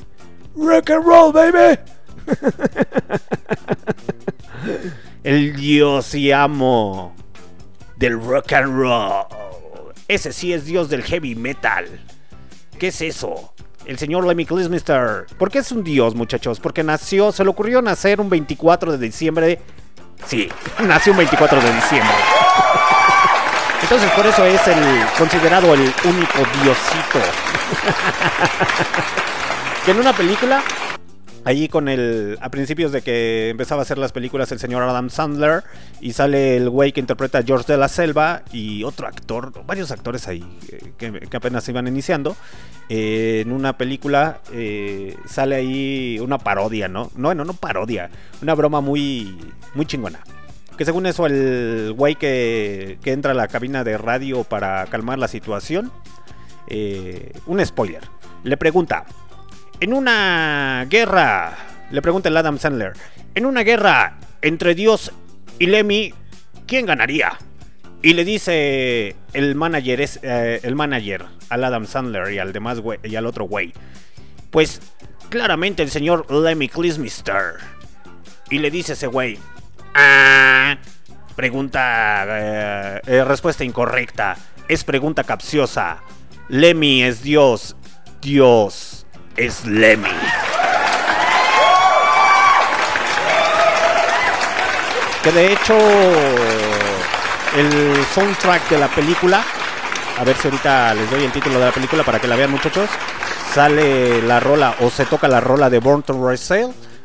Rock 0.55 0.91
and 0.91 1.05
roll, 1.05 1.33
baby. 1.33 1.77
El 5.23 5.55
dios 5.55 6.15
y 6.15 6.31
amo 6.31 7.15
del 7.95 8.19
rock 8.19 8.53
and 8.53 8.75
roll. 8.75 9.25
Ese 10.07 10.33
sí 10.33 10.51
es 10.51 10.65
dios 10.65 10.89
del 10.89 11.03
heavy 11.03 11.35
metal. 11.35 11.85
¿Qué 12.79 12.87
es 12.87 13.01
eso? 13.01 13.53
El 13.85 13.97
señor 13.97 14.25
Lemmy 14.25 14.45
Kilmister. 14.45 15.27
¿Por 15.37 15.51
qué 15.51 15.59
es 15.59 15.71
un 15.71 15.83
dios, 15.83 16.15
muchachos? 16.15 16.59
Porque 16.59 16.83
nació, 16.83 17.31
se 17.31 17.43
le 17.43 17.49
ocurrió 17.49 17.81
nacer 17.81 18.19
un 18.19 18.29
24 18.29 18.93
de 18.93 18.97
diciembre. 18.97 19.59
Sí, 20.25 20.49
nació 20.79 21.13
un 21.13 21.19
24 21.19 21.61
de 21.61 21.73
diciembre. 21.73 22.15
Entonces 23.83 24.11
por 24.11 24.25
eso 24.25 24.45
es 24.45 24.67
el 24.67 25.05
considerado 25.17 25.73
el 25.73 25.93
único 26.05 26.37
diosito. 26.63 27.19
que 29.85 29.91
en 29.91 29.99
una 29.99 30.13
película, 30.13 30.61
allí 31.45 31.67
con 31.67 31.87
el. 31.87 32.37
A 32.41 32.49
principios 32.49 32.91
de 32.91 33.01
que 33.01 33.49
empezaba 33.49 33.81
a 33.81 33.83
hacer 33.83 33.97
las 33.97 34.11
películas 34.11 34.51
el 34.51 34.59
señor 34.59 34.83
Adam 34.83 35.09
Sandler. 35.09 35.63
Y 35.99 36.13
sale 36.13 36.57
el 36.57 36.69
güey 36.69 36.91
que 36.91 36.99
interpreta 36.99 37.39
a 37.39 37.43
George 37.43 37.71
de 37.71 37.77
la 37.77 37.87
Selva. 37.87 38.43
Y 38.51 38.83
otro 38.83 39.07
actor, 39.07 39.51
varios 39.65 39.91
actores 39.91 40.27
ahí 40.27 40.43
eh, 40.69 40.93
que, 40.97 41.37
apenas 41.37 41.67
iban 41.69 41.87
iniciando. 41.87 42.35
eh, 42.89 43.41
en 43.41 43.51
una 43.51 43.77
película 43.77 44.41
eh, 44.51 45.15
sale 45.25 45.55
ahí 45.55 46.19
una 46.21 46.37
parodia, 46.37 46.87
¿no? 46.87 47.11
No, 47.15 47.29
bueno, 47.29 47.45
no 47.45 47.53
parodia. 47.53 48.09
Una 48.41 48.53
broma 48.55 48.81
muy, 48.81 49.37
muy 49.73 49.85
chingona. 49.85 50.19
Que 50.77 50.85
según 50.85 51.05
eso, 51.05 51.27
el 51.27 51.93
güey 51.95 52.15
que, 52.15 52.97
que 53.03 53.11
entra 53.11 53.31
a 53.31 53.35
la 53.35 53.47
cabina 53.47 53.83
de 53.83 53.97
radio 53.97 54.43
para 54.43 54.85
calmar 54.87 55.19
la 55.19 55.27
situación. 55.27 55.91
un 57.45 57.65
spoiler. 57.65 58.01
Le 58.43 58.57
pregunta. 58.57 59.05
En 59.81 59.93
una 59.93 60.85
guerra. 60.87 61.57
Le 61.89 62.03
pregunta 62.03 62.29
el 62.29 62.37
Adam 62.37 62.59
Sandler. 62.59 62.93
En 63.33 63.47
una 63.47 63.63
guerra 63.63 64.19
entre 64.43 64.75
Dios 64.75 65.11
y 65.57 65.65
Lemmy. 65.65 66.13
¿Quién 66.67 66.85
ganaría? 66.85 67.39
Y 68.03 68.13
le 68.13 68.23
dice 68.23 69.15
el 69.33 69.55
manager, 69.55 69.99
es, 69.99 70.19
eh, 70.21 70.59
el 70.61 70.75
manager 70.75 71.25
al 71.49 71.63
Adam 71.63 71.87
Sandler 71.87 72.31
y 72.31 72.37
al 72.37 72.53
demás 72.53 72.79
y 73.03 73.15
al 73.15 73.25
otro 73.25 73.45
güey. 73.45 73.73
Pues 74.51 74.79
claramente 75.29 75.81
el 75.81 75.89
señor 75.89 76.31
Lemmy 76.31 76.69
Kilmister. 76.69 77.55
Y 78.51 78.59
le 78.59 78.69
dice 78.69 78.93
ese 78.93 79.07
güey, 79.07 79.39
ah, 79.95 80.77
pregunta, 81.35 82.25
eh, 82.27 83.01
eh, 83.07 83.23
respuesta 83.23 83.63
incorrecta, 83.63 84.37
es 84.67 84.83
pregunta 84.83 85.23
capciosa. 85.23 86.03
Lemmy 86.49 87.01
es 87.01 87.23
Dios, 87.23 87.75
Dios 88.21 89.00
es 89.37 89.65
Lemmy. 89.65 90.09
Que 95.23 95.31
de 95.31 95.53
hecho 95.53 95.77
el 97.55 98.05
soundtrack 98.13 98.69
de 98.69 98.77
la 98.77 98.87
película, 98.87 99.43
a 100.19 100.23
ver 100.23 100.35
si 100.37 100.47
ahorita 100.47 100.93
les 100.93 101.09
doy 101.11 101.23
el 101.25 101.31
título 101.31 101.59
de 101.59 101.65
la 101.65 101.71
película 101.71 102.03
para 102.03 102.19
que 102.19 102.27
la 102.27 102.35
vean 102.35 102.51
muchachos, 102.51 102.89
sale 103.53 104.21
la 104.21 104.39
rola 104.39 104.75
o 104.79 104.89
se 104.89 105.05
toca 105.05 105.27
la 105.27 105.39
rola 105.39 105.69
de 105.69 105.79
Born 105.79 106.03
to 106.03 106.13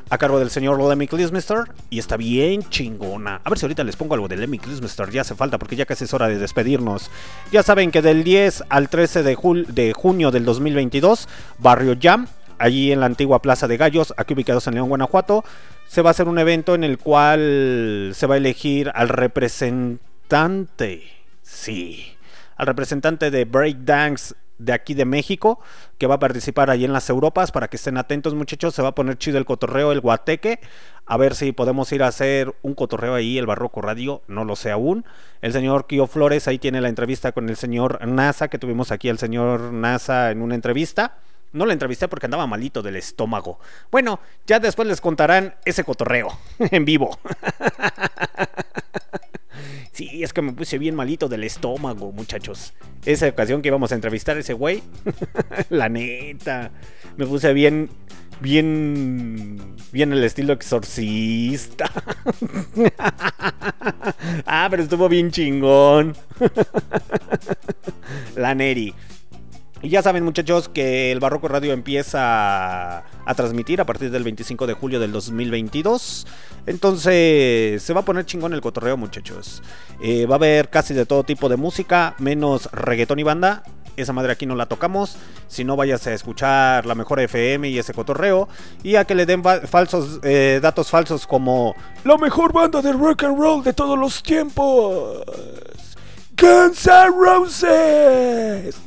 a 0.08 0.18
cargo 0.18 0.38
del 0.38 0.50
señor 0.50 0.80
Lemmy 0.80 1.08
Kilmister 1.08 1.64
y 1.90 1.98
está 1.98 2.16
bien 2.16 2.62
chingona. 2.68 3.40
A 3.42 3.50
ver 3.50 3.58
si 3.58 3.64
ahorita 3.66 3.82
les 3.84 3.96
pongo 3.96 4.14
algo 4.14 4.28
de 4.28 4.36
Lemmy 4.36 4.58
Kilmister, 4.58 5.10
ya 5.10 5.22
hace 5.22 5.34
falta 5.34 5.58
porque 5.58 5.76
ya 5.76 5.84
casi 5.86 6.04
es 6.04 6.14
hora 6.14 6.28
de 6.28 6.38
despedirnos. 6.38 7.10
Ya 7.50 7.62
saben 7.62 7.90
que 7.90 8.02
del 8.02 8.22
10 8.22 8.64
al 8.68 8.88
13 8.88 9.22
de, 9.22 9.36
jul- 9.36 9.66
de 9.66 9.92
junio 9.92 10.30
del 10.30 10.44
2022, 10.44 11.28
Barrio 11.58 11.96
Jam, 12.00 12.28
allí 12.58 12.92
en 12.92 13.00
la 13.00 13.06
antigua 13.06 13.42
Plaza 13.42 13.66
de 13.68 13.76
Gallos, 13.76 14.14
aquí 14.16 14.34
ubicados 14.34 14.66
en 14.66 14.74
León, 14.74 14.88
Guanajuato, 14.88 15.44
se 15.88 16.02
va 16.02 16.10
a 16.10 16.12
hacer 16.12 16.28
un 16.28 16.38
evento 16.38 16.74
en 16.74 16.84
el 16.84 16.98
cual 16.98 18.12
se 18.14 18.26
va 18.26 18.34
a 18.34 18.38
elegir 18.38 18.90
al 18.94 19.08
representante, 19.08 21.02
sí, 21.42 22.14
al 22.56 22.66
representante 22.66 23.30
de 23.30 23.44
Breakdance 23.44 24.34
de 24.58 24.72
aquí 24.72 24.94
de 24.94 25.04
México, 25.04 25.60
que 25.98 26.06
va 26.06 26.16
a 26.16 26.18
participar 26.18 26.70
ahí 26.70 26.84
en 26.84 26.92
las 26.92 27.08
Europas, 27.08 27.52
para 27.52 27.68
que 27.68 27.76
estén 27.76 27.96
atentos 27.96 28.34
muchachos, 28.34 28.74
se 28.74 28.82
va 28.82 28.88
a 28.88 28.94
poner 28.94 29.16
chido 29.18 29.38
el 29.38 29.44
cotorreo, 29.44 29.92
el 29.92 30.00
guateque, 30.00 30.60
a 31.06 31.16
ver 31.16 31.34
si 31.34 31.52
podemos 31.52 31.90
ir 31.92 32.02
a 32.02 32.08
hacer 32.08 32.54
un 32.62 32.74
cotorreo 32.74 33.14
ahí, 33.14 33.38
el 33.38 33.46
Barroco 33.46 33.80
Radio, 33.80 34.22
no 34.26 34.44
lo 34.44 34.56
sé 34.56 34.70
aún. 34.70 35.04
El 35.40 35.52
señor 35.52 35.86
Kio 35.86 36.06
Flores 36.06 36.48
ahí 36.48 36.58
tiene 36.58 36.80
la 36.80 36.88
entrevista 36.88 37.32
con 37.32 37.48
el 37.48 37.56
señor 37.56 38.06
NASA, 38.06 38.48
que 38.48 38.58
tuvimos 38.58 38.90
aquí 38.90 39.08
al 39.08 39.18
señor 39.18 39.72
NASA 39.72 40.30
en 40.30 40.42
una 40.42 40.54
entrevista. 40.54 41.18
No 41.52 41.64
la 41.64 41.72
entrevisté 41.72 42.08
porque 42.08 42.26
andaba 42.26 42.46
malito 42.46 42.82
del 42.82 42.96
estómago. 42.96 43.60
Bueno, 43.90 44.20
ya 44.46 44.58
después 44.58 44.88
les 44.88 45.00
contarán 45.00 45.54
ese 45.64 45.84
cotorreo 45.84 46.28
en 46.58 46.84
vivo. 46.84 47.18
Sí, 49.96 50.22
es 50.22 50.34
que 50.34 50.42
me 50.42 50.52
puse 50.52 50.76
bien 50.76 50.94
malito 50.94 51.26
del 51.26 51.42
estómago, 51.42 52.12
muchachos. 52.12 52.74
Esa 53.06 53.28
ocasión 53.28 53.62
que 53.62 53.68
íbamos 53.68 53.92
a 53.92 53.94
entrevistar 53.94 54.36
a 54.36 54.40
ese 54.40 54.52
güey, 54.52 54.82
la 55.70 55.88
neta, 55.88 56.70
me 57.16 57.24
puse 57.24 57.54
bien, 57.54 57.88
bien, 58.42 59.58
bien 59.92 60.12
el 60.12 60.22
estilo 60.22 60.52
exorcista. 60.52 61.90
ah, 64.44 64.68
pero 64.70 64.82
estuvo 64.82 65.08
bien 65.08 65.30
chingón. 65.30 66.14
la 68.36 68.54
Neri. 68.54 68.92
Y 69.86 69.88
ya 69.88 70.02
saben 70.02 70.24
muchachos 70.24 70.68
que 70.68 71.12
el 71.12 71.20
Barroco 71.20 71.46
Radio 71.46 71.72
empieza 71.72 72.96
a 72.98 73.34
transmitir 73.36 73.80
a 73.80 73.86
partir 73.86 74.10
del 74.10 74.24
25 74.24 74.66
de 74.66 74.72
julio 74.72 74.98
del 74.98 75.12
2022. 75.12 76.26
Entonces 76.66 77.80
se 77.84 77.92
va 77.92 78.00
a 78.00 78.04
poner 78.04 78.26
chingón 78.26 78.52
el 78.52 78.60
cotorreo 78.60 78.96
muchachos. 78.96 79.62
Eh, 80.02 80.26
va 80.26 80.34
a 80.34 80.38
haber 80.38 80.70
casi 80.70 80.92
de 80.92 81.06
todo 81.06 81.22
tipo 81.22 81.48
de 81.48 81.54
música, 81.54 82.16
menos 82.18 82.68
reggaetón 82.72 83.20
y 83.20 83.22
banda. 83.22 83.62
Esa 83.96 84.12
madre 84.12 84.32
aquí 84.32 84.44
no 84.44 84.56
la 84.56 84.66
tocamos. 84.66 85.18
Si 85.46 85.62
no 85.62 85.76
vayas 85.76 86.04
a 86.08 86.14
escuchar 86.14 86.84
la 86.84 86.96
mejor 86.96 87.20
FM 87.20 87.68
y 87.68 87.78
ese 87.78 87.94
cotorreo. 87.94 88.48
Y 88.82 88.96
a 88.96 89.04
que 89.04 89.14
le 89.14 89.24
den 89.24 89.44
falsos 89.44 90.18
eh, 90.24 90.58
datos 90.60 90.90
falsos 90.90 91.28
como 91.28 91.76
La 92.02 92.18
mejor 92.18 92.52
banda 92.52 92.82
de 92.82 92.92
rock 92.92 93.22
and 93.22 93.38
roll 93.38 93.62
de 93.62 93.72
todos 93.72 93.96
los 93.96 94.20
tiempos. 94.20 95.22
Guns 96.36 96.88
N' 96.88 97.12
Roses. 97.16 98.80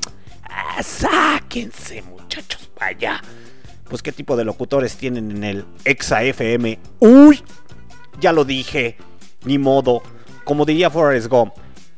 Ah, 0.62 0.84
sáquense, 0.84 2.02
muchachos, 2.02 2.70
para 2.76 2.88
allá. 2.88 3.22
Pues 3.88 4.04
qué 4.04 4.12
tipo 4.12 4.36
de 4.36 4.44
locutores 4.44 4.98
tienen 4.98 5.32
en 5.32 5.44
el 5.44 5.66
Exa 5.86 6.24
FM. 6.24 6.80
Uy, 7.00 7.42
ya 8.20 8.34
lo 8.34 8.46
dije. 8.46 8.98
Ni 9.46 9.58
modo. 9.58 10.04
Como 10.44 10.66
diría 10.66 10.90
Forrest 10.90 11.28
Gump. 11.28 11.54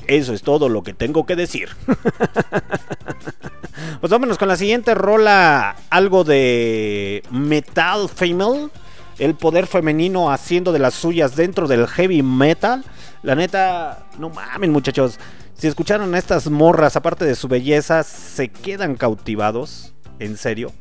Eso 0.07 0.33
es 0.33 0.43
todo 0.43 0.69
lo 0.69 0.83
que 0.83 0.93
tengo 0.93 1.25
que 1.25 1.35
decir. 1.35 1.69
pues 3.99 4.11
vámonos 4.11 4.37
con 4.37 4.47
la 4.47 4.57
siguiente 4.57 4.93
rola. 4.93 5.75
Algo 5.89 6.23
de 6.23 7.23
Metal 7.31 8.09
Female. 8.09 8.69
El 9.17 9.35
poder 9.35 9.67
femenino 9.67 10.31
haciendo 10.31 10.71
de 10.71 10.79
las 10.79 10.93
suyas 10.93 11.35
dentro 11.35 11.67
del 11.67 11.87
heavy 11.87 12.21
metal. 12.21 12.83
La 13.23 13.35
neta, 13.35 14.05
no 14.17 14.29
mamen 14.29 14.71
muchachos. 14.71 15.19
Si 15.61 15.67
escucharon 15.67 16.15
a 16.15 16.17
estas 16.17 16.49
morras, 16.49 16.95
aparte 16.95 17.23
de 17.23 17.35
su 17.35 17.47
belleza, 17.47 18.01
se 18.01 18.47
quedan 18.47 18.95
cautivados. 18.95 19.93
En 20.17 20.35
serio. 20.35 20.73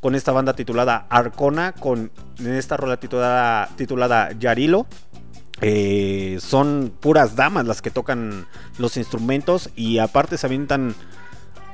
Con 0.00 0.14
esta 0.14 0.30
banda 0.30 0.52
titulada 0.52 1.06
Arcona. 1.08 1.72
Con 1.72 2.10
esta 2.44 2.76
rola 2.76 2.98
titulada, 2.98 4.32
Yarilo. 4.38 4.86
Eh, 5.62 6.36
son 6.38 6.92
puras 7.00 7.34
damas 7.34 7.64
las 7.64 7.80
que 7.80 7.90
tocan 7.90 8.46
los 8.76 8.98
instrumentos. 8.98 9.70
Y 9.74 10.00
aparte 10.00 10.36
se 10.36 10.44
avientan 10.44 10.94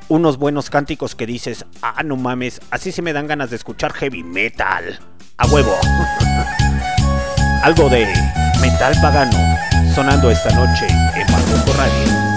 unos 0.08 0.36
buenos 0.36 0.70
cánticos 0.70 1.16
que 1.16 1.26
dices, 1.26 1.66
ah, 1.82 2.04
no 2.04 2.14
mames, 2.14 2.60
así 2.70 2.92
sí 2.92 3.02
me 3.02 3.12
dan 3.12 3.26
ganas 3.26 3.50
de 3.50 3.56
escuchar 3.56 3.92
heavy 3.92 4.22
metal. 4.22 5.00
A 5.36 5.48
huevo. 5.48 5.74
Algo 7.64 7.88
de 7.88 8.06
metal 8.60 8.94
pagano 9.02 9.36
sonando 9.96 10.30
esta 10.30 10.54
noche 10.54 10.86
en 10.86 11.26
Barroco 11.26 11.72
Radio. 11.72 12.31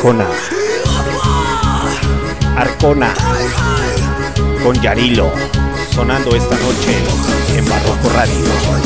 Arcona. 0.00 0.26
Arcona. 2.56 3.14
Con 4.64 4.80
Yarilo. 4.80 5.30
Sonando 5.90 6.34
esta 6.34 6.56
noche 6.56 6.96
en 7.58 7.68
Barroco 7.68 8.08
Radio. 8.14 8.79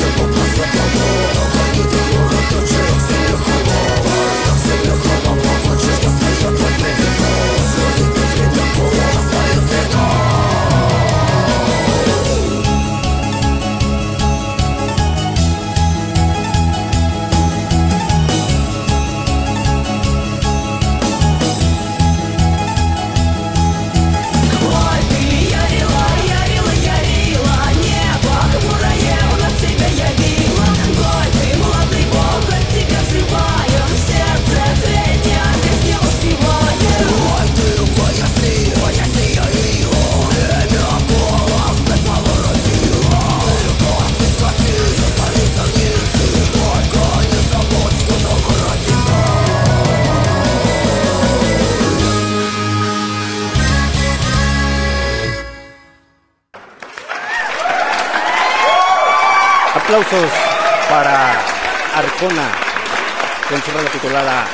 Rola 63.72 63.90
titulada 63.90 64.46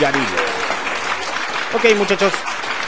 Yarilo. 0.00 0.42
Ok, 1.74 1.86
muchachos, 1.96 2.32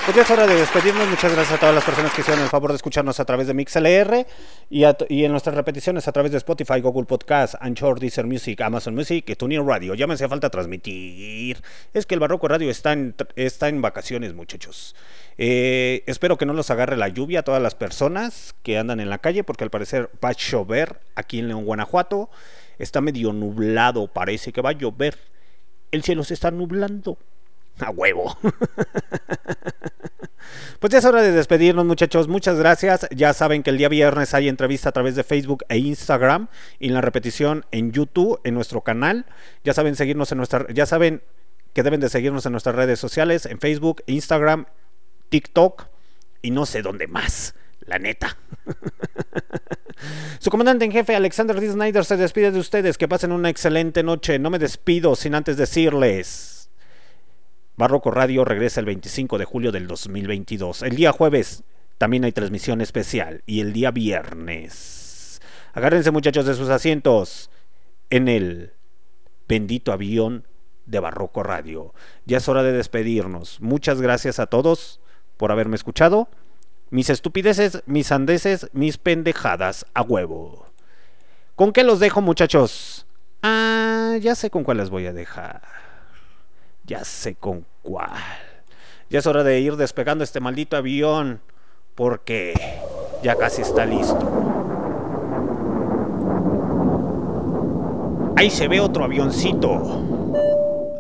pues 0.04 0.14
ya 0.16 0.22
es 0.22 0.30
hora 0.30 0.46
de 0.46 0.56
despedirnos. 0.56 1.08
Muchas 1.08 1.32
gracias 1.32 1.56
a 1.56 1.60
todas 1.60 1.74
las 1.74 1.84
personas 1.84 2.12
que 2.12 2.20
hicieron 2.20 2.42
el 2.42 2.50
favor 2.50 2.70
de 2.70 2.76
escucharnos 2.76 3.18
a 3.18 3.24
través 3.24 3.46
de 3.46 3.54
MixLR 3.54 4.26
y, 4.68 4.84
a- 4.84 4.96
y 5.08 5.24
en 5.24 5.30
nuestras 5.32 5.54
repeticiones 5.56 6.06
a 6.06 6.12
través 6.12 6.32
de 6.32 6.38
Spotify, 6.38 6.80
Google 6.80 7.06
Podcast, 7.06 7.54
Anchor, 7.60 7.98
Deezer 7.98 8.26
Music, 8.26 8.60
Amazon 8.60 8.94
Music 8.94 9.24
y 9.28 9.34
TuneIn 9.36 9.66
Radio. 9.66 9.94
Ya 9.94 10.06
me 10.06 10.14
hacía 10.14 10.28
falta 10.28 10.50
transmitir. 10.50 11.62
Es 11.94 12.04
que 12.04 12.14
el 12.14 12.20
Barroco 12.20 12.46
Radio 12.48 12.68
está 12.70 12.92
en, 12.92 13.14
está 13.36 13.68
en 13.68 13.80
vacaciones, 13.80 14.34
muchachos. 14.34 14.94
Eh, 15.38 16.04
espero 16.06 16.36
que 16.36 16.44
no 16.46 16.52
los 16.52 16.70
agarre 16.70 16.96
la 16.98 17.08
lluvia 17.08 17.40
a 17.40 17.42
todas 17.42 17.62
las 17.62 17.74
personas 17.74 18.54
que 18.62 18.76
andan 18.78 19.00
en 19.00 19.08
la 19.08 19.18
calle, 19.18 19.42
porque 19.44 19.64
al 19.64 19.70
parecer 19.70 20.10
va 20.22 20.28
a 20.28 20.32
llover 20.32 21.00
aquí 21.16 21.38
en 21.38 21.48
León, 21.48 21.64
Guanajuato. 21.64 22.28
Está 22.78 23.00
medio 23.00 23.32
nublado, 23.32 24.08
parece 24.12 24.52
que 24.52 24.60
va 24.60 24.70
a 24.70 24.72
llover. 24.74 25.16
El 25.94 26.02
cielo 26.02 26.24
se 26.24 26.34
está 26.34 26.50
nublando. 26.50 27.18
A 27.78 27.90
huevo. 27.90 28.36
Pues 30.78 30.92
ya 30.92 30.98
es 30.98 31.04
hora 31.06 31.22
de 31.22 31.32
despedirnos, 31.32 31.86
muchachos. 31.86 32.28
Muchas 32.28 32.58
gracias. 32.58 33.08
Ya 33.10 33.32
saben 33.32 33.62
que 33.62 33.70
el 33.70 33.78
día 33.78 33.88
viernes 33.88 34.34
hay 34.34 34.48
entrevista 34.48 34.90
a 34.90 34.92
través 34.92 35.16
de 35.16 35.24
Facebook 35.24 35.64
e 35.68 35.78
Instagram 35.78 36.48
y 36.78 36.88
en 36.88 36.94
la 36.94 37.00
repetición 37.00 37.64
en 37.70 37.92
YouTube, 37.92 38.40
en 38.44 38.54
nuestro 38.54 38.82
canal. 38.82 39.24
Ya 39.64 39.72
saben 39.72 39.96
seguirnos 39.96 40.30
en 40.32 40.38
nuestra, 40.38 40.66
ya 40.72 40.84
saben 40.84 41.22
que 41.72 41.82
deben 41.82 42.00
de 42.00 42.10
seguirnos 42.10 42.44
en 42.44 42.52
nuestras 42.52 42.74
redes 42.74 42.98
sociales, 43.00 43.46
en 43.46 43.60
Facebook, 43.60 44.02
Instagram, 44.06 44.66
TikTok 45.30 45.86
y 46.42 46.50
no 46.50 46.66
sé 46.66 46.82
dónde 46.82 47.06
más. 47.06 47.54
La 47.86 47.98
neta. 47.98 48.36
Su 50.38 50.50
comandante 50.50 50.84
en 50.84 50.92
jefe, 50.92 51.14
Alexander 51.14 51.60
D. 51.60 51.70
Snyder, 51.70 52.04
se 52.04 52.16
despide 52.16 52.50
de 52.50 52.58
ustedes. 52.58 52.98
Que 52.98 53.08
pasen 53.08 53.32
una 53.32 53.50
excelente 53.50 54.02
noche. 54.02 54.38
No 54.38 54.50
me 54.50 54.58
despido 54.58 55.16
sin 55.16 55.34
antes 55.34 55.56
decirles. 55.56 56.70
Barroco 57.76 58.10
Radio 58.10 58.44
regresa 58.44 58.80
el 58.80 58.86
25 58.86 59.38
de 59.38 59.44
julio 59.44 59.72
del 59.72 59.86
2022. 59.86 60.82
El 60.82 60.96
día 60.96 61.12
jueves 61.12 61.64
también 61.98 62.24
hay 62.24 62.32
transmisión 62.32 62.80
especial. 62.80 63.42
Y 63.46 63.60
el 63.60 63.72
día 63.72 63.90
viernes. 63.90 65.40
Agárrense 65.72 66.10
muchachos 66.10 66.46
de 66.46 66.54
sus 66.54 66.68
asientos 66.68 67.50
en 68.10 68.28
el 68.28 68.72
bendito 69.48 69.92
avión 69.92 70.46
de 70.86 71.00
Barroco 71.00 71.42
Radio. 71.42 71.94
Ya 72.26 72.38
es 72.38 72.48
hora 72.48 72.62
de 72.62 72.72
despedirnos. 72.72 73.60
Muchas 73.60 74.00
gracias 74.00 74.38
a 74.38 74.46
todos 74.46 75.00
por 75.36 75.50
haberme 75.50 75.76
escuchado. 75.76 76.28
Mis 76.94 77.10
estupideces, 77.10 77.82
mis 77.86 78.12
andeses, 78.12 78.70
mis 78.72 78.98
pendejadas 78.98 79.84
a 79.94 80.02
huevo. 80.02 80.66
¿Con 81.56 81.72
qué 81.72 81.82
los 81.82 81.98
dejo 81.98 82.20
muchachos? 82.20 83.04
Ah, 83.42 84.14
ya 84.20 84.36
sé 84.36 84.48
con 84.48 84.62
cuál 84.62 84.76
les 84.76 84.90
voy 84.90 85.06
a 85.06 85.12
dejar. 85.12 85.62
Ya 86.84 87.04
sé 87.04 87.34
con 87.34 87.66
cuál. 87.82 88.12
Ya 89.10 89.18
es 89.18 89.26
hora 89.26 89.42
de 89.42 89.58
ir 89.58 89.74
despegando 89.74 90.22
este 90.22 90.38
maldito 90.38 90.76
avión. 90.76 91.40
Porque 91.96 92.54
ya 93.24 93.34
casi 93.34 93.62
está 93.62 93.84
listo. 93.84 94.30
Ahí 98.36 98.50
se 98.50 98.68
ve 98.68 98.78
otro 98.78 99.02
avioncito. 99.02 100.32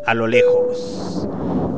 A 0.04 0.14
lo 0.14 0.26
lejos. 0.26 1.28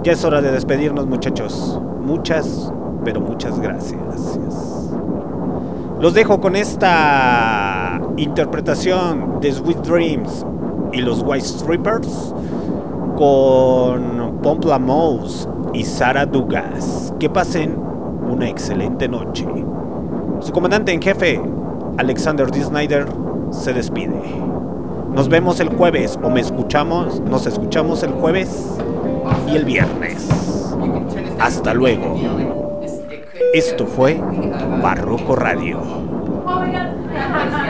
Ya 0.05 0.13
es 0.13 0.25
hora 0.25 0.41
de 0.41 0.53
despedirnos 0.53 1.07
muchachos. 1.07 1.79
Muchas, 2.01 2.73
pero 3.07 3.21
muchas 3.21 3.61
gracias. 3.61 4.01
Los 6.01 6.13
dejo 6.13 6.41
con 6.41 6.57
esta 6.57 8.01
interpretación 8.17 9.39
de 9.41 9.53
Sweet 9.53 9.79
Dreams 9.79 10.45
y 10.93 11.03
los 11.03 11.23
White 11.23 11.47
Strippers 11.47 12.35
con 13.17 14.41
Pompla 14.43 14.81
Mouse 14.81 15.49
y 15.73 15.85
Sara 15.85 16.27
Dugas. 16.27 17.15
Que 17.21 17.31
pasen 17.31 17.77
una 18.29 18.49
excelente 18.49 19.07
noche. 19.09 19.47
Su 20.41 20.51
comandante 20.51 20.93
en 20.93 21.01
jefe, 21.01 21.41
Alexander 21.99 22.51
D. 22.51 22.65
Snyder, 22.65 23.07
se 23.53 23.73
despide. 23.73 24.21
Nos 25.15 25.29
vemos 25.29 25.61
el 25.61 25.69
jueves 25.69 26.19
o 26.25 26.29
me 26.29 26.41
escuchamos, 26.41 27.21
nos 27.21 27.47
escuchamos 27.47 28.03
el 28.03 28.11
jueves 28.11 28.67
y 29.49 29.55
el 29.55 29.65
viernes. 29.65 30.29
Hasta 31.39 31.73
luego. 31.73 32.66
Esto 33.57 33.87
fue 33.87 34.21
Barroco 34.83 35.35
Radio. 35.35 35.81